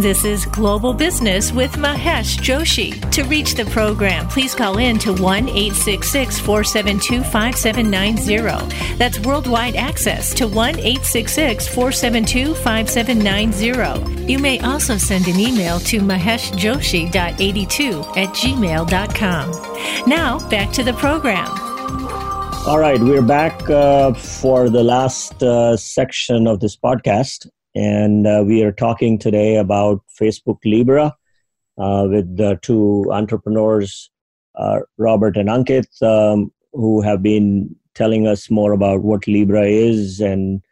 This 0.00 0.24
is 0.24 0.46
Global 0.46 0.94
Business 0.94 1.52
with 1.52 1.72
Mahesh 1.72 2.38
Joshi. 2.38 2.98
To 3.10 3.22
reach 3.24 3.54
the 3.54 3.66
program, 3.66 4.26
please 4.28 4.54
call 4.54 4.78
in 4.78 4.98
to 5.00 5.12
1 5.12 5.50
866 5.50 6.40
472 6.40 7.22
5790. 7.22 8.96
That's 8.96 9.20
worldwide 9.20 9.76
access 9.76 10.32
to 10.34 10.48
1 10.48 10.78
866 10.78 11.68
472 11.68 12.54
5790. 12.54 14.32
You 14.32 14.38
may 14.38 14.58
also 14.60 14.96
send 14.96 15.28
an 15.28 15.38
email 15.38 15.78
to 15.80 16.00
maheshjoshi.82 16.00 18.16
at 18.16 18.30
gmail.com. 18.30 20.08
Now, 20.08 20.48
back 20.48 20.72
to 20.72 20.82
the 20.82 20.94
program. 20.94 21.48
All 22.66 22.78
right, 22.78 23.02
we're 23.02 23.20
back 23.20 23.68
uh, 23.68 24.14
for 24.14 24.70
the 24.70 24.82
last 24.82 25.42
uh, 25.42 25.76
section 25.76 26.46
of 26.46 26.60
this 26.60 26.74
podcast 26.74 27.46
and 27.74 28.26
uh, 28.26 28.42
we 28.44 28.62
are 28.62 28.72
talking 28.72 29.18
today 29.18 29.56
about 29.56 30.02
Facebook 30.20 30.58
Libra 30.64 31.14
uh, 31.78 32.06
with 32.08 32.36
the 32.36 32.58
two 32.62 33.06
entrepreneurs, 33.12 34.10
uh, 34.56 34.80
Robert 34.98 35.36
and 35.36 35.48
Ankit, 35.48 35.86
um, 36.02 36.52
who 36.72 37.00
have 37.00 37.22
been 37.22 37.74
telling 37.94 38.26
us 38.26 38.50
more 38.50 38.72
about 38.72 39.02
what 39.02 39.26
Libra 39.26 39.66
is 39.66 40.20
and 40.20 40.62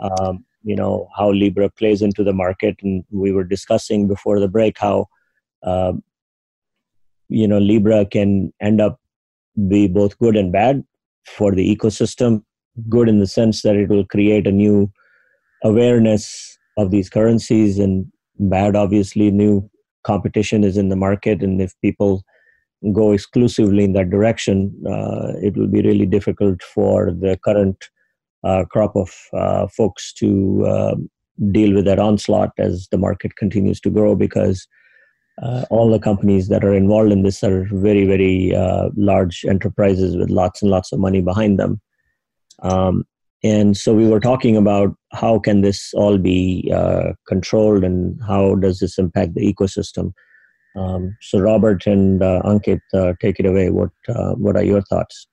um, 0.00 0.44
you 0.62 0.76
know 0.76 1.08
how 1.16 1.30
Libra 1.30 1.70
plays 1.70 2.02
into 2.02 2.22
the 2.22 2.32
market. 2.32 2.76
And 2.82 3.04
we 3.10 3.32
were 3.32 3.44
discussing 3.44 4.06
before 4.06 4.38
the 4.38 4.48
break 4.48 4.78
how 4.78 5.06
um, 5.62 6.02
you 7.28 7.48
know 7.48 7.58
Libra 7.58 8.04
can 8.04 8.52
end 8.60 8.80
up 8.80 9.00
be 9.68 9.88
both 9.88 10.18
good 10.18 10.36
and 10.36 10.52
bad 10.52 10.84
for 11.26 11.52
the 11.52 11.76
ecosystem. 11.76 12.44
Good 12.88 13.08
in 13.08 13.20
the 13.20 13.26
sense 13.26 13.62
that 13.62 13.76
it 13.76 13.88
will 13.88 14.06
create 14.06 14.46
a 14.46 14.52
new 14.52 14.90
awareness 15.64 16.58
of 16.76 16.90
these 16.90 17.10
currencies 17.10 17.78
and 17.78 18.06
bad 18.38 18.76
obviously 18.76 19.30
new 19.30 19.68
competition 20.04 20.64
is 20.64 20.76
in 20.76 20.88
the 20.88 20.96
market 20.96 21.42
and 21.42 21.60
if 21.60 21.74
people 21.80 22.22
go 22.92 23.12
exclusively 23.12 23.84
in 23.84 23.92
that 23.92 24.10
direction 24.10 24.74
uh, 24.88 25.32
it 25.40 25.56
will 25.56 25.68
be 25.68 25.82
really 25.82 26.06
difficult 26.06 26.62
for 26.62 27.12
the 27.12 27.38
current 27.44 27.90
uh, 28.44 28.64
crop 28.64 28.96
of 28.96 29.14
uh, 29.34 29.66
folks 29.68 30.12
to 30.12 30.66
uh, 30.66 30.94
deal 31.52 31.74
with 31.74 31.84
that 31.84 31.98
onslaught 31.98 32.50
as 32.58 32.88
the 32.90 32.98
market 32.98 33.36
continues 33.36 33.80
to 33.80 33.90
grow 33.90 34.14
because 34.14 34.66
uh, 35.40 35.64
all 35.70 35.90
the 35.90 35.98
companies 35.98 36.48
that 36.48 36.64
are 36.64 36.74
involved 36.74 37.10
in 37.10 37.22
this 37.22 37.42
are 37.42 37.66
very, 37.72 38.06
very 38.06 38.54
uh, 38.54 38.90
large 38.96 39.44
enterprises 39.48 40.16
with 40.16 40.30
lots 40.30 40.60
and 40.60 40.70
lots 40.70 40.92
of 40.92 40.98
money 40.98 41.20
behind 41.22 41.58
them. 41.58 41.80
Um, 42.62 43.04
and 43.44 43.76
so 43.76 43.92
we 43.92 44.08
were 44.08 44.20
talking 44.20 44.56
about 44.56 44.94
how 45.12 45.38
can 45.38 45.62
this 45.62 45.92
all 45.94 46.16
be 46.16 46.72
uh, 46.74 47.12
controlled 47.26 47.82
and 47.82 48.18
how 48.26 48.54
does 48.54 48.78
this 48.78 48.98
impact 48.98 49.34
the 49.34 49.52
ecosystem. 49.52 50.12
Um, 50.76 51.16
so 51.20 51.38
Robert 51.38 51.86
and 51.86 52.22
uh, 52.22 52.40
Ankit, 52.44 52.80
uh, 52.94 53.14
take 53.20 53.40
it 53.40 53.46
away. 53.46 53.70
What 53.70 53.90
uh, 54.08 54.32
what 54.32 54.56
are 54.56 54.62
your 54.62 54.82
thoughts? 54.82 55.26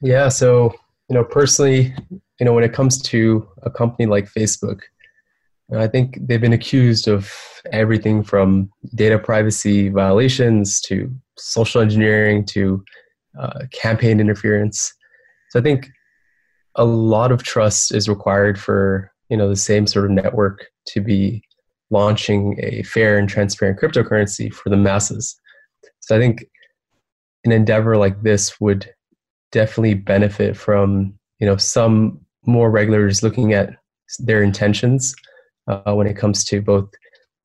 Yeah, 0.00 0.28
so 0.28 0.74
you 1.08 1.14
know 1.14 1.24
personally, 1.24 1.94
you 2.10 2.46
know 2.46 2.52
when 2.52 2.64
it 2.64 2.72
comes 2.72 3.00
to 3.02 3.46
a 3.62 3.70
company 3.70 4.06
like 4.06 4.32
Facebook, 4.32 4.80
I 5.72 5.86
think 5.86 6.18
they've 6.20 6.40
been 6.40 6.52
accused 6.52 7.06
of 7.06 7.32
everything 7.70 8.24
from 8.24 8.70
data 8.94 9.18
privacy 9.18 9.88
violations 9.88 10.80
to 10.82 11.14
social 11.38 11.80
engineering 11.80 12.44
to 12.46 12.82
uh, 13.38 13.60
campaign 13.72 14.20
interference. 14.20 14.92
So 15.50 15.60
I 15.60 15.62
think 15.62 15.88
a 16.76 16.84
lot 16.84 17.32
of 17.32 17.42
trust 17.42 17.94
is 17.94 18.08
required 18.08 18.58
for 18.58 19.10
you 19.28 19.36
know 19.36 19.48
the 19.48 19.56
same 19.56 19.86
sort 19.86 20.04
of 20.06 20.10
network 20.10 20.66
to 20.86 21.00
be 21.00 21.42
launching 21.90 22.58
a 22.62 22.82
fair 22.82 23.18
and 23.18 23.28
transparent 23.28 23.78
cryptocurrency 23.78 24.52
for 24.52 24.68
the 24.68 24.76
masses. 24.76 25.36
So 26.00 26.16
I 26.16 26.18
think 26.18 26.44
an 27.44 27.52
endeavor 27.52 27.96
like 27.96 28.22
this 28.22 28.60
would 28.60 28.90
definitely 29.52 29.94
benefit 29.94 30.56
from 30.56 31.14
you 31.38 31.46
know 31.46 31.56
some 31.56 32.20
more 32.46 32.70
regulators 32.70 33.22
looking 33.22 33.52
at 33.52 33.70
their 34.18 34.42
intentions 34.42 35.14
uh, 35.68 35.94
when 35.94 36.06
it 36.06 36.16
comes 36.16 36.44
to 36.44 36.60
both 36.60 36.90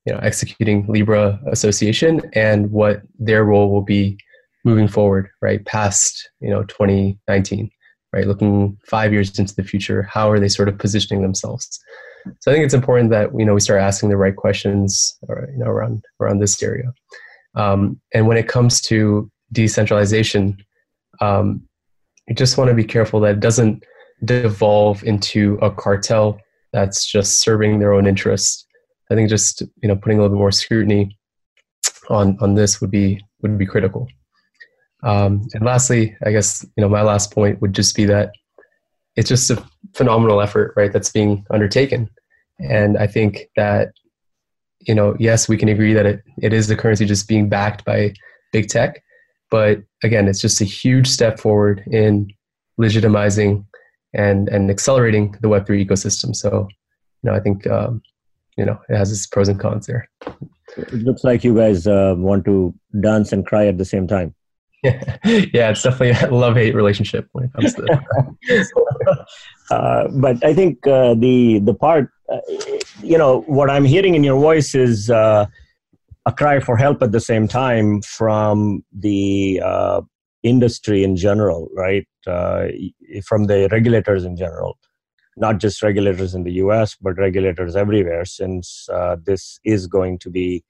you 0.04 0.12
know 0.12 0.18
executing 0.20 0.86
Libra 0.86 1.40
association 1.46 2.20
and 2.34 2.70
what 2.70 3.02
their 3.18 3.44
role 3.44 3.70
will 3.70 3.82
be 3.82 4.18
moving 4.64 4.88
forward, 4.88 5.30
right 5.40 5.64
past 5.64 6.30
you 6.40 6.50
know 6.50 6.64
2019, 6.64 7.70
right 8.12 8.26
looking 8.26 8.76
five 8.86 9.12
years 9.12 9.38
into 9.38 9.54
the 9.54 9.64
future. 9.64 10.02
How 10.02 10.30
are 10.30 10.40
they 10.40 10.48
sort 10.48 10.68
of 10.68 10.78
positioning 10.78 11.22
themselves? 11.22 11.80
So 12.40 12.50
I 12.50 12.54
think 12.54 12.64
it's 12.64 12.74
important 12.74 13.10
that 13.10 13.30
you 13.36 13.44
know 13.44 13.54
we 13.54 13.60
start 13.60 13.80
asking 13.80 14.10
the 14.10 14.16
right 14.16 14.36
questions, 14.36 15.18
or, 15.28 15.48
you 15.52 15.58
know, 15.58 15.70
around 15.70 16.04
around 16.20 16.40
this 16.40 16.62
area. 16.62 16.92
Um, 17.54 18.00
and 18.14 18.26
when 18.26 18.36
it 18.36 18.48
comes 18.48 18.80
to 18.82 19.30
decentralization, 19.52 20.56
um, 21.20 21.62
you 22.28 22.34
just 22.34 22.58
want 22.58 22.68
to 22.68 22.74
be 22.74 22.84
careful 22.84 23.20
that 23.20 23.32
it 23.32 23.40
doesn't 23.40 23.84
devolve 24.24 25.02
into 25.04 25.58
a 25.62 25.70
cartel 25.70 26.38
that's 26.72 27.04
just 27.04 27.40
serving 27.40 27.78
their 27.78 27.92
own 27.92 28.06
interests. 28.06 28.66
I 29.10 29.14
think 29.14 29.28
just 29.28 29.62
you 29.82 29.88
know 29.88 29.96
putting 29.96 30.18
a 30.18 30.22
little 30.22 30.36
bit 30.36 30.40
more 30.40 30.52
scrutiny 30.52 31.16
on 32.08 32.36
on 32.40 32.54
this 32.54 32.80
would 32.80 32.90
be 32.90 33.20
would 33.42 33.58
be 33.58 33.66
critical. 33.66 34.08
Um, 35.02 35.48
and 35.54 35.64
lastly, 35.64 36.16
I 36.24 36.30
guess 36.30 36.64
you 36.76 36.82
know 36.82 36.88
my 36.88 37.02
last 37.02 37.32
point 37.32 37.60
would 37.60 37.74
just 37.74 37.96
be 37.96 38.04
that 38.06 38.32
it's 39.16 39.28
just 39.28 39.50
a 39.50 39.62
phenomenal 39.94 40.40
effort, 40.40 40.74
right? 40.76 40.92
That's 40.92 41.10
being 41.10 41.44
undertaken, 41.50 42.08
and 42.58 42.98
I 42.98 43.06
think 43.06 43.48
that 43.56 43.92
you 44.80 44.94
know 44.94 45.16
yes, 45.18 45.48
we 45.48 45.56
can 45.56 45.68
agree 45.68 45.94
that 45.94 46.06
it, 46.06 46.22
it 46.42 46.52
is 46.52 46.68
the 46.68 46.76
currency 46.76 47.06
just 47.06 47.28
being 47.28 47.48
backed 47.48 47.84
by 47.84 48.14
big 48.52 48.68
tech, 48.68 49.02
but 49.50 49.82
again, 50.02 50.28
it's 50.28 50.40
just 50.40 50.60
a 50.60 50.64
huge 50.64 51.08
step 51.08 51.38
forward 51.38 51.82
in 51.90 52.28
legitimizing 52.80 53.64
and 54.14 54.48
and 54.48 54.70
accelerating 54.70 55.36
the 55.40 55.48
Web 55.48 55.66
three 55.66 55.84
ecosystem. 55.84 56.34
So, 56.34 56.68
you 57.22 57.30
know, 57.30 57.34
I 57.34 57.40
think 57.40 57.66
um, 57.66 58.02
you 58.56 58.64
know 58.64 58.78
it 58.88 58.96
has 58.96 59.10
its 59.10 59.26
pros 59.26 59.48
and 59.48 59.58
cons 59.58 59.86
there. 59.86 60.08
It 60.76 60.92
looks 60.92 61.24
like 61.24 61.42
you 61.42 61.54
guys 61.54 61.86
uh, 61.86 62.14
want 62.16 62.44
to 62.44 62.74
dance 63.00 63.32
and 63.32 63.44
cry 63.44 63.66
at 63.66 63.78
the 63.78 63.84
same 63.84 64.06
time. 64.06 64.34
Yeah, 64.82 65.16
yeah, 65.24 65.70
it's 65.70 65.82
definitely 65.82 66.28
a 66.28 66.30
love 66.30 66.56
hate 66.56 66.74
relationship 66.74 67.28
when 67.32 67.44
it 67.44 67.52
comes 67.52 67.74
to. 67.74 69.24
uh, 69.70 70.08
but 70.08 70.42
I 70.44 70.54
think 70.54 70.86
uh, 70.86 71.14
the 71.14 71.58
the 71.60 71.74
part, 71.74 72.10
uh, 72.32 72.38
you 73.02 73.18
know, 73.18 73.42
what 73.42 73.68
I'm 73.68 73.84
hearing 73.84 74.14
in 74.14 74.24
your 74.24 74.40
voice 74.40 74.74
is 74.74 75.10
uh, 75.10 75.46
a 76.24 76.32
cry 76.32 76.60
for 76.60 76.76
help 76.76 77.02
at 77.02 77.12
the 77.12 77.20
same 77.20 77.46
time 77.46 78.00
from 78.02 78.84
the 78.92 79.60
uh, 79.62 80.00
industry 80.42 81.04
in 81.04 81.16
general, 81.16 81.68
right? 81.74 82.06
Uh, 82.26 82.68
from 83.24 83.44
the 83.44 83.68
regulators 83.72 84.24
in 84.24 84.36
general, 84.36 84.78
not 85.36 85.58
just 85.58 85.82
regulators 85.82 86.34
in 86.34 86.44
the 86.44 86.52
US, 86.52 86.96
but 87.00 87.18
regulators 87.18 87.76
everywhere, 87.76 88.24
since 88.24 88.88
this 89.24 89.58
is 89.64 89.86
going 89.86 90.18
to 90.20 90.30
be 90.30 90.64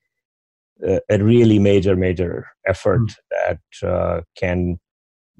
a, 1.08 1.22
really 1.22 1.58
major, 1.58 1.96
major 1.96 2.46
effort 2.66 3.00
mm. 3.00 3.14
that 3.30 3.88
uh, 3.88 4.20
can 4.36 4.78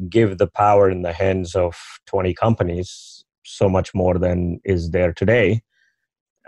give 0.08 0.38
the 0.38 0.46
power 0.46 0.90
in 0.90 1.02
the 1.02 1.12
hands 1.12 1.54
of 1.54 1.76
20 2.06 2.34
companies 2.34 3.24
so 3.44 3.68
much 3.68 3.94
more 3.94 4.18
than 4.18 4.60
is 4.64 4.90
there 4.90 5.12
today. 5.12 5.62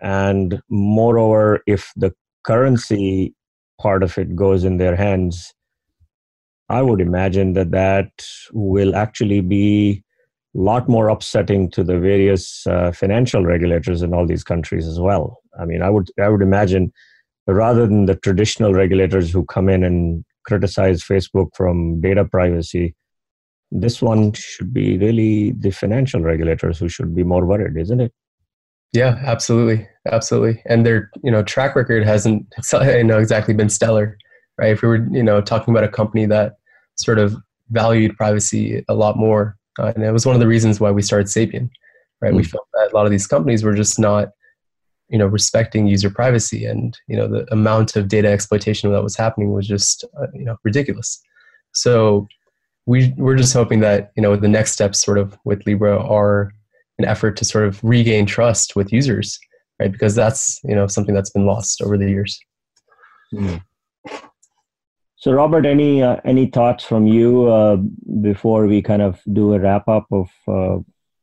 And 0.01 0.63
moreover, 0.69 1.61
if 1.67 1.93
the 1.97 2.13
currency 2.45 3.35
part 3.81 4.03
of 4.03 4.17
it 4.19 4.35
goes 4.35 4.65
in 4.65 4.79
their 4.79 4.97
hands, 4.97 5.53
I 6.69 6.83
would 6.83 7.01
imagine 7.01 7.53
that 7.53 7.71
that 7.73 8.11
will 8.53 8.97
actually 8.97 9.41
be 9.41 10.03
a 10.57 10.59
lot 10.59 10.89
more 10.89 11.09
upsetting 11.09 11.71
to 11.73 11.85
the 11.85 11.99
various 11.99 12.67
uh, 12.67 12.93
financial 12.93 13.45
regulators 13.45 14.03
in 14.03 14.15
all 14.15 14.27
these 14.27 14.45
countries 14.45 14.87
as 14.87 15.01
well. 15.01 15.39
I 15.59 15.65
mean, 15.65 15.83
I 15.83 15.91
would 15.91 16.11
I 16.23 16.29
would 16.29 16.43
imagine 16.43 16.93
rather 17.47 17.87
than 17.87 18.07
the 18.07 18.17
traditional 18.17 18.73
regulators 18.73 19.33
who 19.33 19.45
come 19.45 19.69
in 19.69 19.85
and 19.85 20.25
criticize 20.47 21.03
Facebook 21.03 21.49
from 21.57 22.01
data 22.01 22.25
privacy, 22.25 22.95
this 23.71 24.03
one 24.03 24.33
should 24.33 24.73
be 24.73 24.99
really 24.99 25.53
the 25.53 25.71
financial 25.71 26.21
regulators 26.21 26.79
who 26.79 26.89
should 26.89 27.15
be 27.15 27.25
more 27.25 27.47
worried, 27.47 27.77
isn't 27.77 28.01
it? 28.01 28.13
Yeah, 28.93 29.19
absolutely, 29.25 29.89
absolutely. 30.11 30.63
And 30.67 30.85
their 30.85 31.11
you 31.25 31.31
know 31.31 31.43
track 31.43 31.75
record 31.75 32.05
hasn't 32.05 32.47
you 32.73 33.05
know 33.05 33.19
exactly 33.19 33.55
been 33.55 33.71
stellar, 33.71 34.19
right? 34.59 34.73
If 34.73 34.83
we 34.83 34.89
were 34.89 35.07
you 35.11 35.23
know 35.23 35.41
talking 35.41 35.73
about 35.73 35.85
a 35.85 35.89
company 35.89 36.27
that 36.27 36.57
sort 36.97 37.19
of 37.19 37.35
valued 37.71 38.17
privacy 38.17 38.85
a 38.89 38.95
lot 38.95 39.17
more. 39.17 39.57
Uh, 39.79 39.93
and 39.95 40.05
it 40.05 40.13
was 40.13 40.27
one 40.27 40.35
of 40.35 40.41
the 40.41 40.47
reasons 40.47 40.79
why 40.79 40.91
we 40.91 41.03
started 41.03 41.27
Sapien, 41.27 41.71
right? 42.21 42.33
Mm. 42.33 42.37
We 42.37 42.45
felt 42.45 42.67
that 42.75 42.93
a 42.93 42.95
lot 42.95 43.07
of 43.07 43.11
these 43.11 43.27
companies 43.27 43.65
were 43.65 43.75
just 43.75 43.99
not, 43.99 44.29
you 45.13 45.19
know, 45.19 45.27
respecting 45.27 45.87
user 45.87 46.11
privacy, 46.11 46.65
and 46.65 46.99
you 47.07 47.17
know, 47.17 47.29
the 47.29 47.47
amount 47.53 47.95
of 47.97 48.09
data 48.09 48.29
exploitation 48.29 48.91
that 48.91 49.03
was 49.03 49.15
happening 49.15 49.53
was 49.53 49.69
just, 49.69 50.05
uh, 50.19 50.27
you 50.33 50.45
know, 50.45 50.57
ridiculous. 50.65 51.23
So 51.73 52.27
we 52.87 53.13
we're 53.19 53.37
just 53.37 53.53
hoping 53.53 53.81
that 53.81 54.11
you 54.17 54.23
know 54.23 54.35
the 54.37 54.49
next 54.49 54.73
steps, 54.73 55.01
sort 55.01 55.19
of 55.19 55.39
with 55.45 55.67
Libra, 55.67 55.99
are 55.99 56.53
an 56.99 57.05
effort 57.05 57.37
to 57.37 57.45
sort 57.45 57.67
of 57.67 57.79
regain 57.85 58.25
trust 58.25 58.75
with 58.75 58.91
users, 58.91 59.39
right? 59.79 59.93
Because 59.93 60.15
that's 60.15 60.61
you 60.65 60.75
know 60.75 60.87
something 60.87 61.15
that's 61.15 61.31
been 61.31 61.47
lost 61.47 61.83
over 61.83 61.99
the 61.99 62.09
years. 62.09 62.41
Mm. 63.35 63.63
So, 65.17 65.33
Robert, 65.33 65.67
any 65.67 66.03
uh, 66.03 66.17
any 66.25 66.47
thoughts 66.47 66.85
from 66.85 67.07
you 67.07 67.47
uh, 67.49 67.77
before 68.23 68.67
we 68.67 68.81
kind 68.81 69.03
of 69.03 69.21
do 69.31 69.53
a 69.53 69.61
wrap 69.61 69.87
up 69.89 70.07
of 70.11 70.29
uh, 70.49 70.79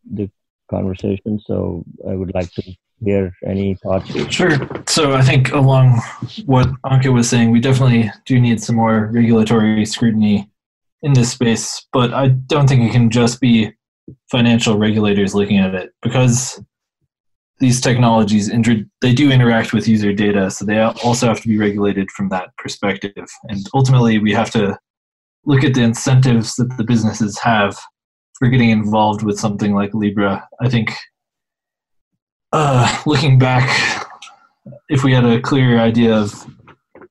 the 0.10 0.30
conversation? 0.70 1.40
So, 1.44 1.84
I 2.08 2.14
would 2.14 2.34
like 2.36 2.52
to 2.54 2.64
hear 3.02 3.34
any 3.46 3.76
thoughts. 3.76 4.10
Sure. 4.32 4.58
So, 4.88 5.14
I 5.14 5.22
think 5.22 5.52
along 5.52 6.02
what 6.46 6.68
Ankit 6.86 7.14
was 7.14 7.30
saying, 7.30 7.52
we 7.52 7.60
definitely 7.60 8.12
do 8.26 8.40
need 8.40 8.62
some 8.62 8.76
more 8.76 9.10
regulatory 9.12 9.86
scrutiny 9.86 10.50
in 11.02 11.14
this 11.14 11.32
space, 11.32 11.88
but 11.94 12.14
I 12.14 12.30
don't 12.30 12.68
think 12.68 12.82
it 12.82 12.92
can 12.92 13.10
just 13.10 13.40
be 13.40 13.74
financial 14.32 14.78
regulators 14.78 15.36
looking 15.36 15.58
at 15.58 15.76
it 15.76 15.92
because 16.02 16.62
these 17.60 17.82
technologies 17.82 18.50
they 19.02 19.14
do 19.14 19.32
interact 19.32 19.74
with 19.74 19.88
user 19.88 20.14
data 20.14 20.50
so 20.50 20.66
they 20.66 20.80
also 20.80 21.28
have 21.28 21.42
to 21.42 21.48
be 21.48 21.58
regulated 21.58 22.10
from 22.12 22.30
that 22.30 22.56
perspective 22.58 23.28
and 23.50 23.68
ultimately 23.74 24.18
we 24.18 24.32
have 24.34 24.50
to 24.50 24.78
look 25.46 25.64
at 25.64 25.74
the 25.74 25.82
incentives 25.82 26.56
that 26.56 26.76
the 26.78 26.84
businesses 26.84 27.38
have 27.38 27.78
for 28.38 28.48
getting 28.48 28.70
involved 28.70 29.24
with 29.24 29.38
something 29.38 29.76
like 29.76 29.94
libra 29.94 30.48
i 30.62 30.70
think 30.70 30.94
uh, 32.52 33.02
looking 33.06 33.38
back 33.40 34.08
if 34.90 35.04
we 35.04 35.14
had 35.14 35.26
a 35.26 35.42
clear 35.42 35.80
idea 35.80 36.16
of 36.16 36.46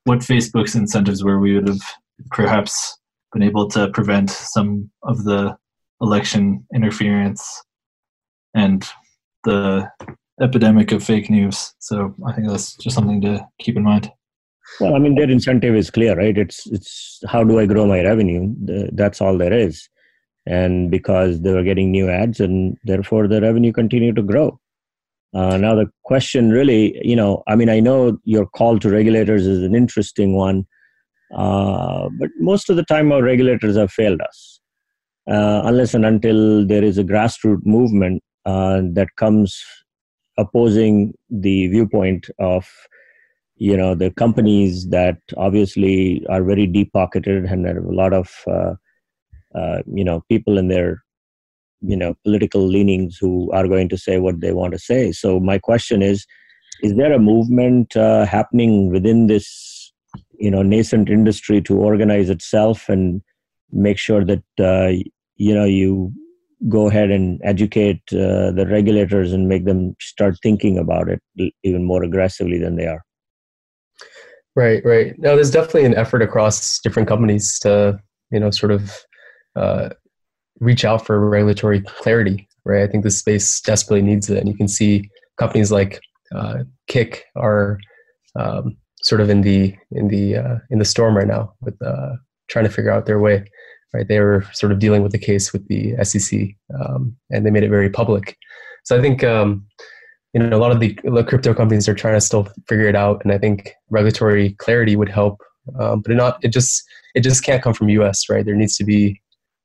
what 0.05 0.21
facebook's 0.21 0.75
incentives 0.75 1.23
were 1.23 1.39
we 1.39 1.55
would 1.55 1.69
have 1.69 1.81
perhaps 2.31 2.99
been 3.33 3.43
able 3.43 3.69
to 3.69 3.89
prevent 3.91 4.31
some 4.31 4.91
of 5.03 5.25
the 5.25 5.57
election 6.01 6.65
interference 6.75 7.63
and 8.55 8.89
the 9.45 9.89
epidemic 10.41 10.93
of 10.93 11.03
fake 11.03 11.29
news. 11.29 11.75
So 11.79 12.15
I 12.27 12.33
think 12.33 12.49
that's 12.49 12.77
just 12.77 12.95
something 12.95 13.21
to 13.23 13.47
keep 13.61 13.77
in 13.77 13.83
mind. 13.83 14.11
Well, 14.81 14.95
I 14.95 14.99
mean, 14.99 15.15
their 15.15 15.31
incentive 15.31 15.75
is 15.75 15.91
clear, 15.91 16.17
right? 16.17 16.37
It's 16.37 16.67
it's 16.67 17.21
how 17.29 17.43
do 17.45 17.59
I 17.59 17.67
grow 17.67 17.87
my 17.87 18.03
revenue? 18.03 18.55
That's 18.93 19.21
all 19.21 19.37
there 19.37 19.53
is. 19.53 19.89
and 20.47 20.91
because 20.91 21.41
they 21.43 21.53
were 21.53 21.63
getting 21.63 21.91
new 21.91 22.09
ads, 22.09 22.41
and 22.41 22.79
therefore 22.85 23.29
the 23.29 23.41
revenue 23.41 23.73
continued 23.73 24.17
to 24.17 24.23
grow. 24.23 24.59
Uh, 25.35 25.57
now 25.59 25.75
the 25.75 25.87
question 26.05 26.51
really, 26.51 26.99
you 27.07 27.15
know, 27.15 27.43
I 27.47 27.55
mean, 27.55 27.69
I 27.69 27.81
know 27.81 28.19
your 28.25 28.47
call 28.47 28.79
to 28.79 28.89
regulators 28.89 29.47
is 29.47 29.63
an 29.63 29.75
interesting 29.75 30.35
one, 30.35 30.67
uh, 31.37 32.09
but 32.19 32.31
most 32.39 32.71
of 32.71 32.77
the 32.77 32.85
time 32.85 33.13
our 33.13 33.23
regulators 33.23 33.77
have 33.77 33.93
failed 33.93 34.21
us, 34.23 34.61
uh, 35.31 35.63
unless 35.65 35.93
and 35.93 36.07
until 36.07 36.67
there 36.67 36.83
is 36.83 36.97
a 36.97 37.05
grassroots 37.05 37.67
movement 37.67 38.23
uh, 38.47 38.81
that 38.93 39.09
comes 39.17 39.63
opposing 40.39 41.13
the 41.29 41.67
viewpoint 41.69 42.31
of 42.39 42.67
you 43.57 43.77
know 43.77 43.95
the 43.95 44.11
companies 44.13 44.89
that 44.89 45.19
obviously 45.37 46.25
are 46.29 46.43
very 46.43 46.67
deep 46.67 46.93
pocketed 46.93 47.45
and 47.45 47.67
have 47.67 47.77
a 47.77 47.93
lot 47.93 48.13
of 48.13 48.31
uh, 48.47 48.75
uh, 49.55 49.83
you 49.93 50.05
know 50.05 50.23
people 50.29 50.57
in 50.57 50.69
their 50.69 51.03
you 51.81 51.97
know 51.97 52.15
political 52.25 52.67
leanings 52.67 53.19
who 53.21 53.51
are 53.53 53.69
going 53.69 53.89
to 53.89 53.99
say 53.99 54.19
what 54.19 54.41
they 54.41 54.53
want 54.53 54.73
to 54.73 54.79
say. 54.79 55.13
So 55.13 55.41
my 55.41 55.59
question 55.59 56.03
is 56.03 56.27
is 56.83 56.95
there 56.95 57.13
a 57.13 57.19
movement 57.19 57.97
uh, 57.97 58.25
happening 58.25 58.91
within 58.91 59.27
this 59.27 59.93
you 60.39 60.51
know 60.51 60.63
nascent 60.63 61.09
industry 61.09 61.61
to 61.63 61.77
organize 61.77 62.31
itself 62.31 62.89
and 62.89 63.23
make 63.73 63.99
sure 63.99 64.25
that 64.25 64.45
uh, 64.61 64.93
you 65.37 65.55
know 65.55 65.65
you 65.65 66.13
go 66.69 66.89
ahead 66.89 67.11
and 67.11 67.41
educate 67.45 68.03
uh, 68.13 68.51
the 68.51 68.67
regulators 68.69 69.33
and 69.33 69.49
make 69.49 69.65
them 69.65 69.95
start 70.01 70.37
thinking 70.43 70.77
about 70.77 71.09
it 71.09 71.23
even 71.63 71.85
more 71.85 72.03
aggressively 72.03 72.59
than 72.59 72.75
they 72.75 72.87
are? 72.87 73.05
Right 74.57 74.85
right. 74.85 75.15
Now 75.19 75.35
there's 75.37 75.53
definitely 75.53 75.85
an 75.85 75.95
effort 75.95 76.23
across 76.23 76.81
different 76.81 77.09
companies 77.09 77.59
to 77.61 78.01
you 78.31 78.41
know 78.41 78.51
sort 78.51 78.73
of 78.73 78.93
uh, 79.55 79.91
reach 80.61 80.85
out 80.85 81.05
for 81.07 81.29
regulatory 81.29 81.81
clarity 81.81 82.49
right 82.65 82.83
i 82.83 82.87
think 82.87 83.05
the 83.05 83.11
space 83.11 83.61
desperately 83.61 84.03
needs 84.03 84.29
it 84.31 84.39
and 84.39 84.49
you 84.49 84.57
can 84.57 84.69
see 84.69 85.09
companies 85.39 85.71
like 85.71 86.01
uh, 86.35 86.59
Kik 86.89 87.25
are 87.37 87.79
um, 88.39 88.77
sort 89.03 89.23
of 89.23 89.31
in 89.31 89.41
the 89.41 89.75
in 89.93 90.09
the 90.09 90.37
uh, 90.37 90.57
in 90.71 90.79
the 90.79 90.85
storm 90.85 91.17
right 91.17 91.27
now 91.27 91.55
with 91.63 91.81
uh, 91.81 92.17
trying 92.49 92.67
to 92.67 92.71
figure 92.71 92.91
out 92.91 93.07
their 93.07 93.19
way 93.19 93.45
right? 93.95 94.07
They 94.07 94.21
were 94.21 94.45
sort 94.53 94.73
of 94.73 94.79
dealing 94.79 95.03
with 95.03 95.13
the 95.13 95.19
case 95.19 95.53
with 95.53 95.67
the 95.69 95.95
SEC, 96.05 96.41
um, 96.79 97.17
and 97.31 97.45
they 97.45 97.51
made 97.51 97.63
it 97.63 97.71
very 97.71 97.91
public. 97.91 98.37
So 98.85 98.97
I 98.97 99.01
think 99.01 99.25
um, 99.25 99.67
you 100.33 100.43
know 100.43 100.57
a 100.57 100.61
lot 100.61 100.73
of 100.73 100.81
the, 100.81 100.99
the, 101.05 101.25
crypto 101.25 101.55
companies 101.55 101.89
are 101.89 101.95
trying 101.95 102.15
to 102.15 102.21
still 102.21 102.49
figure 102.69 102.89
it 102.89 102.97
out, 102.97 103.23
and 103.23 103.33
I 103.33 103.39
think 103.39 103.73
regulatory 103.91 104.53
clarity 104.55 104.97
would 104.97 105.09
help. 105.09 105.41
Um, 105.79 106.01
but 106.01 106.13
it 106.13 106.17
not 106.17 106.39
it 106.43 106.49
just 106.49 106.83
it 107.15 107.21
just 107.21 107.45
can't 107.45 107.63
come 107.63 107.75
from 107.75 107.89
U.S. 107.91 108.29
right? 108.29 108.45
There 108.45 108.55
needs 108.55 108.77
to 108.77 108.85
be 108.85 109.21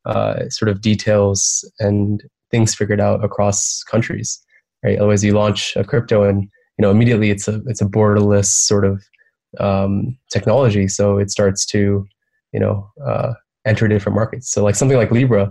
uh, 0.06 0.50
sort 0.50 0.70
of 0.70 0.82
details 0.82 1.70
and 1.80 2.24
things 2.52 2.76
figured 2.76 3.00
out 3.00 3.24
across 3.24 3.84
countries, 3.84 4.40
right? 4.84 4.98
Otherwise, 4.98 5.24
you 5.24 5.34
launch 5.34 5.76
a 5.76 5.84
crypto 5.84 6.24
and 6.24 6.44
you 6.78 6.82
know 6.82 6.92
immediately 6.92 7.30
it's 7.30 7.48
a 7.48 7.62
it's 7.68 7.82
a 7.82 7.86
borderless 7.86 8.46
sort 8.46 8.86
of 8.86 9.04
um, 9.60 10.18
technology, 10.32 10.88
so 10.88 11.18
it 11.18 11.30
starts 11.30 11.66
to 11.68 12.06
you 12.52 12.60
know 12.60 12.90
uh, 13.06 13.34
enter 13.66 13.88
different 13.88 14.16
markets. 14.16 14.52
So 14.52 14.64
like 14.64 14.76
something 14.76 14.98
like 14.98 15.12
Libra, 15.12 15.50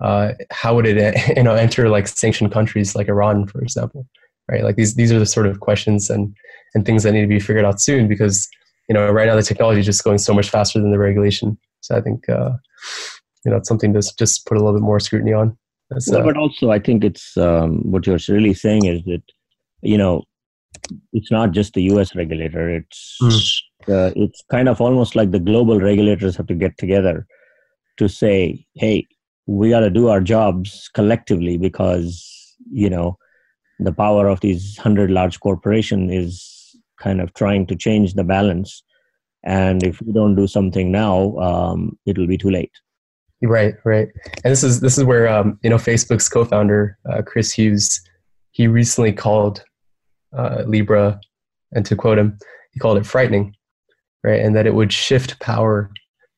uh, 0.00 0.32
how 0.50 0.74
would 0.74 0.86
it 0.86 1.16
you 1.36 1.42
know 1.42 1.54
enter 1.54 1.88
like 1.88 2.08
sanctioned 2.08 2.52
countries 2.52 2.94
like 2.94 3.08
Iran, 3.08 3.46
for 3.46 3.60
example, 3.60 4.06
right? 4.50 4.64
Like 4.64 4.76
these 4.76 4.94
these 4.94 5.12
are 5.12 5.18
the 5.18 5.26
sort 5.26 5.46
of 5.46 5.60
questions 5.60 6.10
and 6.10 6.34
and 6.74 6.86
things 6.86 7.02
that 7.02 7.12
need 7.12 7.22
to 7.22 7.26
be 7.26 7.40
figured 7.40 7.64
out 7.64 7.80
soon 7.80 8.08
because 8.08 8.48
you 8.88 8.94
know 8.94 9.10
right 9.10 9.26
now 9.26 9.36
the 9.36 9.42
technology 9.42 9.80
is 9.80 9.86
just 9.86 10.04
going 10.04 10.18
so 10.18 10.34
much 10.34 10.50
faster 10.50 10.80
than 10.80 10.90
the 10.90 10.98
regulation. 10.98 11.58
So 11.80 11.96
I 11.96 12.00
think 12.00 12.28
uh, 12.28 12.50
you 13.44 13.50
know 13.50 13.56
it's 13.56 13.68
something 13.68 13.92
to 13.94 14.02
just 14.18 14.46
put 14.46 14.56
a 14.56 14.60
little 14.60 14.78
bit 14.78 14.82
more 14.82 15.00
scrutiny 15.00 15.32
on. 15.32 15.56
well, 15.90 16.20
uh, 16.20 16.24
but 16.24 16.36
also 16.36 16.70
I 16.70 16.78
think 16.78 17.04
it's 17.04 17.36
um, 17.36 17.90
what 17.90 18.06
you're 18.06 18.18
really 18.28 18.54
saying 18.54 18.86
is 18.86 19.02
that 19.04 19.22
you 19.82 19.98
know 19.98 20.24
it's 21.12 21.30
not 21.30 21.52
just 21.52 21.74
the 21.74 21.82
U.S. 21.84 22.14
regulator. 22.14 22.70
It's 22.70 23.18
mm. 23.22 23.60
uh, 23.88 24.12
it's 24.16 24.42
kind 24.50 24.68
of 24.68 24.80
almost 24.80 25.16
like 25.16 25.30
the 25.30 25.40
global 25.40 25.80
regulators 25.80 26.36
have 26.36 26.46
to 26.46 26.54
get 26.54 26.76
together 26.78 27.26
to 27.96 28.08
say, 28.08 28.66
hey, 28.74 29.06
we 29.46 29.70
got 29.70 29.80
to 29.80 29.90
do 29.90 30.08
our 30.08 30.20
jobs 30.20 30.88
collectively 30.94 31.56
because, 31.56 32.56
you 32.70 32.88
know, 32.88 33.18
the 33.78 33.92
power 33.92 34.28
of 34.28 34.40
these 34.40 34.76
100 34.76 35.10
large 35.10 35.40
corporation 35.40 36.10
is 36.10 36.76
kind 36.98 37.20
of 37.20 37.32
trying 37.34 37.66
to 37.66 37.76
change 37.76 38.14
the 38.14 38.24
balance. 38.24 38.82
And 39.42 39.82
if 39.82 40.00
we 40.02 40.12
don't 40.12 40.36
do 40.36 40.46
something 40.46 40.92
now, 40.92 41.36
um, 41.38 41.98
it'll 42.06 42.26
be 42.26 42.38
too 42.38 42.50
late. 42.50 42.72
Right, 43.42 43.74
right. 43.84 44.08
And 44.44 44.52
this 44.52 44.62
is 44.62 44.80
this 44.80 44.98
is 44.98 45.04
where 45.04 45.26
um, 45.28 45.58
you 45.62 45.70
know 45.70 45.76
Facebook's 45.76 46.28
co-founder 46.28 46.98
uh, 47.10 47.22
Chris 47.22 47.52
Hughes 47.52 48.00
he 48.52 48.66
recently 48.66 49.12
called 49.12 49.64
uh, 50.36 50.64
Libra, 50.66 51.20
and 51.72 51.86
to 51.86 51.96
quote 51.96 52.18
him, 52.18 52.38
he 52.72 52.80
called 52.80 52.98
it 52.98 53.06
frightening, 53.06 53.54
right? 54.22 54.40
And 54.40 54.54
that 54.56 54.66
it 54.66 54.74
would 54.74 54.92
shift 54.92 55.40
power 55.40 55.90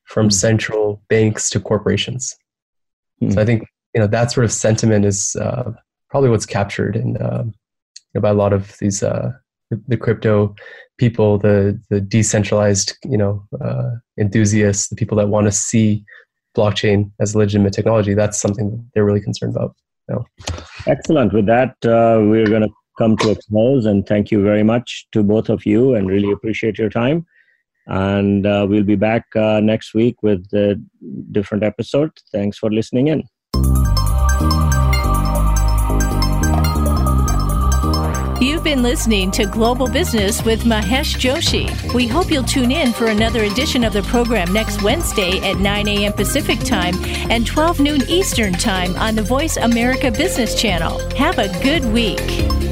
from 0.05 0.29
mm. 0.29 0.33
central 0.33 1.03
banks 1.09 1.51
to 1.51 1.61
corporations. 1.61 2.37
Mm. 3.23 3.35
So 3.35 3.41
I 3.41 3.45
think 3.45 3.65
you 3.95 4.01
know 4.01 4.07
that 4.07 4.31
sort 4.31 4.45
of 4.45 4.53
sentiment 4.53 5.05
is 5.05 5.37
uh, 5.37 5.73
probably 6.11 6.31
what's 6.31 6.47
captured 6.47 6.97
in 6.97 7.17
uh, 7.17 7.45
you 7.45 7.53
know, 8.15 8.21
by 8.21 8.31
a 8.31 8.35
lot 8.35 8.53
of 8.53 8.77
these 8.79 9.03
uh, 9.03 9.33
the, 9.71 9.83
the, 9.89 9.97
crypto 9.97 10.55
people, 10.99 11.39
the 11.39 11.81
the 11.91 12.01
decentralized 12.01 12.97
you 13.05 13.17
know 13.17 13.45
uh, 13.61 13.91
enthusiasts, 14.19 14.89
the 14.89 14.97
people 14.97 15.17
that 15.19 15.29
want 15.29 15.47
to 15.47 15.53
see 15.53 16.05
blockchain 16.57 17.11
as 17.21 17.35
legitimate 17.35 17.73
technology. 17.73 18.15
That's 18.15 18.41
something 18.41 18.71
that 18.71 18.85
they're 18.95 19.05
really 19.05 19.21
concerned 19.21 19.57
about. 19.57 19.75
So. 20.11 20.25
Excellent. 20.87 21.33
With 21.33 21.47
that, 21.47 21.71
uh, 21.85 22.21
we're 22.23 22.47
going 22.47 22.63
to 22.63 22.71
come 22.99 23.17
to 23.19 23.31
a 23.31 23.37
close, 23.37 23.87
and 23.87 24.07
thank 24.07 24.31
you 24.31 24.43
very 24.43 24.63
much 24.63 25.07
to 25.13 25.23
both 25.23 25.49
of 25.49 25.65
you, 25.65 25.95
and 25.95 26.09
really 26.09 26.31
appreciate 26.31 26.79
your 26.79 26.91
time. 26.91 27.27
And 27.87 28.47
uh, 28.47 28.67
we'll 28.69 28.85
be 28.85 28.97
back 28.97 29.25
uh, 29.35 29.61
next 29.61 29.95
week 29.95 30.23
with 30.23 30.47
a 30.53 30.81
different 31.33 31.65
episode. 31.65 32.11
Thanks 32.33 32.59
for 32.59 32.71
listening 32.71 33.09
in. 33.09 33.25
Been 38.73 38.83
listening 38.83 39.31
to 39.31 39.45
Global 39.45 39.87
Business 39.87 40.43
with 40.47 40.63
Mahesh 40.63 41.19
Joshi. 41.19 41.93
We 41.93 42.07
hope 42.07 42.31
you'll 42.31 42.43
tune 42.43 42.73
in 42.73 42.95
for 42.95 43.09
another 43.09 43.43
edition 43.45 43.85
of 43.85 43.93
the 43.93 44.03
program 44.05 44.51
next 44.51 44.83
Wednesday 44.83 45.41
at 45.41 45.59
9 45.59 45.89
a.m. 45.89 46.13
Pacific 46.15 46.59
Time 46.61 46.95
and 47.29 47.47
12 47.47 47.81
noon 47.81 48.01
Eastern 48.09 48.55
Time 48.55 48.97
on 48.97 49.15
the 49.15 49.23
Voice 49.23 49.59
America 49.59 50.11
Business 50.11 50.59
Channel. 50.59 50.99
Have 51.17 51.39
a 51.39 51.49
good 51.63 51.85
week. 51.93 52.72